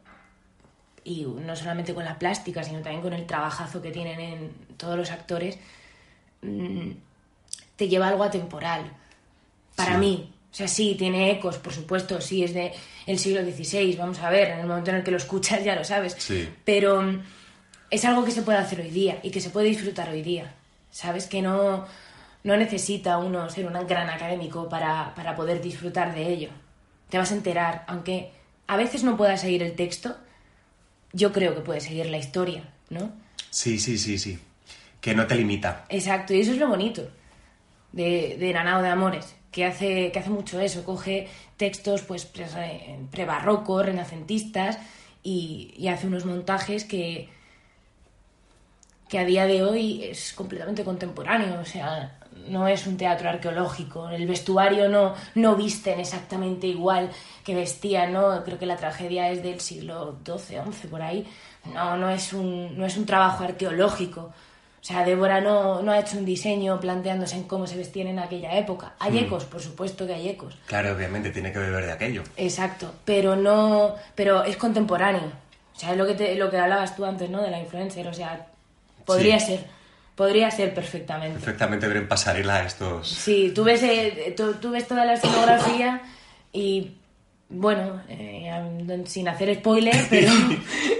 y 1.04 1.24
no 1.24 1.54
solamente 1.54 1.92
con 1.94 2.04
la 2.04 2.18
plástica, 2.18 2.64
sino 2.64 2.80
también 2.80 3.02
con 3.02 3.12
el 3.12 3.26
trabajazo 3.26 3.82
que 3.82 3.90
tienen 3.90 4.18
en 4.18 4.50
todos 4.76 4.96
los 4.96 5.10
actores, 5.10 5.58
mm, 6.42 6.90
te 7.76 7.88
lleva 7.88 8.08
algo 8.08 8.24
atemporal. 8.24 8.90
Para 9.76 9.92
Sí. 9.94 9.98
mí. 9.98 10.30
O 10.52 10.56
sea, 10.56 10.68
sí, 10.68 10.94
tiene 10.96 11.32
ecos, 11.32 11.58
por 11.58 11.72
supuesto, 11.72 12.20
sí, 12.20 12.44
es 12.44 12.54
de 12.54 12.72
el 13.06 13.18
siglo 13.18 13.42
XVI, 13.42 13.96
vamos 13.96 14.20
a 14.20 14.30
ver, 14.30 14.50
en 14.50 14.60
el 14.60 14.66
momento 14.66 14.90
en 14.90 14.96
el 14.98 15.02
que 15.02 15.10
lo 15.10 15.16
escuchas 15.16 15.64
ya 15.64 15.74
lo 15.74 15.82
sabes. 15.82 16.14
Sí. 16.16 16.48
Pero 16.64 17.02
mm, 17.02 17.22
es 17.90 18.04
algo 18.04 18.24
que 18.24 18.30
se 18.30 18.42
puede 18.42 18.58
hacer 18.58 18.80
hoy 18.80 18.90
día 18.90 19.18
y 19.24 19.30
que 19.30 19.40
se 19.40 19.50
puede 19.50 19.66
disfrutar 19.68 20.08
hoy 20.10 20.22
día. 20.22 20.54
¿Sabes? 20.92 21.26
Que 21.26 21.42
no, 21.42 21.84
no 22.44 22.56
necesita 22.56 23.18
uno 23.18 23.50
ser 23.50 23.66
un 23.66 23.86
gran 23.88 24.08
académico 24.08 24.68
para, 24.68 25.12
para 25.16 25.34
poder 25.34 25.60
disfrutar 25.60 26.14
de 26.14 26.28
ello. 26.32 26.50
Te 27.08 27.18
vas 27.18 27.32
a 27.32 27.34
enterar, 27.34 27.84
aunque 27.88 28.30
a 28.68 28.76
veces 28.76 29.02
no 29.02 29.16
puedas 29.16 29.40
seguir 29.40 29.60
el 29.64 29.74
texto, 29.74 30.16
yo 31.14 31.32
creo 31.32 31.54
que 31.54 31.60
puedes 31.62 31.84
seguir 31.84 32.06
la 32.06 32.18
historia, 32.18 32.64
¿no? 32.90 33.10
Sí, 33.50 33.78
sí, 33.78 33.96
sí, 33.96 34.18
sí. 34.18 34.38
Que 35.00 35.14
no 35.14 35.26
te 35.26 35.34
limita. 35.36 35.84
Exacto, 35.88 36.34
y 36.34 36.40
eso 36.40 36.52
es 36.52 36.58
lo 36.58 36.68
bonito 36.68 37.08
de, 37.92 38.36
de 38.38 38.52
Nanao 38.52 38.82
de 38.82 38.88
Amores, 38.88 39.34
que 39.52 39.64
hace, 39.64 40.10
que 40.12 40.18
hace 40.18 40.30
mucho 40.30 40.60
eso, 40.60 40.84
coge 40.84 41.28
textos 41.56 42.02
pues 42.02 42.24
pre- 42.26 42.48
re- 42.48 42.98
prebarrocos, 43.10 43.86
renacentistas, 43.86 44.78
y, 45.22 45.72
y 45.78 45.88
hace 45.88 46.06
unos 46.06 46.24
montajes 46.26 46.84
que, 46.84 47.28
que 49.08 49.18
a 49.18 49.24
día 49.24 49.46
de 49.46 49.62
hoy 49.62 50.02
es 50.04 50.32
completamente 50.32 50.84
contemporáneo, 50.84 51.60
o 51.60 51.64
sea, 51.64 52.18
no 52.48 52.68
es 52.68 52.86
un 52.86 52.96
teatro 52.96 53.28
arqueológico, 53.30 54.08
el 54.10 54.26
vestuario 54.26 54.88
no, 54.88 55.14
no 55.34 55.56
visten 55.56 56.00
exactamente 56.00 56.66
igual 56.66 57.10
que 57.44 57.54
vestían, 57.54 58.12
¿no? 58.12 58.42
Creo 58.44 58.58
que 58.58 58.66
la 58.66 58.76
tragedia 58.76 59.30
es 59.30 59.42
del 59.42 59.60
siglo 59.60 60.16
XII, 60.24 60.58
XI, 60.72 60.88
por 60.88 61.02
ahí. 61.02 61.26
No, 61.72 61.96
no 61.96 62.10
es 62.10 62.32
un, 62.32 62.76
no 62.78 62.84
es 62.86 62.96
un 62.96 63.06
trabajo 63.06 63.44
arqueológico. 63.44 64.20
O 64.80 64.86
sea, 64.86 65.02
Débora 65.02 65.40
no, 65.40 65.80
no 65.80 65.92
ha 65.92 65.98
hecho 65.98 66.18
un 66.18 66.26
diseño 66.26 66.78
planteándose 66.78 67.36
en 67.36 67.44
cómo 67.44 67.66
se 67.66 67.76
vestían 67.78 68.08
en 68.08 68.18
aquella 68.18 68.52
época. 68.58 68.92
Hay 68.98 69.12
Mm. 69.12 69.16
ecos, 69.24 69.44
por 69.46 69.62
supuesto 69.62 70.06
que 70.06 70.12
hay 70.12 70.28
ecos. 70.28 70.58
Claro, 70.66 70.92
obviamente, 70.94 71.30
tiene 71.30 71.50
que 71.52 71.58
beber 71.58 71.86
de 71.86 71.92
aquello. 71.92 72.22
Exacto, 72.36 72.92
pero 73.06 73.34
no, 73.34 73.94
pero 74.14 74.44
es 74.44 74.58
contemporáneo. 74.58 75.22
O 75.74 75.78
sea, 75.80 75.92
es 75.92 75.96
lo 75.96 76.06
que 76.06 76.12
te- 76.14 76.34
lo 76.34 76.50
que 76.50 76.58
hablabas 76.58 76.94
tú 76.94 77.04
antes, 77.06 77.30
¿no? 77.30 77.40
De 77.42 77.50
la 77.50 77.58
influencer, 77.60 78.06
o 78.06 78.12
sea, 78.12 78.46
podría 79.06 79.40
Sí. 79.40 79.46
ser, 79.46 79.64
podría 80.14 80.50
ser 80.50 80.74
perfectamente. 80.74 81.34
Perfectamente 81.34 81.88
ver 81.88 81.98
en 81.98 82.08
pasarela 82.08 82.64
estos... 82.64 83.08
Sí, 83.08 83.52
tú 83.54 83.64
ves, 83.64 83.82
eh, 83.82 84.34
tú, 84.36 84.54
tú 84.54 84.70
ves 84.70 84.86
toda 84.86 85.04
la 85.04 85.14
escenografía 85.14 86.02
y, 86.52 86.92
bueno, 87.48 88.00
eh, 88.08 88.50
sin 89.06 89.28
hacer 89.28 89.54
spoiler, 89.56 89.96
pero 90.10 90.30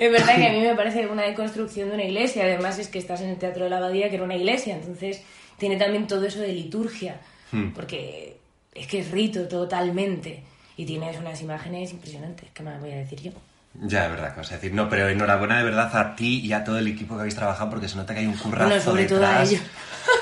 es 0.01 0.13
verdad 0.13 0.37
que 0.37 0.47
a 0.49 0.53
mí 0.53 0.61
me 0.61 0.75
parece 0.75 1.07
una 1.07 1.23
deconstrucción 1.23 1.89
de 1.89 1.95
una 1.95 2.05
iglesia. 2.05 2.45
Además 2.45 2.79
es 2.79 2.89
que 2.89 2.99
estás 2.99 3.21
en 3.21 3.31
el 3.31 3.37
Teatro 3.37 3.65
de 3.65 3.71
la 3.71 3.79
Abadía, 3.79 4.09
que 4.09 4.17
era 4.17 4.25
una 4.25 4.37
iglesia, 4.37 4.75
entonces 4.77 5.23
tiene 5.59 5.77
también 5.77 6.07
todo 6.07 6.25
eso 6.27 6.41
de 6.41 6.53
liturgia, 6.53 7.21
Hmm. 7.55 7.71
porque 7.73 8.37
es 8.75 8.87
que 8.89 8.99
es 8.99 9.11
rito 9.11 9.47
totalmente. 9.47 10.43
Y 10.77 10.85
tienes 10.85 11.17
unas 11.19 11.41
imágenes 11.41 11.93
impresionantes, 11.93 12.49
¿qué 12.53 12.65
más 12.65 12.81
voy 12.81 12.91
a 12.91 12.97
decir 12.97 13.21
yo? 13.21 13.31
Ya, 13.81 14.05
es 14.05 14.11
verdad, 14.13 14.33
que 14.35 14.41
vas 14.41 14.53
a 14.53 14.55
decir. 14.55 14.73
No, 14.73 14.89
pero 14.89 15.09
enhorabuena 15.09 15.59
de 15.59 15.65
verdad 15.65 15.95
a 15.97 16.15
ti 16.17 16.41
y 16.41 16.53
a 16.53 16.63
todo 16.65 16.79
el 16.79 16.87
equipo 16.89 17.15
que 17.17 17.21
habéis 17.23 17.35
trabajado 17.35 17.71
porque 17.71 17.89
se 17.89 17.97
nota 17.97 18.15
que 18.15 18.21
hay 18.21 18.27
un 18.27 18.37
currazo 18.37 18.69
Bueno, 18.69 18.83
sobre 18.83 19.05
todo 19.07 19.25
a 19.25 19.29
detrás. 19.41 19.51
ellos. 19.51 19.63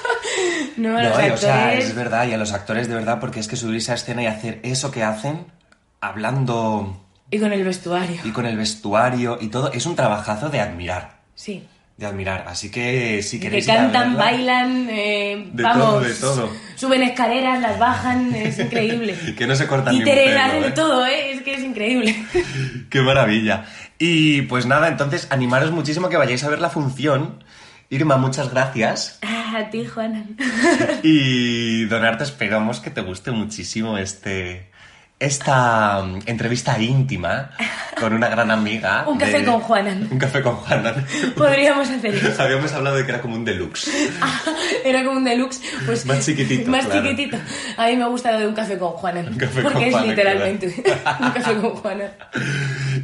no, 0.78 0.88
No, 0.94 1.02
los 1.02 1.12
o 1.34 1.36
sea, 1.36 1.74
es 1.74 1.94
verdad, 1.94 2.26
y 2.26 2.32
a 2.32 2.38
los 2.38 2.52
actores 2.52 2.88
de 2.88 2.94
verdad, 2.94 3.20
porque 3.20 3.40
es 3.40 3.48
que 3.48 3.56
subirse 3.56 3.92
a 3.92 3.94
escena 3.96 4.22
y 4.22 4.26
hacer 4.26 4.60
eso 4.62 4.90
que 4.90 5.02
hacen, 5.04 5.46
hablando 6.00 7.00
Y 7.30 7.38
con 7.38 7.52
el 7.52 7.64
vestuario. 7.64 8.20
y 8.24 8.30
con 8.30 8.46
el 8.46 8.56
vestuario 8.56 9.38
y 9.40 9.48
todo. 9.48 9.72
Es 9.72 9.86
un 9.86 9.96
trabajazo 9.96 10.48
de 10.48 10.60
admirar. 10.60 11.20
Sí. 11.34 11.66
De 11.96 12.06
admirar. 12.06 12.44
Así 12.48 12.70
que 12.70 13.22
si 13.22 13.38
Que 13.38 13.46
queréis. 13.46 13.66
ir 13.66 13.72
a 13.72 13.76
cantan, 13.76 14.12
verla- 14.14 14.18
bailan, 14.18 14.88
eh, 14.90 15.50
De 15.52 15.62
vamos. 15.62 15.84
todo, 15.86 16.00
de 16.00 16.14
todo. 16.14 16.50
Suben 16.82 17.04
escaleras, 17.04 17.60
las 17.60 17.78
bajan, 17.78 18.34
es 18.34 18.58
increíble. 18.58 19.16
Que 19.38 19.46
no 19.46 19.54
se 19.54 19.68
cortan 19.68 19.96
Títeres, 19.96 20.30
pelo, 20.30 20.40
hacen 20.40 20.62
de 20.62 20.66
¿eh? 20.66 20.72
todo, 20.72 21.06
¿eh? 21.06 21.30
Es 21.30 21.42
que 21.42 21.54
es 21.54 21.62
increíble. 21.62 22.26
Qué 22.90 23.02
maravilla. 23.02 23.66
Y 24.00 24.42
pues 24.42 24.66
nada, 24.66 24.88
entonces 24.88 25.28
animaros 25.30 25.70
muchísimo 25.70 26.08
que 26.08 26.16
vayáis 26.16 26.42
a 26.42 26.48
ver 26.48 26.58
la 26.58 26.70
función. 26.70 27.44
Irma, 27.88 28.16
muchas 28.16 28.50
gracias. 28.50 29.20
Ah, 29.22 29.58
a 29.58 29.70
ti, 29.70 29.86
Juana. 29.86 30.24
Y 31.04 31.84
Donarte, 31.84 32.24
esperamos 32.24 32.80
que 32.80 32.90
te 32.90 33.00
guste 33.00 33.30
muchísimo 33.30 33.96
este 33.96 34.71
esta 35.24 36.02
mm, 36.02 36.20
entrevista 36.26 36.78
íntima 36.78 37.50
con 37.98 38.12
una 38.12 38.28
gran 38.28 38.50
amiga. 38.50 39.04
Un 39.08 39.18
café 39.18 39.38
de- 39.40 39.44
con 39.44 39.60
Juana. 39.60 39.96
Un 40.10 40.18
café 40.18 40.42
con 40.42 40.56
Juana. 40.56 40.94
Podríamos 41.36 41.88
hacer 41.88 42.14
eso. 42.14 42.42
Habíamos 42.42 42.72
hablado 42.72 42.96
de 42.96 43.04
que 43.04 43.12
era 43.12 43.20
como 43.20 43.36
un 43.36 43.44
deluxe. 43.44 43.90
Era 44.84 45.04
como 45.04 45.18
un 45.18 45.24
deluxe, 45.24 45.60
pues... 45.86 46.04
Más 46.06 46.24
chiquitito, 46.26 46.68
Más 46.70 46.86
claro. 46.86 47.02
chiquitito. 47.02 47.36
A 47.76 47.86
mí 47.86 47.96
me 47.96 48.08
gusta 48.08 48.32
lo 48.32 48.40
de 48.40 48.46
un 48.48 48.54
café 48.54 48.78
con 48.78 48.92
Juana. 48.92 49.24
café 49.38 49.62
porque 49.62 49.90
con 49.90 50.00
es 50.02 50.06
literalmente 50.08 50.66
un 51.20 51.30
café 51.30 51.54
con 51.56 51.70
Juana. 51.76 52.04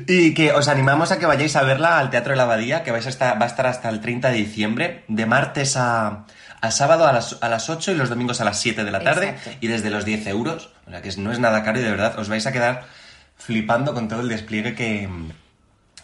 Y 0.06 0.34
que 0.34 0.52
os 0.52 0.66
animamos 0.68 1.12
a 1.12 1.18
que 1.18 1.26
vayáis 1.26 1.54
a 1.54 1.62
verla 1.62 1.98
al 1.98 2.10
Teatro 2.10 2.32
de 2.32 2.36
la 2.36 2.42
Abadía, 2.44 2.82
que 2.82 2.90
vais 2.90 3.06
a 3.06 3.10
estar, 3.10 3.40
va 3.40 3.44
a 3.44 3.48
estar 3.48 3.66
hasta 3.66 3.88
el 3.90 4.00
30 4.00 4.30
de 4.30 4.36
diciembre, 4.36 5.04
de 5.06 5.26
martes 5.26 5.76
a, 5.76 6.24
a 6.60 6.70
sábado 6.70 7.06
a 7.06 7.12
las, 7.12 7.38
a 7.40 7.48
las 7.48 7.70
8 7.70 7.92
y 7.92 7.94
los 7.94 8.08
domingos 8.08 8.40
a 8.40 8.44
las 8.44 8.58
7 8.60 8.84
de 8.84 8.90
la 8.90 9.00
tarde, 9.00 9.30
Exacto. 9.30 9.58
y 9.60 9.66
desde 9.68 9.90
los 9.90 10.04
10 10.04 10.26
euros, 10.26 10.70
o 10.86 10.90
sea 10.90 11.02
que 11.02 11.10
no 11.16 11.32
es 11.32 11.38
nada 11.38 11.62
caro 11.62 11.78
y 11.80 11.82
de 11.82 11.90
verdad 11.90 12.18
os 12.18 12.28
vais 12.28 12.46
a 12.46 12.52
quedar 12.52 12.84
flipando 13.36 13.94
con 13.94 14.08
todo 14.08 14.20
el 14.20 14.28
despliegue 14.28 14.74
que, 14.74 15.08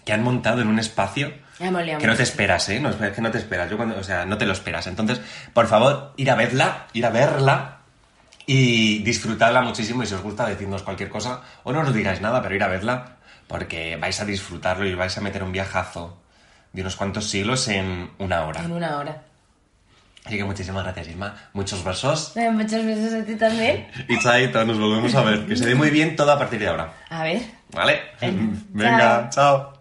que 0.04 0.12
han 0.12 0.22
montado 0.22 0.60
en 0.60 0.68
un 0.68 0.78
espacio 0.78 1.32
que 1.58 2.06
no 2.06 2.16
te 2.16 2.22
esperas, 2.22 2.68
¿eh? 2.68 2.80
No, 2.80 2.90
es 2.90 2.96
que 2.96 3.20
no 3.20 3.30
te 3.30 3.38
esperas, 3.38 3.70
yo 3.70 3.76
cuando, 3.76 3.96
o 3.98 4.02
sea, 4.02 4.24
no 4.24 4.36
te 4.36 4.46
lo 4.46 4.52
esperas. 4.52 4.86
Entonces, 4.86 5.20
por 5.52 5.66
favor, 5.68 6.12
ir 6.16 6.30
a 6.30 6.34
verla, 6.34 6.86
ir 6.92 7.06
a 7.06 7.10
verla 7.10 7.78
y 8.46 8.98
disfrutarla 9.04 9.62
muchísimo 9.62 10.02
y 10.02 10.06
si 10.06 10.14
os 10.14 10.22
gusta 10.22 10.46
decirnos 10.46 10.82
cualquier 10.82 11.08
cosa 11.08 11.40
o 11.62 11.72
no 11.72 11.82
nos 11.82 11.94
digáis 11.94 12.20
nada, 12.20 12.42
pero 12.42 12.54
ir 12.54 12.62
a 12.62 12.68
verla 12.68 13.16
porque 13.46 13.96
vais 13.96 14.20
a 14.20 14.24
disfrutarlo 14.24 14.86
y 14.86 14.94
vais 14.94 15.16
a 15.16 15.20
meter 15.20 15.42
un 15.42 15.52
viajazo 15.52 16.18
de 16.72 16.82
unos 16.82 16.96
cuantos 16.96 17.30
siglos 17.30 17.68
en 17.68 18.10
una 18.18 18.44
hora. 18.44 18.64
En 18.64 18.72
una 18.72 18.98
hora. 18.98 19.22
Así 20.24 20.36
que 20.38 20.44
muchísimas 20.44 20.82
gracias, 20.84 21.08
Isma. 21.08 21.34
Muchos 21.52 21.84
besos. 21.84 22.32
Eh, 22.36 22.50
Muchas 22.50 22.84
besos 22.84 23.12
a 23.12 23.24
ti 23.24 23.36
también. 23.36 23.86
Y 24.08 24.18
chaito, 24.18 24.64
nos 24.64 24.78
volvemos 24.78 25.14
a 25.14 25.22
ver. 25.22 25.46
Que 25.46 25.56
se 25.56 25.66
dé 25.66 25.74
muy 25.74 25.90
bien 25.90 26.16
todo 26.16 26.32
a 26.32 26.38
partir 26.38 26.58
de 26.60 26.68
ahora. 26.68 26.92
A 27.10 27.22
ver. 27.22 27.42
¿Vale? 27.72 28.00
Venga. 28.20 28.58
Venga, 28.70 29.28
chao. 29.30 29.73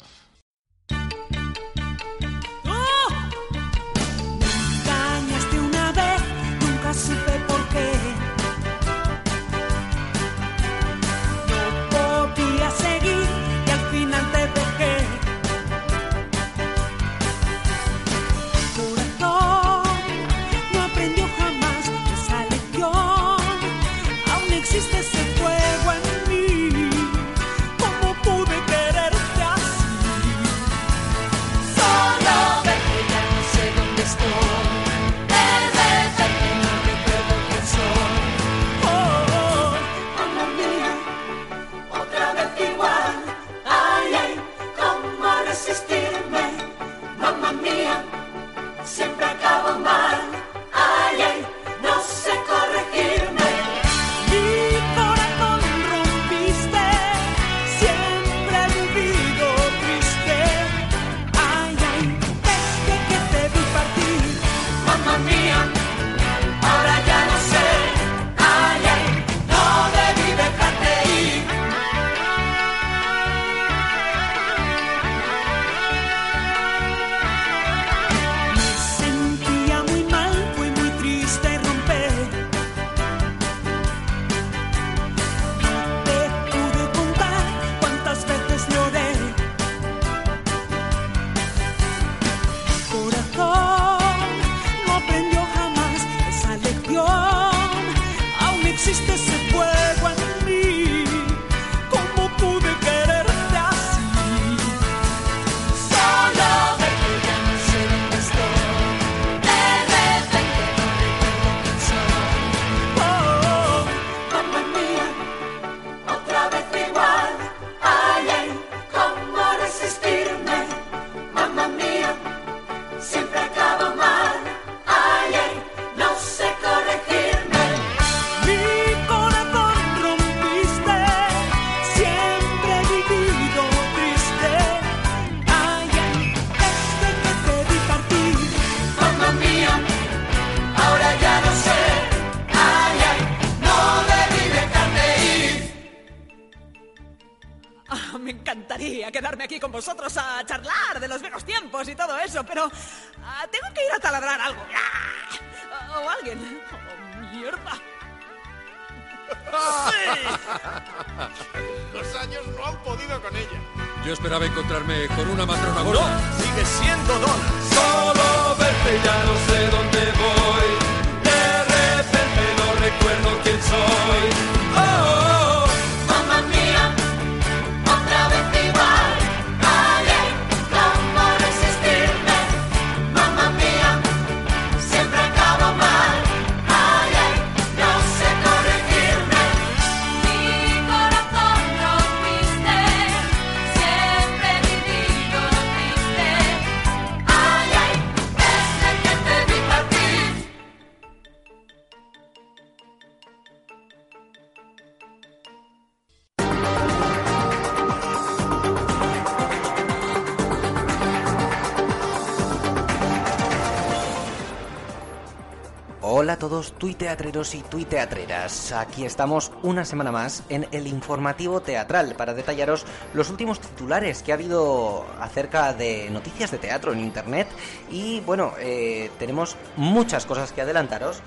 Todos 216.93 217.17
tuiteatreros 217.17 217.56
y 217.56 217.62
tuiteatreras. 217.63 218.71
Aquí 218.71 219.03
estamos 219.06 219.51
una 219.63 219.84
semana 219.84 220.12
más 220.12 220.43
en 220.49 220.67
el 220.71 220.86
informativo 220.88 221.60
teatral 221.62 222.13
para 222.15 222.34
detallaros 222.36 222.86
los 223.13 223.29
últimos 223.32 223.60
titulares 223.60 224.21
que 224.21 224.32
ha 224.32 224.36
habido 224.36 225.06
acerca 225.19 225.73
de 225.73 226.10
noticias 226.12 226.51
de 226.51 226.60
teatro 226.60 226.93
en 226.93 226.99
internet 226.99 227.47
y 227.89 228.19
bueno, 228.21 228.53
eh, 228.60 229.10
tenemos 229.17 229.56
muchas 229.75 230.25
cosas 230.25 230.51
que 230.51 230.62
adelantaros. 230.62 231.21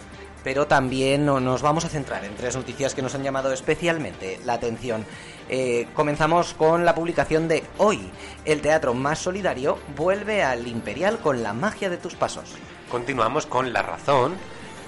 Pero 0.45 0.69
también 0.69 1.27
no- 1.27 1.41
nos 1.41 1.61
vamos 1.61 1.85
a 1.85 1.89
centrar 1.89 2.25
en 2.25 2.37
tres 2.37 2.55
noticias 2.55 2.95
que 2.95 3.03
nos 3.03 3.17
han 3.17 3.25
llamado 3.25 3.53
especialmente 3.53 4.39
la 4.45 4.53
atención. 4.53 5.05
Eh, 5.49 5.89
comenzamos 5.93 6.55
con 6.55 6.85
la 6.85 6.95
publicación 6.95 7.49
de 7.49 7.65
hoy. 7.79 8.09
El 8.45 8.61
teatro 8.61 8.95
más 8.95 9.19
solidario 9.19 9.77
vuelve 9.97 10.45
al 10.45 10.69
Imperial 10.69 11.19
con 11.19 11.43
la 11.43 11.53
magia 11.53 11.91
de 11.91 11.97
tus 11.97 12.15
pasos. 12.15 12.53
Continuamos 12.93 13.45
con 13.47 13.73
La 13.73 13.83
Razón. 13.83 14.37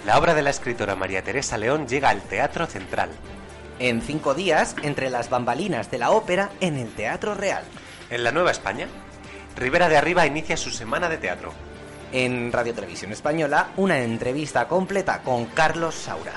La 0.06 0.18
obra 0.18 0.34
de 0.34 0.42
la 0.42 0.50
escritora 0.50 0.94
María 0.94 1.22
Teresa 1.22 1.58
León 1.58 1.86
llega 1.86 2.08
al 2.08 2.22
Teatro 2.22 2.66
Central. 2.66 3.10
En 3.78 4.00
cinco 4.00 4.34
días, 4.34 4.74
entre 4.82 5.10
las 5.10 5.28
bambalinas 5.28 5.90
de 5.90 5.98
la 5.98 6.10
ópera 6.10 6.50
en 6.60 6.76
el 6.76 6.92
Teatro 6.92 7.34
Real. 7.34 7.64
En 8.10 8.24
la 8.24 8.32
Nueva 8.32 8.50
España, 8.50 8.86
Rivera 9.56 9.88
de 9.88 9.96
Arriba 9.96 10.26
inicia 10.26 10.56
su 10.56 10.70
semana 10.70 11.08
de 11.08 11.18
teatro. 11.18 11.52
En 12.12 12.52
Radio 12.52 12.74
Televisión 12.74 13.12
Española, 13.12 13.68
una 13.76 13.98
entrevista 14.00 14.66
completa 14.66 15.22
con 15.22 15.46
Carlos 15.46 15.94
Saura. 15.94 16.32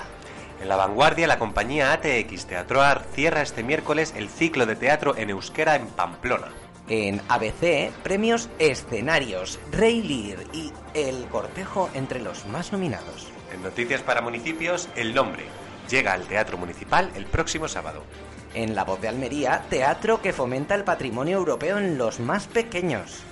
En 0.59 0.67
La 0.67 0.75
Vanguardia, 0.75 1.27
la 1.27 1.39
compañía 1.39 1.93
ATX 1.93 2.45
Teatroar 2.45 3.05
cierra 3.13 3.41
este 3.41 3.63
miércoles 3.63 4.13
el 4.17 4.29
ciclo 4.29 4.65
de 4.65 4.75
teatro 4.75 5.15
en 5.15 5.29
euskera 5.29 5.75
en 5.75 5.87
Pamplona. 5.87 6.49
En 6.89 7.21
ABC, 7.29 7.91
premios 8.03 8.49
escenarios, 8.59 9.59
Rey 9.71 10.01
Lear 10.01 10.43
y 10.51 10.73
El 10.93 11.25
Cortejo 11.25 11.89
entre 11.93 12.19
los 12.19 12.45
más 12.47 12.71
nominados. 12.71 13.31
En 13.53 13.61
Noticias 13.61 14.01
para 14.01 14.21
Municipios, 14.21 14.87
El 14.95 15.13
Nombre 15.13 15.45
llega 15.89 16.13
al 16.13 16.23
Teatro 16.23 16.57
Municipal 16.57 17.11
el 17.15 17.25
próximo 17.25 17.67
sábado. 17.67 18.03
En 18.53 18.75
La 18.75 18.83
Voz 18.83 19.01
de 19.01 19.07
Almería, 19.07 19.63
teatro 19.69 20.21
que 20.21 20.33
fomenta 20.33 20.75
el 20.75 20.83
patrimonio 20.83 21.37
europeo 21.37 21.77
en 21.77 21.97
los 21.97 22.19
más 22.19 22.47
pequeños. 22.47 23.23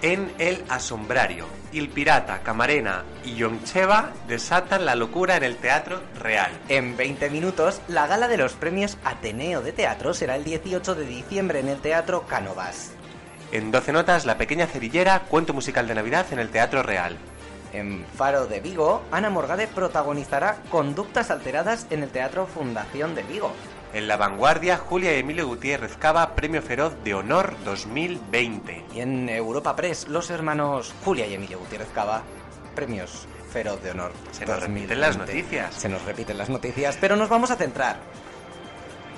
En 0.00 0.32
El 0.38 0.62
Asombrario, 0.68 1.46
Il 1.72 1.88
Pirata, 1.88 2.42
Camarena 2.42 3.04
y 3.24 3.34
Yoncheva 3.34 4.12
desatan 4.28 4.86
la 4.86 4.94
locura 4.94 5.36
en 5.36 5.42
el 5.42 5.56
Teatro 5.56 6.00
Real. 6.14 6.52
En 6.68 6.96
20 6.96 7.30
minutos, 7.30 7.80
la 7.88 8.06
gala 8.06 8.28
de 8.28 8.36
los 8.36 8.52
premios 8.52 8.96
Ateneo 9.04 9.60
de 9.60 9.72
Teatro 9.72 10.14
será 10.14 10.36
el 10.36 10.44
18 10.44 10.94
de 10.94 11.04
diciembre 11.04 11.60
en 11.60 11.68
el 11.68 11.80
Teatro 11.80 12.26
Cánovas. 12.28 12.92
En 13.50 13.70
12 13.72 13.92
notas, 13.92 14.24
La 14.24 14.38
Pequeña 14.38 14.66
Cerillera, 14.66 15.20
cuento 15.20 15.52
musical 15.52 15.88
de 15.88 15.94
Navidad 15.94 16.26
en 16.30 16.38
el 16.38 16.50
Teatro 16.50 16.82
Real. 16.82 17.16
En 17.72 18.04
Faro 18.14 18.46
de 18.46 18.60
Vigo, 18.60 19.02
Ana 19.10 19.30
Morgade 19.30 19.66
protagonizará 19.66 20.62
Conductas 20.70 21.30
Alteradas 21.30 21.86
en 21.90 22.02
el 22.02 22.10
Teatro 22.10 22.46
Fundación 22.46 23.14
de 23.14 23.22
Vigo. 23.22 23.52
En 23.92 24.06
La 24.06 24.16
Vanguardia, 24.16 24.76
Julia 24.76 25.16
y 25.16 25.20
Emilio 25.20 25.46
Gutiérrez 25.46 25.96
Cava, 25.96 26.34
Premio 26.34 26.60
Feroz 26.60 26.94
de 27.04 27.14
Honor 27.14 27.54
2020. 27.64 28.84
Y 28.94 29.00
en 29.00 29.28
Europa 29.28 29.74
Press, 29.76 30.08
los 30.08 30.30
hermanos 30.30 30.94
Julia 31.04 31.26
y 31.26 31.34
Emilio 31.34 31.58
Gutiérrez 31.58 31.88
Cava, 31.94 32.22
premios 32.74 33.26
Feroz 33.50 33.82
de 33.82 33.92
Honor. 33.92 34.12
Se 34.30 34.44
nos 34.44 34.60
2020. 34.60 34.66
repiten 34.66 35.00
las 35.00 35.16
noticias. 35.16 35.74
Se 35.74 35.88
nos 35.88 36.04
repiten 36.04 36.38
las 36.38 36.50
noticias, 36.50 36.98
pero 37.00 37.16
nos 37.16 37.28
vamos 37.28 37.50
a 37.50 37.56
centrar. 37.56 37.96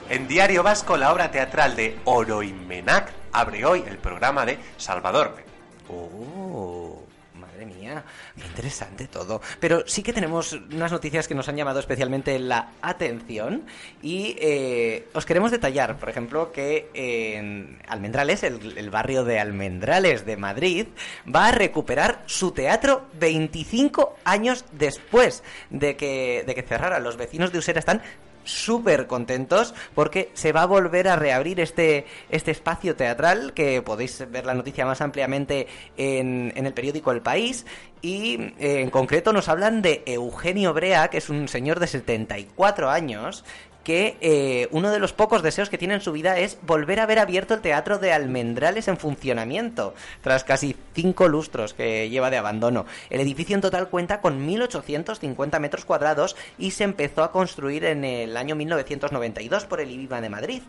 En 0.08 0.26
Diario 0.26 0.62
Vasco, 0.62 0.96
la 0.96 1.12
obra 1.12 1.30
teatral 1.30 1.76
de 1.76 1.98
Oroimenac 2.04 3.12
abre 3.32 3.64
hoy 3.64 3.84
el 3.86 3.98
programa 3.98 4.44
de 4.44 4.58
Salvador. 4.76 5.36
Oh, 5.88 6.79
madre 7.60 7.66
mía, 7.66 8.04
qué 8.36 8.46
interesante 8.46 9.06
todo. 9.06 9.40
Pero 9.58 9.84
sí 9.86 10.02
que 10.02 10.12
tenemos 10.12 10.52
unas 10.52 10.92
noticias 10.92 11.28
que 11.28 11.34
nos 11.34 11.48
han 11.48 11.56
llamado 11.56 11.80
especialmente 11.80 12.38
la 12.38 12.72
atención 12.80 13.64
y 14.02 14.36
eh, 14.38 15.08
os 15.12 15.26
queremos 15.26 15.50
detallar, 15.50 15.98
por 15.98 16.08
ejemplo, 16.08 16.52
que 16.52 16.88
en 16.94 17.78
Almendrales, 17.88 18.42
el, 18.42 18.78
el 18.78 18.90
barrio 18.90 19.24
de 19.24 19.38
Almendrales 19.38 20.24
de 20.24 20.36
Madrid, 20.36 20.86
va 21.32 21.48
a 21.48 21.52
recuperar 21.52 22.22
su 22.26 22.52
teatro 22.52 23.06
25 23.14 24.16
años 24.24 24.64
después 24.72 25.42
de 25.70 25.96
que, 25.96 26.44
de 26.46 26.54
que 26.54 26.62
cerrara. 26.62 26.98
Los 27.00 27.16
vecinos 27.16 27.52
de 27.52 27.58
Usera 27.58 27.78
están 27.78 28.02
súper 28.50 29.06
contentos 29.06 29.74
porque 29.94 30.30
se 30.34 30.52
va 30.52 30.62
a 30.62 30.66
volver 30.66 31.08
a 31.08 31.16
reabrir 31.16 31.60
este, 31.60 32.06
este 32.30 32.50
espacio 32.50 32.96
teatral 32.96 33.52
que 33.54 33.80
podéis 33.82 34.30
ver 34.30 34.44
la 34.44 34.54
noticia 34.54 34.84
más 34.84 35.00
ampliamente 35.00 35.66
en, 35.96 36.52
en 36.56 36.66
el 36.66 36.74
periódico 36.74 37.12
El 37.12 37.22
País. 37.22 37.64
Y 38.02 38.54
eh, 38.58 38.80
en 38.80 38.90
concreto 38.90 39.32
nos 39.32 39.48
hablan 39.48 39.82
de 39.82 40.02
Eugenio 40.06 40.72
Brea 40.72 41.08
que 41.08 41.18
es 41.18 41.28
un 41.28 41.48
señor 41.48 41.80
de 41.80 41.86
74 41.86 42.88
años 42.88 43.44
que 43.90 44.16
eh, 44.20 44.68
uno 44.70 44.92
de 44.92 45.00
los 45.00 45.12
pocos 45.12 45.42
deseos 45.42 45.68
que 45.68 45.76
tiene 45.76 45.94
en 45.94 46.00
su 46.00 46.12
vida 46.12 46.38
es 46.38 46.58
volver 46.62 47.00
a 47.00 47.06
ver 47.06 47.18
abierto 47.18 47.54
el 47.54 47.60
teatro 47.60 47.98
de 47.98 48.12
Almendrales 48.12 48.86
en 48.86 48.96
funcionamiento, 48.96 49.94
tras 50.20 50.44
casi 50.44 50.76
cinco 50.94 51.26
lustros 51.26 51.74
que 51.74 52.08
lleva 52.08 52.30
de 52.30 52.36
abandono. 52.36 52.86
El 53.08 53.20
edificio 53.20 53.56
en 53.56 53.62
total 53.62 53.88
cuenta 53.88 54.20
con 54.20 54.46
1.850 54.48 55.58
metros 55.58 55.84
cuadrados 55.84 56.36
y 56.56 56.70
se 56.70 56.84
empezó 56.84 57.24
a 57.24 57.32
construir 57.32 57.84
en 57.84 58.04
el 58.04 58.36
año 58.36 58.54
1992 58.54 59.64
por 59.64 59.80
el 59.80 59.90
IBIMA 59.90 60.20
de 60.20 60.28
Madrid 60.28 60.62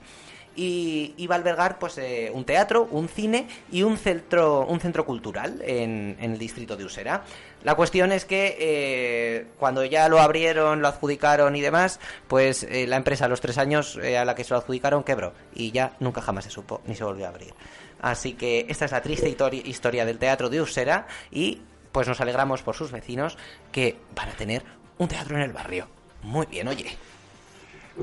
y 0.55 1.13
iba 1.17 1.35
a 1.35 1.37
albergar 1.37 1.79
pues 1.79 1.97
eh, 1.97 2.31
un 2.33 2.45
teatro, 2.45 2.87
un 2.91 3.07
cine 3.07 3.47
y 3.71 3.83
un 3.83 3.97
centro, 3.97 4.65
un 4.65 4.79
centro 4.79 5.05
cultural 5.05 5.61
en, 5.65 6.17
en 6.19 6.33
el 6.33 6.37
distrito 6.37 6.75
de 6.75 6.85
Usera. 6.85 7.23
La 7.63 7.75
cuestión 7.75 8.11
es 8.11 8.25
que 8.25 8.57
eh, 8.59 9.47
cuando 9.59 9.85
ya 9.85 10.09
lo 10.09 10.19
abrieron, 10.19 10.81
lo 10.81 10.87
adjudicaron 10.87 11.55
y 11.55 11.61
demás, 11.61 11.99
pues 12.27 12.63
eh, 12.63 12.87
la 12.87 12.97
empresa 12.97 13.25
a 13.25 13.27
los 13.27 13.41
tres 13.41 13.57
años 13.57 13.97
a 13.97 14.25
la 14.25 14.35
que 14.35 14.43
se 14.43 14.53
lo 14.53 14.57
adjudicaron 14.57 15.03
quebró 15.03 15.33
y 15.53 15.71
ya 15.71 15.93
nunca 15.99 16.21
jamás 16.21 16.45
se 16.45 16.49
supo 16.49 16.81
ni 16.85 16.95
se 16.95 17.03
volvió 17.03 17.25
a 17.25 17.29
abrir. 17.29 17.53
Así 18.01 18.33
que 18.33 18.65
esta 18.67 18.85
es 18.85 18.91
la 18.91 19.01
triste 19.01 19.29
historia 19.29 20.05
del 20.05 20.17
teatro 20.17 20.49
de 20.49 20.59
Usera 20.59 21.07
y 21.29 21.61
pues 21.91 22.07
nos 22.07 22.19
alegramos 22.21 22.63
por 22.63 22.75
sus 22.75 22.91
vecinos 22.91 23.37
que 23.71 23.97
van 24.15 24.29
a 24.29 24.33
tener 24.33 24.63
un 24.97 25.07
teatro 25.07 25.35
en 25.35 25.43
el 25.43 25.53
barrio. 25.53 25.87
Muy 26.23 26.45
bien, 26.47 26.67
oye. 26.67 26.97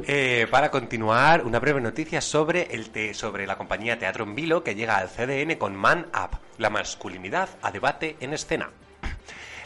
Eh, 0.07 0.47
para 0.51 0.71
continuar, 0.71 1.45
una 1.45 1.59
breve 1.61 1.81
noticia 1.81 2.21
sobre, 2.21 2.75
el 2.75 2.91
te- 2.91 3.15
sobre 3.15 3.47
la 3.47 3.57
compañía 3.57 3.99
Teatro 3.99 4.25
en 4.25 4.35
Vilo 4.35 4.63
que 4.65 4.75
llega 4.75 4.97
al 4.97 5.09
CDN 5.09 5.57
con 5.59 5.75
Man 5.77 6.07
Up, 6.15 6.39
la 6.59 6.71
masculinidad 6.71 7.49
a 7.63 7.71
debate 7.71 8.17
en 8.21 8.33
escena. 8.33 8.71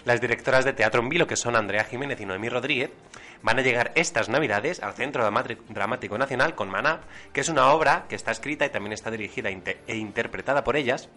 Las 0.05 0.21
directoras 0.21 0.65
de 0.65 0.73
Teatro 0.73 1.01
en 1.01 1.09
Vilo, 1.09 1.27
que 1.29 1.37
son 1.37 1.55
Andrea 1.55 1.85
Jiménez 1.85 2.21
y 2.21 2.27
Noemí 2.27 2.49
Rodríguez, 2.49 2.91
van 3.43 3.59
a 3.59 3.63
llegar 3.63 3.93
estas 3.95 4.29
navidades 4.29 4.83
al 4.83 4.95
Centro 4.95 5.29
Dramático 5.69 6.19
Nacional 6.19 6.55
con 6.57 6.69
Man 6.71 6.87
Up, 6.87 7.01
que 7.33 7.41
es 7.41 7.49
una 7.49 7.71
obra 7.73 8.07
que 8.09 8.17
está 8.17 8.31
escrita 8.33 8.67
y 8.67 8.71
también 8.71 8.93
está 8.93 9.11
dirigida 9.13 9.51
e 9.51 9.79
e 9.87 9.97
interpretada 9.97 10.65
por 10.65 10.77
ellas, 10.77 11.09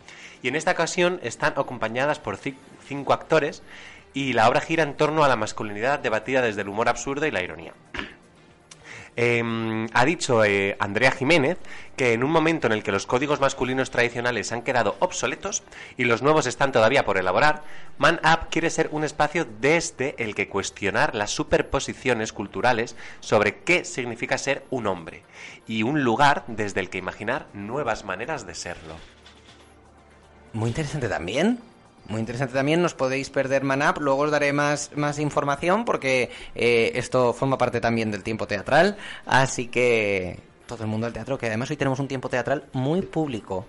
y 0.43 0.47
en 0.49 0.55
esta 0.55 0.71
ocasión 0.71 1.19
están 1.23 1.53
acompañadas 1.57 2.19
por 2.19 2.37
ci- 2.37 2.55
cinco 2.87 3.13
actores, 3.13 3.63
y 4.13 4.33
la 4.33 4.47
obra 4.47 4.61
gira 4.61 4.83
en 4.83 4.95
torno 4.95 5.23
a 5.23 5.27
la 5.27 5.35
masculinidad 5.35 5.99
debatida 5.99 6.41
desde 6.41 6.61
el 6.61 6.69
humor 6.69 6.87
absurdo 6.89 7.25
y 7.25 7.31
la 7.31 7.43
ironía. 7.43 7.73
Eh, 9.17 9.87
ha 9.93 10.05
dicho 10.05 10.43
eh, 10.43 10.75
Andrea 10.79 11.11
Jiménez 11.11 11.57
que 11.95 12.11
en 12.11 12.23
un 12.23 12.31
momento 12.31 12.67
en 12.67 12.73
el 12.73 12.83
que 12.83 12.91
los 12.91 13.05
códigos 13.05 13.39
masculinos 13.39 13.89
tradicionales 13.89 14.51
han 14.51 14.61
quedado 14.61 14.97
obsoletos 14.99 15.63
y 15.95 16.03
los 16.03 16.21
nuevos 16.21 16.45
están 16.47 16.73
todavía 16.73 17.05
por 17.05 17.17
elaborar, 17.17 17.63
Man 17.97 18.19
Up 18.23 18.49
quiere 18.49 18.69
ser 18.69 18.89
un 18.91 19.05
espacio 19.05 19.47
desde 19.61 20.15
el 20.21 20.35
que 20.35 20.49
cuestionar 20.49 21.15
las 21.15 21.31
superposiciones 21.31 22.33
culturales 22.33 22.97
sobre 23.21 23.59
qué 23.59 23.85
significa 23.85 24.37
ser 24.37 24.65
un 24.69 24.87
hombre 24.87 25.23
y 25.65 25.83
un 25.83 26.03
lugar 26.03 26.43
desde 26.47 26.81
el 26.81 26.89
que 26.89 26.97
imaginar 26.97 27.47
nuevas 27.53 28.03
maneras 28.03 28.45
de 28.45 28.55
serlo. 28.55 28.95
Muy 30.51 30.69
interesante 30.69 31.07
también. 31.07 31.59
Muy 32.07 32.19
interesante 32.19 32.53
también, 32.53 32.81
nos 32.81 32.93
podéis 32.93 33.29
perder 33.31 33.63
Manap, 33.63 33.97
luego 33.97 34.21
os 34.21 34.31
daré 34.31 34.53
más, 34.53 34.91
más 34.95 35.17
información 35.17 35.85
porque 35.85 36.29
eh, 36.53 36.91
esto 36.95 37.33
forma 37.33 37.57
parte 37.57 37.81
también 37.81 38.11
del 38.11 38.21
tiempo 38.21 38.45
teatral, 38.45 38.95
así 39.25 39.67
que 39.67 40.39
todo 40.67 40.83
el 40.83 40.89
mundo 40.89 41.07
al 41.07 41.13
teatro, 41.13 41.37
que 41.37 41.47
además 41.47 41.69
hoy 41.71 41.77
tenemos 41.77 41.99
un 41.99 42.07
tiempo 42.07 42.29
teatral 42.29 42.65
muy 42.73 43.01
público. 43.01 43.65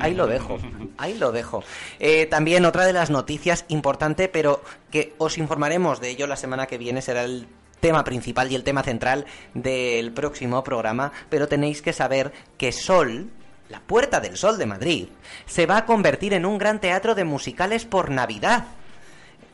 Ahí 0.00 0.14
lo 0.14 0.26
dejo, 0.26 0.58
ahí 0.98 1.16
lo 1.16 1.32
dejo. 1.32 1.62
Eh, 1.98 2.26
también 2.26 2.64
otra 2.66 2.84
de 2.84 2.92
las 2.92 3.10
noticias 3.10 3.64
importante, 3.68 4.28
pero 4.28 4.62
que 4.90 5.14
os 5.18 5.38
informaremos 5.38 6.00
de 6.00 6.10
ello 6.10 6.26
la 6.26 6.36
semana 6.36 6.66
que 6.66 6.78
viene, 6.78 7.00
será 7.00 7.24
el 7.24 7.46
tema 7.80 8.04
principal 8.04 8.50
y 8.50 8.54
el 8.54 8.64
tema 8.64 8.82
central 8.82 9.24
del 9.54 10.12
próximo 10.12 10.62
programa, 10.64 11.12
pero 11.30 11.48
tenéis 11.48 11.80
que 11.80 11.92
saber 11.92 12.32
que 12.58 12.72
Sol, 12.72 13.30
la 13.68 13.80
Puerta 13.80 14.20
del 14.20 14.36
Sol 14.36 14.58
de 14.58 14.66
Madrid, 14.66 15.08
se 15.46 15.66
va 15.66 15.78
a 15.78 15.86
convertir 15.86 16.34
en 16.34 16.46
un 16.46 16.58
gran 16.58 16.80
teatro 16.80 17.14
de 17.14 17.24
musicales 17.24 17.84
por 17.84 18.10
Navidad. 18.10 18.64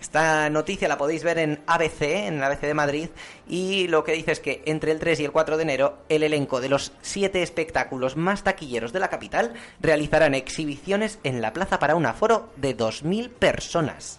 Esta 0.01 0.51
noticia 0.51 0.89
la 0.89 0.99
podéis 0.99 1.23
ver 1.23 1.39
en 1.39 1.63
ABC, 1.67 2.03
en 2.03 2.35
el 2.35 2.43
ABC 2.43 2.63
de 2.63 2.75
Madrid, 2.75 3.09
y 3.49 3.87
lo 3.87 4.03
que 4.03 4.13
dice 4.13 4.33
es 4.33 4.41
que 4.41 4.61
entre 4.67 4.91
el 4.91 4.99
3 4.99 5.21
y 5.21 5.25
el 5.25 5.31
4 5.31 5.57
de 5.57 5.63
enero 5.63 5.99
el 6.09 6.25
elenco 6.25 6.61
de 6.61 6.69
los 6.69 6.93
siete 7.03 7.43
espectáculos 7.43 8.17
más 8.17 8.43
taquilleros 8.43 8.93
de 8.93 8.99
la 8.99 9.11
capital 9.11 9.53
realizarán 9.81 10.35
exhibiciones 10.35 11.21
en 11.23 11.41
la 11.41 11.53
plaza 11.53 11.79
para 11.79 11.95
un 11.95 12.07
aforo 12.07 12.49
de 12.57 12.77
2.000 12.77 13.31
personas. 13.31 14.19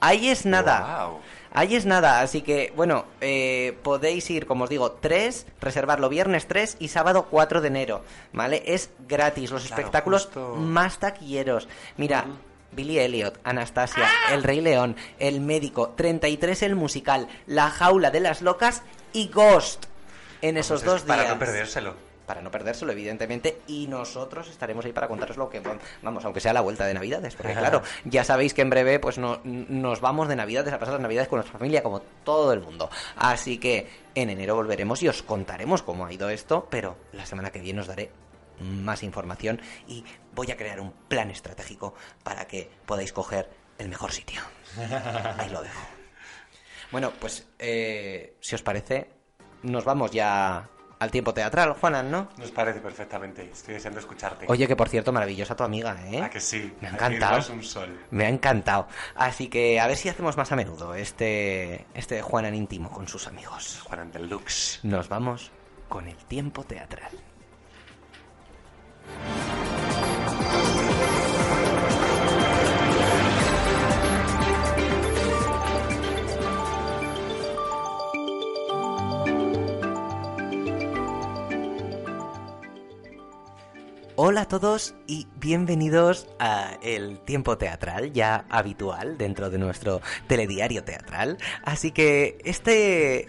Ahí 0.00 0.28
es 0.28 0.44
nada. 0.46 0.80
Guau. 0.80 1.20
Ahí 1.52 1.74
es 1.74 1.84
nada, 1.84 2.20
así 2.20 2.42
que, 2.42 2.72
bueno, 2.76 3.06
eh, 3.20 3.76
podéis 3.82 4.30
ir, 4.30 4.46
como 4.46 4.64
os 4.64 4.70
digo, 4.70 4.92
3, 4.92 5.46
reservarlo 5.60 6.08
viernes 6.08 6.46
3 6.46 6.76
y 6.78 6.88
sábado 6.88 7.26
4 7.28 7.60
de 7.60 7.68
enero, 7.68 8.04
¿vale? 8.32 8.62
Es 8.66 8.90
gratis, 9.08 9.50
los 9.50 9.62
Claro, 9.66 9.80
espectáculos 9.80 10.24
justo. 10.26 10.54
más 10.56 10.98
taquilleros. 11.00 11.68
Mira, 11.96 12.24
Billy 12.72 13.00
Elliot, 13.00 13.40
Anastasia, 13.42 14.08
El 14.32 14.44
Rey 14.44 14.60
León, 14.60 14.94
El 15.18 15.40
Médico, 15.40 15.88
33 15.96 16.62
el 16.62 16.76
musical, 16.76 17.26
La 17.46 17.68
Jaula 17.68 18.12
de 18.12 18.20
las 18.20 18.42
Locas 18.42 18.82
y 19.12 19.28
Ghost 19.28 19.86
en 20.42 20.56
esos 20.56 20.82
Pues 20.82 20.94
es 20.94 21.00
dos 21.00 21.02
para 21.02 21.22
días. 21.22 21.34
no 21.34 21.38
perdérselo. 21.40 22.09
Para 22.30 22.42
no 22.42 22.50
perdérselo, 22.52 22.92
evidentemente, 22.92 23.60
y 23.66 23.88
nosotros 23.88 24.48
estaremos 24.48 24.84
ahí 24.84 24.92
para 24.92 25.08
contaros 25.08 25.36
lo 25.36 25.50
que 25.50 25.60
vamos, 26.00 26.24
aunque 26.24 26.38
sea 26.38 26.52
la 26.52 26.60
vuelta 26.60 26.86
de 26.86 26.94
Navidades, 26.94 27.34
porque 27.34 27.54
claro, 27.54 27.82
ya 28.04 28.22
sabéis 28.22 28.54
que 28.54 28.62
en 28.62 28.70
breve 28.70 29.00
pues 29.00 29.18
no, 29.18 29.40
nos 29.42 30.00
vamos 30.00 30.28
de 30.28 30.36
Navidades 30.36 30.72
a 30.72 30.78
pasar 30.78 30.94
las 30.94 31.02
Navidades 31.02 31.26
con 31.26 31.38
nuestra 31.38 31.58
familia, 31.58 31.82
como 31.82 32.02
todo 32.22 32.52
el 32.52 32.60
mundo. 32.60 32.88
Así 33.16 33.58
que 33.58 33.88
en 34.14 34.30
enero 34.30 34.54
volveremos 34.54 35.02
y 35.02 35.08
os 35.08 35.24
contaremos 35.24 35.82
cómo 35.82 36.06
ha 36.06 36.12
ido 36.12 36.28
esto, 36.28 36.68
pero 36.70 36.98
la 37.14 37.26
semana 37.26 37.50
que 37.50 37.58
viene 37.58 37.80
os 37.80 37.88
daré 37.88 38.12
más 38.60 39.02
información 39.02 39.60
y 39.88 40.04
voy 40.32 40.52
a 40.52 40.56
crear 40.56 40.78
un 40.78 40.92
plan 41.08 41.32
estratégico 41.32 41.94
para 42.22 42.46
que 42.46 42.70
podáis 42.86 43.12
coger 43.12 43.50
el 43.76 43.88
mejor 43.88 44.12
sitio. 44.12 44.40
Ahí 45.36 45.50
lo 45.50 45.62
dejo. 45.62 45.82
Bueno, 46.92 47.12
pues 47.18 47.48
eh, 47.58 48.36
si 48.38 48.54
os 48.54 48.62
parece, 48.62 49.10
nos 49.64 49.84
vamos 49.84 50.12
ya 50.12 50.70
al 51.00 51.10
tiempo 51.10 51.32
teatral, 51.32 51.72
Juanan, 51.72 52.10
¿no? 52.10 52.28
Nos 52.36 52.50
parece 52.50 52.80
perfectamente. 52.80 53.50
Estoy 53.50 53.74
deseando 53.74 53.98
escucharte. 53.98 54.44
Oye, 54.48 54.68
que 54.68 54.76
por 54.76 54.88
cierto, 54.88 55.12
maravillosa 55.12 55.56
tu 55.56 55.64
amiga, 55.64 55.96
¿eh? 56.06 56.22
¿A 56.22 56.28
que 56.30 56.40
sí? 56.40 56.72
Me 56.80 56.88
ha 56.88 56.90
encantado. 56.90 57.36
das 57.36 57.48
un 57.48 57.62
sol. 57.64 57.98
Me 58.10 58.26
ha 58.26 58.28
encantado. 58.28 58.86
Así 59.14 59.48
que 59.48 59.80
a 59.80 59.86
ver 59.86 59.96
si 59.96 60.10
hacemos 60.10 60.36
más 60.36 60.52
a 60.52 60.56
menudo 60.56 60.94
este, 60.94 61.86
este 61.94 62.20
Juanan 62.20 62.54
íntimo 62.54 62.90
con 62.90 63.08
sus 63.08 63.26
amigos. 63.26 63.80
Juanan 63.84 64.12
Deluxe. 64.12 64.80
Nos 64.82 65.08
vamos 65.08 65.50
con 65.88 66.06
el 66.06 66.16
tiempo 66.16 66.64
teatral. 66.64 67.10
Hola 84.22 84.42
a 84.42 84.44
todos 84.44 84.94
y 85.10 85.26
bienvenidos 85.40 86.28
a 86.38 86.78
el 86.84 87.18
tiempo 87.18 87.58
teatral 87.58 88.12
ya 88.12 88.44
habitual 88.48 89.18
dentro 89.18 89.50
de 89.50 89.58
nuestro 89.58 90.00
telediario 90.28 90.84
teatral. 90.84 91.36
Así 91.64 91.90
que 91.90 92.38
este, 92.44 93.28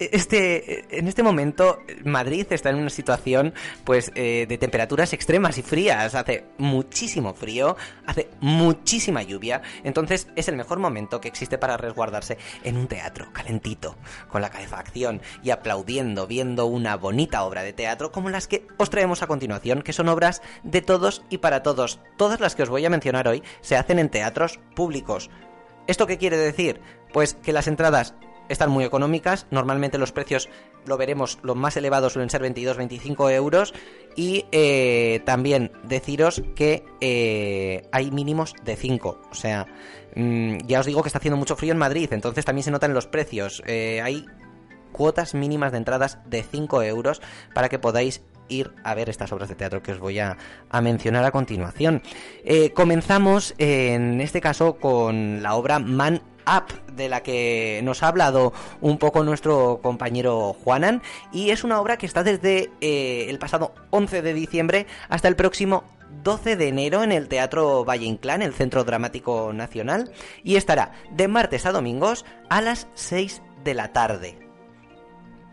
este, 0.00 0.98
en 0.98 1.06
este 1.06 1.22
momento 1.22 1.78
Madrid 2.04 2.44
está 2.50 2.70
en 2.70 2.76
una 2.80 2.90
situación 2.90 3.54
pues 3.84 4.10
eh, 4.16 4.46
de 4.48 4.58
temperaturas 4.58 5.12
extremas 5.12 5.58
y 5.58 5.62
frías. 5.62 6.16
Hace 6.16 6.46
muchísimo 6.58 7.34
frío, 7.34 7.76
hace 8.04 8.28
muchísima 8.40 9.22
lluvia. 9.22 9.62
Entonces 9.84 10.26
es 10.34 10.48
el 10.48 10.56
mejor 10.56 10.80
momento 10.80 11.20
que 11.20 11.28
existe 11.28 11.56
para 11.56 11.76
resguardarse 11.76 12.36
en 12.64 12.76
un 12.76 12.88
teatro 12.88 13.32
calentito, 13.32 13.96
con 14.28 14.42
la 14.42 14.50
calefacción 14.50 15.22
y 15.44 15.50
aplaudiendo, 15.50 16.26
viendo 16.26 16.66
una 16.66 16.96
bonita 16.96 17.44
obra 17.44 17.62
de 17.62 17.72
teatro 17.72 18.10
como 18.10 18.28
las 18.28 18.48
que 18.48 18.66
os 18.76 18.90
traemos 18.90 19.22
a 19.22 19.28
continuación, 19.28 19.82
que 19.82 19.92
son 19.92 20.08
obras 20.08 20.42
de 20.64 20.79
todos 20.82 21.22
y 21.30 21.38
para 21.38 21.62
todos. 21.62 22.00
Todas 22.16 22.40
las 22.40 22.54
que 22.54 22.62
os 22.62 22.68
voy 22.68 22.84
a 22.84 22.90
mencionar 22.90 23.28
hoy 23.28 23.42
se 23.60 23.76
hacen 23.76 23.98
en 23.98 24.08
teatros 24.08 24.60
públicos. 24.74 25.30
¿Esto 25.86 26.06
qué 26.06 26.18
quiere 26.18 26.36
decir? 26.36 26.80
Pues 27.12 27.34
que 27.34 27.52
las 27.52 27.66
entradas 27.66 28.14
están 28.50 28.70
muy 28.70 28.84
económicas, 28.84 29.46
normalmente 29.50 29.96
los 29.96 30.10
precios, 30.10 30.48
lo 30.84 30.96
veremos, 30.96 31.38
los 31.42 31.56
más 31.56 31.76
elevados 31.76 32.14
suelen 32.14 32.30
ser 32.30 32.42
22-25 32.42 33.32
euros 33.32 33.72
y 34.16 34.44
eh, 34.50 35.22
también 35.24 35.70
deciros 35.84 36.42
que 36.56 36.84
eh, 37.00 37.88
hay 37.92 38.10
mínimos 38.10 38.54
de 38.64 38.74
5, 38.74 39.20
o 39.30 39.34
sea, 39.34 39.66
mm, 40.16 40.58
ya 40.66 40.80
os 40.80 40.86
digo 40.86 41.02
que 41.02 41.08
está 41.08 41.18
haciendo 41.18 41.36
mucho 41.36 41.54
frío 41.54 41.72
en 41.72 41.78
Madrid, 41.78 42.12
entonces 42.12 42.44
también 42.44 42.64
se 42.64 42.72
notan 42.72 42.92
los 42.92 43.06
precios, 43.06 43.62
Eh, 43.66 44.00
hay 44.02 44.26
cuotas 44.90 45.34
mínimas 45.34 45.70
de 45.70 45.78
entradas 45.78 46.18
de 46.26 46.42
5 46.42 46.82
euros 46.82 47.22
para 47.54 47.68
que 47.68 47.78
podáis 47.78 48.22
ir 48.50 48.72
a 48.84 48.94
ver 48.94 49.08
estas 49.08 49.32
obras 49.32 49.48
de 49.48 49.54
teatro 49.54 49.82
que 49.82 49.92
os 49.92 49.98
voy 49.98 50.18
a, 50.18 50.36
mencionar 50.82 51.24
a 51.24 51.30
continuación. 51.30 52.02
Eh, 52.44 52.72
comenzamos 52.72 53.54
en 53.58 54.20
este 54.20 54.40
caso 54.40 54.76
con 54.76 55.42
la 55.42 55.54
obra 55.54 55.78
Man 55.78 56.22
Up, 56.46 56.94
de 56.94 57.08
la 57.08 57.22
que 57.22 57.80
nos 57.84 58.02
ha 58.02 58.08
hablado 58.08 58.52
un 58.80 58.98
poco 58.98 59.22
nuestro 59.24 59.80
compañero 59.82 60.54
Juanan, 60.64 61.02
y 61.32 61.50
es 61.50 61.64
una 61.64 61.80
obra 61.80 61.96
que 61.96 62.06
está 62.06 62.22
desde 62.22 62.70
eh, 62.80 63.26
el 63.28 63.38
pasado 63.38 63.74
11 63.90 64.22
de 64.22 64.34
diciembre 64.34 64.86
hasta 65.08 65.28
el 65.28 65.36
próximo 65.36 65.84
12 66.22 66.56
de 66.56 66.68
enero 66.68 67.02
en 67.02 67.12
el 67.12 67.28
Teatro 67.28 67.84
Valle 67.84 68.06
Inclán, 68.06 68.42
el 68.42 68.54
Centro 68.54 68.84
Dramático 68.84 69.52
Nacional, 69.52 70.10
y 70.42 70.56
estará 70.56 70.92
de 71.12 71.28
martes 71.28 71.66
a 71.66 71.72
domingos 71.72 72.24
a 72.48 72.60
las 72.60 72.88
6 72.94 73.42
de 73.64 73.74
la 73.74 73.92
tarde. 73.92 74.38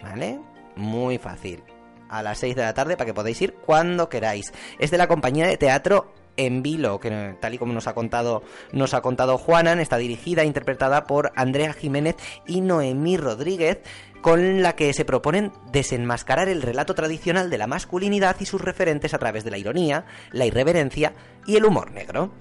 ¿Vale? 0.02 0.40
Muy 0.76 1.18
fácil. 1.18 1.64
A 2.10 2.24
las 2.24 2.40
6 2.40 2.56
de 2.56 2.62
la 2.64 2.74
tarde 2.74 2.98
para 2.98 3.06
que 3.06 3.14
podáis 3.14 3.42
ir 3.42 3.54
cuando 3.54 4.10
queráis. 4.10 4.54
Es 4.80 4.92
de 4.92 4.98
la 4.98 5.08
compañía 5.08 5.48
de 5.48 5.58
teatro 5.58 6.14
en 6.38 6.62
vilo, 6.64 7.00
que 7.00 7.36
tal 7.42 7.54
y 7.54 7.58
como 7.58 7.74
nos 7.74 7.88
ha 7.88 7.94
contado, 7.94 8.44
nos 8.72 8.94
ha 8.94 9.02
contado 9.02 9.38
Juanan, 9.38 9.80
está 9.80 9.98
dirigida 9.98 10.44
e 10.44 10.46
interpretada 10.46 11.06
por 11.06 11.32
Andrea 11.36 11.74
Jiménez 11.74 12.16
y 12.46 12.62
Noemí 12.62 13.18
Rodríguez, 13.18 13.80
con 14.22 14.62
la 14.62 14.76
que 14.76 14.94
se 14.94 15.06
proponen 15.06 15.52
desenmascarar 15.72 16.50
el 16.50 16.62
relato 16.62 16.96
tradicional 16.96 17.50
de 17.50 17.58
la 17.58 17.68
masculinidad 17.68 18.36
y 18.40 18.46
sus 18.46 18.62
referentes 18.62 19.14
a 19.14 19.20
través 19.20 19.44
de 19.44 19.52
la 19.52 19.58
ironía, 19.58 20.06
la 20.32 20.46
irreverencia 20.46 21.14
y 21.46 21.56
el 21.56 21.66
humor 21.66 21.92
negro. 21.92 22.32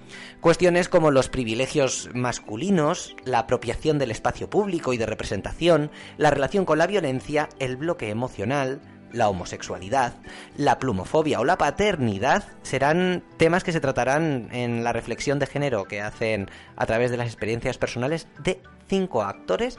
Cuestiones 0.41 0.89
como 0.89 1.11
los 1.11 1.29
privilegios 1.29 2.09
masculinos, 2.13 3.15
la 3.25 3.39
apropiación 3.39 3.99
del 3.99 4.11
espacio 4.11 4.49
público 4.49 4.93
y 4.93 4.97
de 4.97 5.05
representación, 5.05 5.91
la 6.17 6.29
relación 6.29 6.65
con 6.65 6.77
la 6.77 6.87
violencia, 6.87 7.49
el 7.59 7.77
bloque 7.77 8.09
emocional, 8.09 8.81
la 9.11 9.29
homosexualidad, 9.29 10.15
la 10.57 10.79
plumofobia 10.79 11.39
o 11.39 11.45
la 11.45 11.57
paternidad 11.57 12.43
serán 12.61 13.23
temas 13.37 13.63
que 13.63 13.71
se 13.71 13.79
tratarán 13.79 14.49
en 14.51 14.83
la 14.83 14.93
reflexión 14.93 15.39
de 15.39 15.47
género 15.47 15.85
que 15.85 16.01
hacen 16.01 16.49
a 16.75 16.85
través 16.85 17.11
de 17.11 17.17
las 17.17 17.27
experiencias 17.27 17.77
personales 17.77 18.27
de 18.39 18.61
cinco 18.87 19.23
actores 19.23 19.77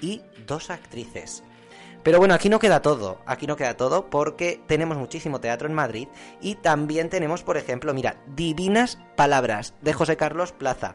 y 0.00 0.22
dos 0.46 0.70
actrices. 0.70 1.42
Pero 2.02 2.18
bueno, 2.18 2.34
aquí 2.34 2.48
no 2.48 2.58
queda 2.58 2.80
todo, 2.80 3.20
aquí 3.26 3.46
no 3.46 3.56
queda 3.56 3.76
todo 3.76 4.08
porque 4.08 4.60
tenemos 4.66 4.96
muchísimo 4.96 5.40
teatro 5.40 5.68
en 5.68 5.74
Madrid 5.74 6.08
y 6.40 6.54
también 6.54 7.10
tenemos, 7.10 7.42
por 7.42 7.56
ejemplo, 7.56 7.92
mira, 7.92 8.16
Divinas 8.34 8.98
Palabras 9.16 9.74
de 9.82 9.92
José 9.92 10.16
Carlos 10.16 10.52
Plaza. 10.52 10.94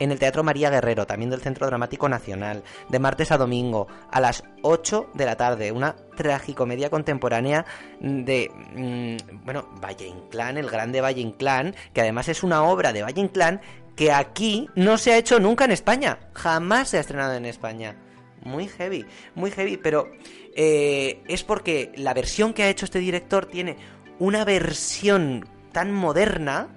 En 0.00 0.10
el 0.10 0.18
Teatro 0.18 0.42
María 0.42 0.70
Guerrero, 0.70 1.06
también 1.06 1.30
del 1.30 1.42
Centro 1.42 1.66
Dramático 1.66 2.08
Nacional, 2.08 2.64
de 2.88 2.98
martes 2.98 3.30
a 3.30 3.38
domingo, 3.38 3.86
a 4.10 4.20
las 4.20 4.42
8 4.62 5.10
de 5.14 5.26
la 5.26 5.36
tarde, 5.36 5.70
una 5.70 5.94
tragicomedia 6.16 6.90
contemporánea 6.90 7.66
de, 8.00 8.50
mm, 8.74 9.44
bueno, 9.44 9.68
Valle 9.84 10.06
Inclán, 10.06 10.56
el 10.56 10.70
grande 10.70 11.02
Valle 11.02 11.20
Inclán, 11.20 11.76
que 11.92 12.00
además 12.00 12.28
es 12.28 12.42
una 12.42 12.64
obra 12.64 12.92
de 12.92 13.02
Valle 13.02 13.20
Inclán 13.20 13.60
que 13.94 14.10
aquí 14.10 14.70
no 14.74 14.96
se 14.96 15.12
ha 15.12 15.18
hecho 15.18 15.38
nunca 15.38 15.66
en 15.66 15.72
España, 15.72 16.18
jamás 16.32 16.88
se 16.88 16.96
ha 16.96 17.00
estrenado 17.00 17.34
en 17.34 17.44
España. 17.44 17.96
Muy 18.42 18.68
heavy, 18.68 19.04
muy 19.34 19.50
heavy, 19.50 19.76
pero 19.76 20.10
eh, 20.56 21.22
es 21.28 21.44
porque 21.44 21.92
la 21.96 22.14
versión 22.14 22.54
que 22.54 22.62
ha 22.62 22.70
hecho 22.70 22.86
este 22.86 23.00
director 23.00 23.44
tiene 23.44 23.76
una 24.18 24.46
versión 24.46 25.46
tan 25.72 25.92
moderna 25.92 26.68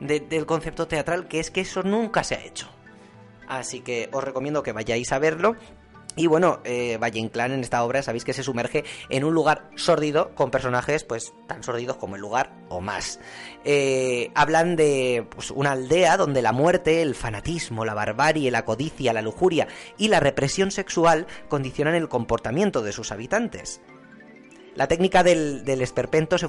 de- 0.00 0.20
del 0.20 0.46
concepto 0.46 0.86
teatral 0.88 1.28
que 1.28 1.40
es 1.40 1.50
que 1.50 1.60
eso 1.62 1.82
nunca 1.82 2.24
se 2.24 2.34
ha 2.34 2.44
hecho. 2.44 2.68
Así 3.48 3.80
que 3.80 4.08
os 4.12 4.24
recomiendo 4.24 4.62
que 4.62 4.72
vayáis 4.72 5.12
a 5.12 5.18
verlo. 5.18 5.56
Y 6.16 6.28
bueno, 6.28 6.60
eh, 6.62 6.96
Valle 7.02 7.18
Inclán 7.18 7.50
en 7.50 7.60
esta 7.60 7.82
obra 7.82 8.00
sabéis 8.00 8.24
que 8.24 8.32
se 8.32 8.44
sumerge 8.44 8.84
en 9.08 9.24
un 9.24 9.34
lugar 9.34 9.68
sórdido 9.74 10.32
con 10.36 10.52
personajes 10.52 11.02
pues 11.02 11.34
tan 11.48 11.64
sórdidos 11.64 11.96
como 11.96 12.14
el 12.14 12.20
lugar 12.22 12.52
o 12.68 12.80
más. 12.80 13.18
Eh, 13.64 14.30
hablan 14.36 14.76
de 14.76 15.26
pues, 15.28 15.50
una 15.50 15.72
aldea 15.72 16.16
donde 16.16 16.40
la 16.40 16.52
muerte, 16.52 17.02
el 17.02 17.16
fanatismo, 17.16 17.84
la 17.84 17.94
barbarie, 17.94 18.52
la 18.52 18.64
codicia, 18.64 19.12
la 19.12 19.22
lujuria 19.22 19.66
y 19.98 20.06
la 20.06 20.20
represión 20.20 20.70
sexual 20.70 21.26
condicionan 21.48 21.96
el 21.96 22.08
comportamiento 22.08 22.82
de 22.82 22.92
sus 22.92 23.10
habitantes. 23.10 23.80
La 24.74 24.88
técnica 24.88 25.22
del, 25.22 25.64
esperpento 25.66 26.36
se, 26.38 26.48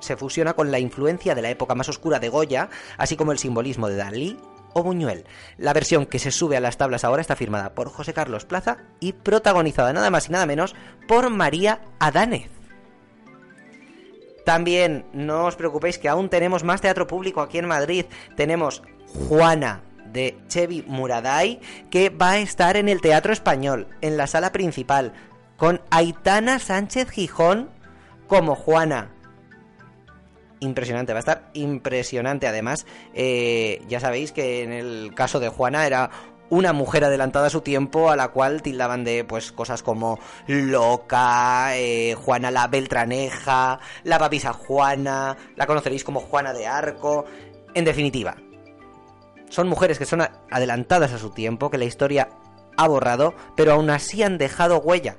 se 0.00 0.16
fusiona 0.16 0.52
con 0.54 0.70
la 0.70 0.78
influencia 0.78 1.34
de 1.34 1.42
la 1.42 1.50
época 1.50 1.74
más 1.74 1.88
oscura 1.88 2.18
de 2.18 2.28
Goya, 2.28 2.68
así 2.98 3.16
como 3.16 3.32
el 3.32 3.38
simbolismo 3.38 3.88
de 3.88 3.96
Dalí 3.96 4.38
o 4.74 4.82
Buñuel. 4.82 5.24
La 5.56 5.72
versión 5.72 6.04
que 6.04 6.18
se 6.18 6.30
sube 6.30 6.56
a 6.56 6.60
las 6.60 6.76
tablas 6.76 7.04
ahora 7.04 7.22
está 7.22 7.36
firmada 7.36 7.74
por 7.74 7.88
José 7.88 8.12
Carlos 8.12 8.44
Plaza 8.44 8.78
y 9.00 9.12
protagonizada 9.12 9.92
nada 9.92 10.10
más 10.10 10.28
y 10.28 10.32
nada 10.32 10.46
menos 10.46 10.74
por 11.08 11.30
María 11.30 11.80
Adánez. 11.98 12.50
También 14.44 15.06
no 15.14 15.46
os 15.46 15.56
preocupéis 15.56 15.98
que 15.98 16.08
aún 16.08 16.28
tenemos 16.28 16.64
más 16.64 16.82
teatro 16.82 17.06
público 17.06 17.40
aquí 17.40 17.56
en 17.56 17.66
Madrid. 17.66 18.04
Tenemos 18.36 18.82
Juana 19.06 19.82
de 20.12 20.38
Chevy 20.48 20.84
Muraday, 20.86 21.60
que 21.90 22.10
va 22.10 22.32
a 22.32 22.38
estar 22.38 22.76
en 22.76 22.88
el 22.88 23.00
Teatro 23.00 23.32
Español, 23.32 23.88
en 24.02 24.16
la 24.16 24.26
sala 24.26 24.52
principal, 24.52 25.12
con 25.56 25.80
Aitana 25.90 26.58
Sánchez 26.58 27.10
Gijón 27.10 27.70
como 28.26 28.54
Juana. 28.54 29.10
Impresionante, 30.60 31.12
va 31.12 31.18
a 31.18 31.20
estar 31.20 31.50
impresionante. 31.52 32.46
Además, 32.46 32.86
eh, 33.12 33.82
ya 33.88 34.00
sabéis 34.00 34.32
que 34.32 34.62
en 34.62 34.72
el 34.72 35.12
caso 35.14 35.40
de 35.40 35.48
Juana 35.48 35.86
era 35.86 36.10
una 36.50 36.72
mujer 36.72 37.04
adelantada 37.04 37.46
a 37.46 37.50
su 37.50 37.62
tiempo 37.62 38.10
a 38.10 38.16
la 38.16 38.28
cual 38.28 38.62
tildaban 38.62 39.04
de 39.04 39.24
pues 39.24 39.52
cosas 39.52 39.82
como 39.82 40.18
loca, 40.46 41.76
eh, 41.76 42.14
Juana 42.14 42.50
la 42.50 42.68
Beltraneja, 42.68 43.80
la 44.04 44.18
papisa 44.18 44.52
Juana, 44.52 45.36
la 45.56 45.66
conoceréis 45.66 46.04
como 46.04 46.20
Juana 46.20 46.52
de 46.52 46.66
Arco. 46.66 47.24
En 47.74 47.84
definitiva, 47.84 48.36
son 49.48 49.68
mujeres 49.68 49.98
que 49.98 50.06
son 50.06 50.22
adelantadas 50.50 51.12
a 51.12 51.18
su 51.18 51.30
tiempo, 51.30 51.70
que 51.70 51.78
la 51.78 51.84
historia 51.84 52.28
ha 52.76 52.88
borrado, 52.88 53.34
pero 53.56 53.72
aún 53.72 53.90
así 53.90 54.22
han 54.22 54.38
dejado 54.38 54.78
huella. 54.78 55.16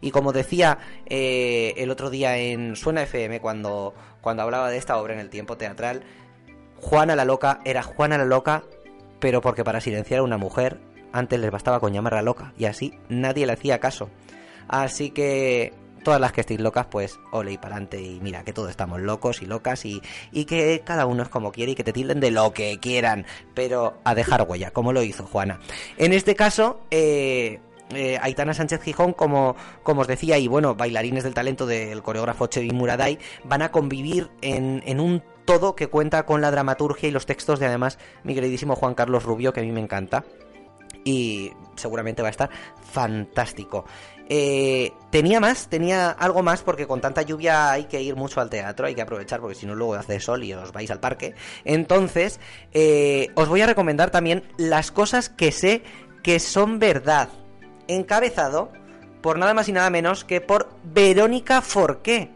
Y 0.00 0.10
como 0.10 0.32
decía 0.32 0.78
eh, 1.06 1.74
el 1.76 1.90
otro 1.90 2.10
día 2.10 2.38
en 2.38 2.76
Suena 2.76 3.02
FM, 3.02 3.40
cuando, 3.40 3.94
cuando 4.20 4.42
hablaba 4.42 4.70
de 4.70 4.76
esta 4.76 4.98
obra 4.98 5.14
en 5.14 5.20
el 5.20 5.30
tiempo 5.30 5.56
teatral, 5.56 6.02
Juana 6.80 7.16
la 7.16 7.24
Loca 7.24 7.60
era 7.64 7.82
Juana 7.82 8.18
la 8.18 8.24
Loca, 8.24 8.62
pero 9.20 9.40
porque 9.40 9.64
para 9.64 9.80
silenciar 9.80 10.20
a 10.20 10.22
una 10.22 10.36
mujer 10.36 10.78
antes 11.12 11.40
les 11.40 11.50
bastaba 11.50 11.80
con 11.80 11.92
llamarla 11.92 12.22
loca, 12.22 12.52
y 12.58 12.66
así 12.66 12.92
nadie 13.08 13.46
le 13.46 13.52
hacía 13.52 13.80
caso. 13.80 14.10
Así 14.68 15.10
que 15.10 15.72
todas 16.04 16.20
las 16.20 16.32
que 16.32 16.42
estéis 16.42 16.60
locas, 16.60 16.86
pues 16.86 17.18
ole 17.32 17.52
y 17.52 17.58
pa'lante, 17.58 18.00
y 18.00 18.20
mira 18.20 18.44
que 18.44 18.52
todos 18.52 18.70
estamos 18.70 19.00
locos 19.00 19.42
y 19.42 19.46
locas, 19.46 19.84
y, 19.84 20.02
y 20.30 20.44
que 20.44 20.82
cada 20.84 21.06
uno 21.06 21.22
es 21.22 21.28
como 21.28 21.52
quiere 21.52 21.72
y 21.72 21.74
que 21.74 21.84
te 21.84 21.92
tilden 21.92 22.20
de 22.20 22.30
lo 22.30 22.52
que 22.52 22.78
quieran, 22.78 23.26
pero 23.54 23.98
a 24.04 24.14
dejar 24.14 24.42
huella, 24.42 24.70
como 24.70 24.92
lo 24.92 25.02
hizo 25.02 25.26
Juana. 25.26 25.58
En 25.96 26.12
este 26.12 26.34
caso, 26.34 26.80
eh, 26.90 27.60
eh, 27.94 28.18
Aitana 28.20 28.54
Sánchez 28.54 28.82
Gijón, 28.82 29.12
como, 29.12 29.56
como 29.82 30.02
os 30.02 30.06
decía, 30.06 30.38
y 30.38 30.48
bueno, 30.48 30.74
bailarines 30.74 31.24
del 31.24 31.34
talento 31.34 31.66
del 31.66 32.02
coreógrafo 32.02 32.46
Chevy 32.46 32.70
Muraday, 32.70 33.18
van 33.44 33.62
a 33.62 33.70
convivir 33.70 34.30
en, 34.40 34.82
en 34.86 35.00
un 35.00 35.22
todo 35.44 35.76
que 35.76 35.86
cuenta 35.86 36.26
con 36.26 36.40
la 36.40 36.50
dramaturgia 36.50 37.08
y 37.08 37.12
los 37.12 37.26
textos 37.26 37.60
de 37.60 37.66
además 37.66 37.98
mi 38.24 38.34
queridísimo 38.34 38.76
Juan 38.76 38.94
Carlos 38.94 39.24
Rubio, 39.24 39.52
que 39.52 39.60
a 39.60 39.62
mí 39.62 39.72
me 39.72 39.80
encanta. 39.80 40.24
Y 41.04 41.52
seguramente 41.76 42.20
va 42.20 42.28
a 42.28 42.32
estar 42.32 42.50
fantástico. 42.82 43.84
Eh, 44.28 44.92
tenía 45.10 45.38
más, 45.38 45.68
tenía 45.68 46.10
algo 46.10 46.42
más 46.42 46.62
porque 46.62 46.86
con 46.86 47.00
tanta 47.00 47.22
lluvia 47.22 47.70
hay 47.70 47.84
que 47.84 48.02
ir 48.02 48.16
mucho 48.16 48.40
al 48.40 48.50
teatro, 48.50 48.86
hay 48.86 48.94
que 48.96 49.02
aprovechar 49.02 49.40
porque 49.40 49.54
si 49.54 49.66
no 49.66 49.76
luego 49.76 49.94
hace 49.94 50.18
sol 50.18 50.42
y 50.42 50.52
os 50.52 50.72
vais 50.72 50.90
al 50.90 50.98
parque. 50.98 51.34
Entonces, 51.64 52.40
eh, 52.72 53.28
os 53.34 53.48
voy 53.48 53.60
a 53.60 53.66
recomendar 53.66 54.10
también 54.10 54.42
las 54.56 54.90
cosas 54.90 55.28
que 55.28 55.52
sé 55.52 55.82
que 56.24 56.40
son 56.40 56.80
verdad. 56.80 57.28
Encabezado 57.88 58.72
por 59.20 59.38
nada 59.38 59.54
más 59.54 59.68
y 59.68 59.72
nada 59.72 59.90
menos 59.90 60.24
que 60.24 60.40
por 60.40 60.68
Verónica 60.84 61.60
Forqué. 61.60 62.30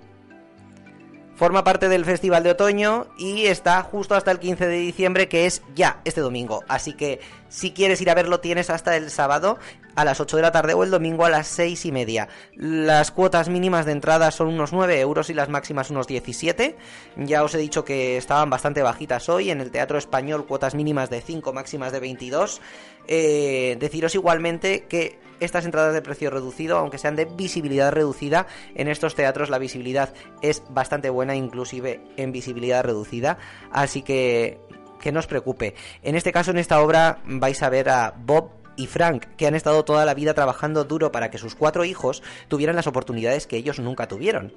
Forma 1.37 1.65
parte 1.65 1.89
del 1.89 2.05
Festival 2.05 2.43
de 2.43 2.51
Otoño 2.51 3.07
y 3.17 3.47
está 3.47 3.83
justo 3.83 4.15
hasta 4.15 4.31
el 4.31 4.39
15 4.41 4.67
de 4.67 4.77
diciembre, 4.77 5.29
que 5.29 5.47
es 5.47 5.63
ya 5.75 6.03
este 6.05 6.21
domingo. 6.21 6.65
Así 6.69 6.93
que 6.93 7.21
si 7.49 7.71
quieres 7.71 8.01
ir 8.03 8.11
a 8.11 8.15
verlo, 8.15 8.41
tienes 8.41 8.69
hasta 8.69 8.95
el 8.97 9.11
sábado 9.11 9.57
a 9.95 10.05
las 10.05 10.21
8 10.21 10.37
de 10.37 10.43
la 10.43 10.53
tarde 10.53 10.75
o 10.75 10.85
el 10.85 10.91
domingo 10.91 11.25
a 11.25 11.31
las 11.31 11.47
6 11.47 11.87
y 11.87 11.93
media. 11.93 12.29
Las 12.57 13.11
cuotas 13.11 13.49
mínimas 13.49 13.87
de 13.87 13.93
entrada 13.93 14.31
son 14.33 14.49
unos 14.49 14.73
9 14.73 15.01
euros 15.01 15.31
y 15.31 15.35
las 15.35 15.49
máximas 15.49 15.91
unos 15.91 16.07
17. 16.07 16.77
Ya 17.17 17.43
os 17.43 17.55
he 17.55 17.59
dicho 17.59 17.85
que 17.87 18.17
estaban 18.17 18.51
bastante 18.51 18.83
bajitas 18.83 19.29
hoy. 19.29 19.51
En 19.51 19.61
el 19.61 19.71
Teatro 19.71 19.97
Español, 19.97 20.45
cuotas 20.45 20.75
mínimas 20.75 21.09
de 21.09 21.23
5, 21.23 21.53
máximas 21.53 21.93
de 21.93 22.01
22. 22.01 22.61
Eh, 23.07 23.77
deciros 23.81 24.15
igualmente 24.15 24.85
que 24.89 25.30
estas 25.41 25.65
entradas 25.65 25.95
de 25.95 26.03
precio 26.03 26.31
reducido, 26.31 26.79
aunque 26.79 26.99
sean 26.99 27.17
de 27.17 27.25
visibilidad 27.25 27.93
reducida, 27.93 28.47
en 28.75 28.89
estos 28.89 29.15
teatros 29.15 29.51
la 29.51 29.59
visibilidad 29.59 30.13
es 30.43 30.63
bastante 30.71 31.11
buena, 31.11 31.35
inclusive 31.35 32.01
en 32.17 32.33
visibilidad 32.33 32.85
reducida. 32.85 33.39
Así 33.73 34.03
que 34.03 34.61
que 35.01 35.13
no 35.13 35.21
os 35.21 35.27
preocupe. 35.27 35.75
En 36.03 36.15
este 36.15 36.31
caso, 36.31 36.51
en 36.51 36.59
esta 36.59 36.81
obra, 36.83 37.23
vais 37.25 37.63
a 37.63 37.71
ver 37.71 37.89
a 37.89 38.15
Bob 38.17 38.60
y 38.81 38.87
Frank, 38.87 39.27
que 39.37 39.47
han 39.47 39.55
estado 39.55 39.85
toda 39.85 40.07
la 40.07 40.15
vida 40.15 40.33
trabajando 40.33 40.85
duro 40.85 41.13
para 41.13 41.31
que 41.31 41.37
sus 41.37 41.55
cuatro 41.55 41.85
hijos 41.85 42.23
tuvieran 42.49 42.77
las 42.77 42.87
oportunidades 42.87 43.47
que 43.47 43.59
ellos 43.59 43.79
nunca 43.79 44.09
tuvieron. 44.09 44.55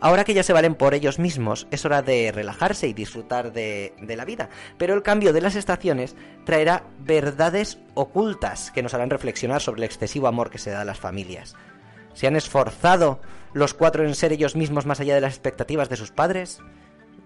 Ahora 0.00 0.24
que 0.24 0.32
ya 0.32 0.42
se 0.42 0.54
valen 0.54 0.74
por 0.74 0.94
ellos 0.94 1.18
mismos, 1.18 1.66
es 1.70 1.84
hora 1.84 2.00
de 2.00 2.32
relajarse 2.32 2.88
y 2.88 2.94
disfrutar 2.94 3.52
de, 3.52 3.92
la 4.00 4.24
vida. 4.24 4.48
Pero 4.78 4.94
el 4.94 5.02
cambio 5.02 5.34
de 5.34 5.42
las 5.42 5.56
estaciones 5.56 6.16
traerá 6.46 6.84
verdades 7.00 7.78
ocultas 7.92 8.70
que 8.70 8.82
nos 8.82 8.94
harán 8.94 9.10
reflexionar 9.10 9.60
sobre 9.60 9.80
el 9.80 9.84
excesivo 9.84 10.26
amor 10.26 10.48
que 10.48 10.58
se 10.58 10.70
da 10.70 10.80
a 10.80 10.86
las 10.86 10.98
familias. 10.98 11.54
¿Se 12.14 12.26
han 12.26 12.36
esforzado 12.36 13.20
los 13.52 13.74
cuatro 13.74 14.06
en 14.06 14.14
ser 14.14 14.32
ellos 14.32 14.56
mismos 14.56 14.86
más 14.86 15.00
allá 15.00 15.14
de 15.14 15.20
las 15.20 15.34
expectativas 15.34 15.90
de 15.90 15.96
sus 15.96 16.12
padres? 16.12 16.60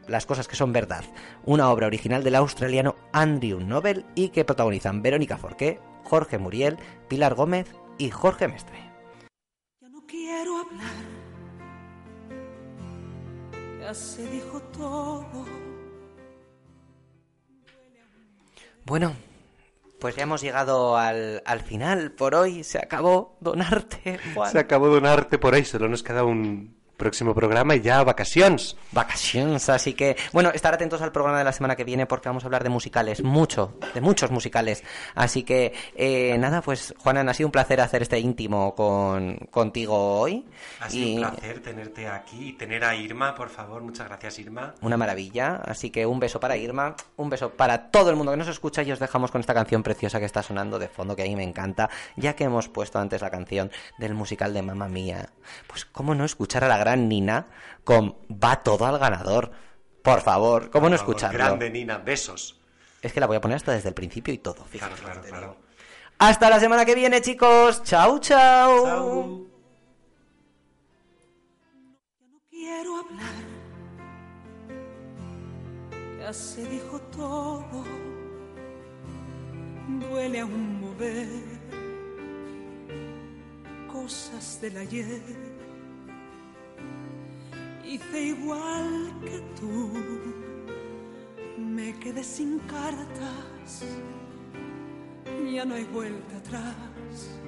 Las 0.08 0.26
cosas 0.26 0.48
que 0.48 0.56
son 0.56 0.72
verdad. 0.72 1.04
Una 1.44 1.70
obra 1.70 1.86
original 1.86 2.24
del 2.24 2.34
australiano 2.34 2.96
Andrew 3.12 3.60
Nobel 3.60 4.04
y 4.16 4.30
que 4.30 4.44
protagonizan 4.44 5.00
Verónica 5.00 5.36
Forqué, 5.36 5.78
Jorge 6.04 6.38
Muriel, 6.38 6.78
Pilar 7.08 7.34
Gómez 7.34 7.72
y 7.98 8.10
Jorge 8.10 8.48
Mestre. 8.48 8.78
No 9.80 10.06
quiero 10.06 10.58
hablar. 10.58 11.04
Ya 13.80 13.94
se 13.94 14.26
dijo 14.30 14.60
todo. 14.72 15.44
Bueno, 18.84 19.14
pues 20.00 20.16
ya 20.16 20.22
hemos 20.22 20.40
llegado 20.40 20.96
al, 20.96 21.42
al 21.44 21.60
final 21.60 22.12
por 22.12 22.34
hoy. 22.34 22.64
Se 22.64 22.78
acabó 22.78 23.36
donarte, 23.40 24.18
Juan. 24.34 24.50
Se 24.50 24.58
acabó 24.58 24.88
donarte 24.88 25.38
por 25.38 25.54
ahí, 25.54 25.64
solo 25.64 25.88
nos 25.88 26.02
queda 26.02 26.24
un 26.24 26.79
próximo 27.00 27.34
programa 27.34 27.74
y 27.74 27.80
ya 27.80 28.04
vacaciones. 28.04 28.76
Vacaciones, 28.92 29.68
así 29.68 29.94
que, 29.94 30.16
bueno, 30.32 30.50
estar 30.50 30.74
atentos 30.74 31.00
al 31.02 31.10
programa 31.10 31.38
de 31.38 31.44
la 31.44 31.52
semana 31.52 31.74
que 31.74 31.82
viene 31.82 32.06
porque 32.06 32.28
vamos 32.28 32.44
a 32.44 32.46
hablar 32.46 32.62
de 32.62 32.68
musicales, 32.68 33.24
mucho, 33.24 33.74
de 33.94 34.00
muchos 34.00 34.30
musicales. 34.30 34.84
Así 35.14 35.42
que, 35.42 35.72
eh, 35.96 36.36
nada, 36.38 36.60
pues, 36.60 36.94
Juanan, 36.98 37.28
ha 37.28 37.34
sido 37.34 37.48
un 37.48 37.52
placer 37.52 37.80
hacer 37.80 38.02
este 38.02 38.20
íntimo 38.20 38.74
con, 38.74 39.36
contigo 39.50 40.20
hoy. 40.20 40.44
Ha 40.80 40.90
sido 40.90 41.08
Y 41.08 41.24
un 41.24 41.30
placer 41.30 41.60
tenerte 41.60 42.06
aquí 42.06 42.50
y 42.50 42.52
tener 42.52 42.84
a 42.84 42.94
Irma, 42.94 43.34
por 43.34 43.48
favor. 43.48 43.82
Muchas 43.82 44.06
gracias, 44.06 44.38
Irma. 44.38 44.74
Una 44.82 44.98
maravilla, 44.98 45.56
así 45.64 45.90
que 45.90 46.04
un 46.04 46.20
beso 46.20 46.38
para 46.38 46.56
Irma, 46.58 46.94
un 47.16 47.30
beso 47.30 47.50
para 47.50 47.90
todo 47.90 48.10
el 48.10 48.16
mundo 48.16 48.32
que 48.32 48.38
nos 48.38 48.48
escucha 48.48 48.82
y 48.82 48.92
os 48.92 48.98
dejamos 48.98 49.30
con 49.30 49.40
esta 49.40 49.54
canción 49.54 49.82
preciosa 49.82 50.20
que 50.20 50.26
está 50.26 50.42
sonando 50.42 50.78
de 50.78 50.88
fondo, 50.88 51.16
que 51.16 51.22
a 51.22 51.26
mí 51.26 51.34
me 51.34 51.44
encanta, 51.44 51.88
ya 52.16 52.34
que 52.36 52.44
hemos 52.44 52.68
puesto 52.68 52.98
antes 52.98 53.22
la 53.22 53.30
canción 53.30 53.70
del 53.96 54.12
musical 54.12 54.52
de 54.52 54.60
Mamma 54.60 54.88
Mía. 54.88 55.30
Pues, 55.66 55.86
¿cómo 55.86 56.14
no 56.14 56.26
escuchar 56.26 56.62
a 56.64 56.68
la 56.68 56.76
gran 56.76 56.89
Nina 56.96 57.46
con 57.84 58.16
Va 58.30 58.62
todo 58.62 58.86
al 58.86 58.98
ganador? 58.98 59.50
Por 60.02 60.20
favor, 60.20 60.70
¿cómo 60.70 60.88
no 60.88 60.96
escucharlo? 60.96 61.38
Grande, 61.38 61.70
Nina. 61.70 61.98
Besos. 61.98 62.60
Es 63.02 63.12
que 63.12 63.20
la 63.20 63.26
voy 63.26 63.36
a 63.36 63.40
poner 63.40 63.56
hasta 63.56 63.72
desde 63.72 63.88
el 63.88 63.94
principio 63.94 64.32
y 64.32 64.38
todo. 64.38 64.64
Fíjate. 64.64 65.00
claro, 65.00 65.22
claro. 65.22 65.56
Hasta 66.18 66.50
la 66.50 66.60
semana 66.60 66.84
que 66.84 66.94
viene, 66.94 67.22
chicos. 67.22 67.82
Chao, 67.82 68.18
chao. 68.18 69.46
quiero 72.50 72.98
hablar. 72.98 73.44
Ya 76.18 76.32
se 76.32 76.64
dijo 76.66 77.00
todo. 77.10 77.84
Duele 79.98 80.40
aún 80.40 80.80
mover 80.80 81.28
cosas 83.90 84.60
del 84.60 84.76
ayer. 84.76 85.49
Hice 87.90 88.22
igual 88.22 89.12
que 89.24 89.38
tú. 89.58 89.90
Me 91.58 91.98
quedé 91.98 92.22
sin 92.22 92.58
cartas. 92.60 93.84
Ya 95.52 95.64
no 95.64 95.74
hay 95.74 95.84
vuelta 95.84 96.36
atrás. 96.36 97.40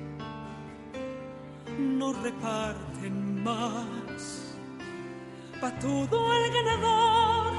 No 1.78 2.12
reparten 2.12 3.42
más 3.44 4.52
pa' 5.62 5.78
todo 5.78 6.18
el 6.34 6.52
ganador, 6.52 7.52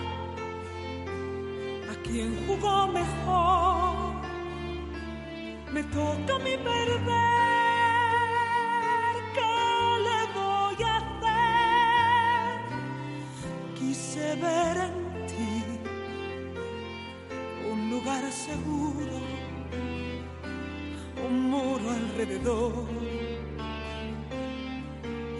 a 1.90 1.96
quien 2.04 2.36
jugó 2.46 2.88
mejor, 2.88 4.14
me 5.72 5.84
toca 5.84 6.38
mí 6.40 6.58
perder, 6.58 7.43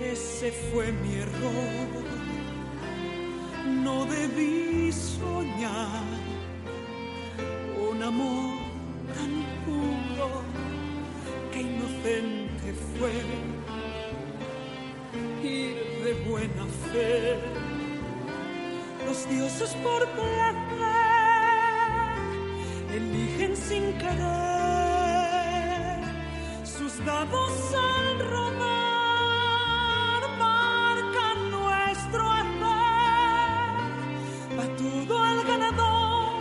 Ese 0.02 0.52
fue 0.52 0.92
mi 0.92 1.16
error. 1.16 2.04
No 3.66 4.06
debí 4.06 4.92
soñar 4.92 6.04
un 7.90 8.04
amor 8.04 8.58
tan 9.16 9.32
puro 9.66 10.28
que 11.54 11.62
inocente 11.62 12.74
fue. 12.98 13.14
Ir 15.42 15.76
de 16.04 16.14
buena 16.30 16.66
fe 16.92 17.40
los 19.06 19.30
dioses 19.30 19.72
por 19.84 20.06
placer 20.10 21.04
eligen 22.94 23.56
sin 23.56 23.98
querer 23.98 24.53
dados 27.06 27.74
al 27.74 28.20
rodar 28.30 30.22
marcan 30.40 31.52
nuestro 31.52 32.30
hacer. 32.32 33.76
Batudo 34.58 35.16
el 35.26 35.44
ganador 35.48 36.34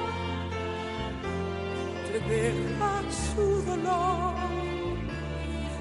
te 2.06 2.18
deja 2.20 3.02
su 3.34 3.46
dolor. 3.62 4.34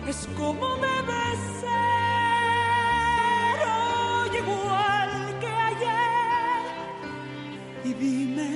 Es 0.07 0.27
como 0.37 0.75
debe 0.75 1.23
ser 1.61 1.69
hoy 3.67 4.31
igual 4.37 5.11
que 5.39 5.47
ayer. 5.47 6.63
Y 7.83 7.93
dime 7.93 8.51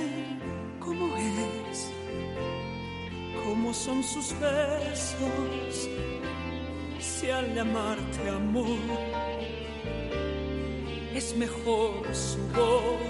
cómo 0.80 1.06
es, 1.16 1.90
cómo 3.44 3.72
son 3.72 4.02
sus 4.02 4.34
besos, 4.40 5.88
al 7.30 7.54
llamarte 7.54 8.28
amor 8.28 8.78
es 11.14 11.36
mejor 11.36 12.14
su 12.14 12.38
voz, 12.48 13.00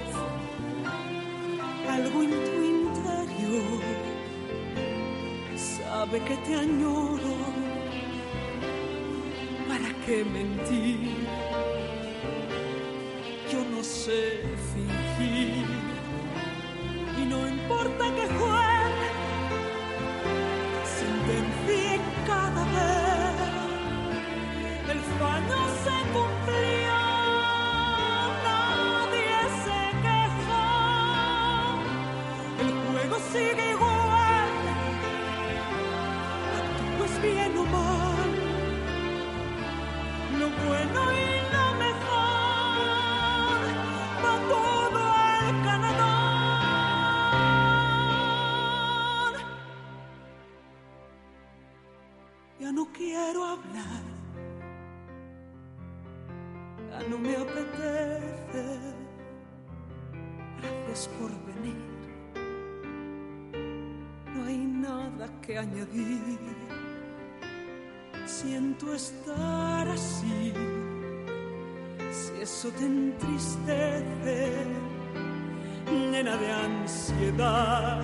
algo 1.88 2.22
en 2.22 2.30
tu 2.30 2.62
interior 2.74 3.86
sabe 5.58 6.20
que 6.20 6.36
te 6.36 6.54
añoro. 6.54 7.34
¿Para 9.68 9.88
qué 10.04 10.24
mentir? 10.24 11.26
Yo 13.52 13.60
no 13.72 13.82
sé 13.82 14.42
fingir 14.72 15.66
y 17.20 17.24
no 17.24 17.48
importa 17.48 18.04
que 18.16 18.26
juegue, 18.38 19.08
sentencié 20.98 22.00
cada 22.26 22.64
vez. 22.74 22.95
Añadir. 65.66 66.38
Siento 68.26 68.94
estar 68.94 69.88
así, 69.88 70.52
si 72.10 72.42
eso 72.42 72.68
te 72.70 72.84
entristece, 72.84 74.52
llena 75.86 76.36
de 76.36 76.52
ansiedad, 76.52 78.02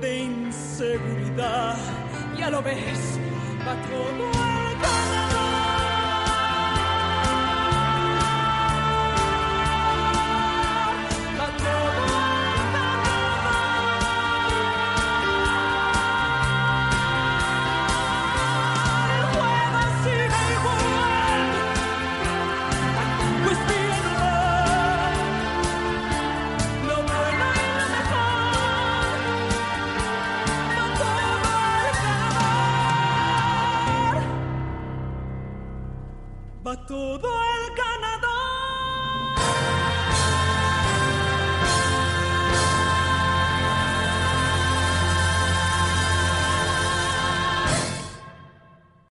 de 0.00 0.18
inseguridad, 0.22 1.76
ya 2.38 2.50
lo 2.50 2.62
ves, 2.62 3.18
va 3.66 3.74
todo 3.82 5.23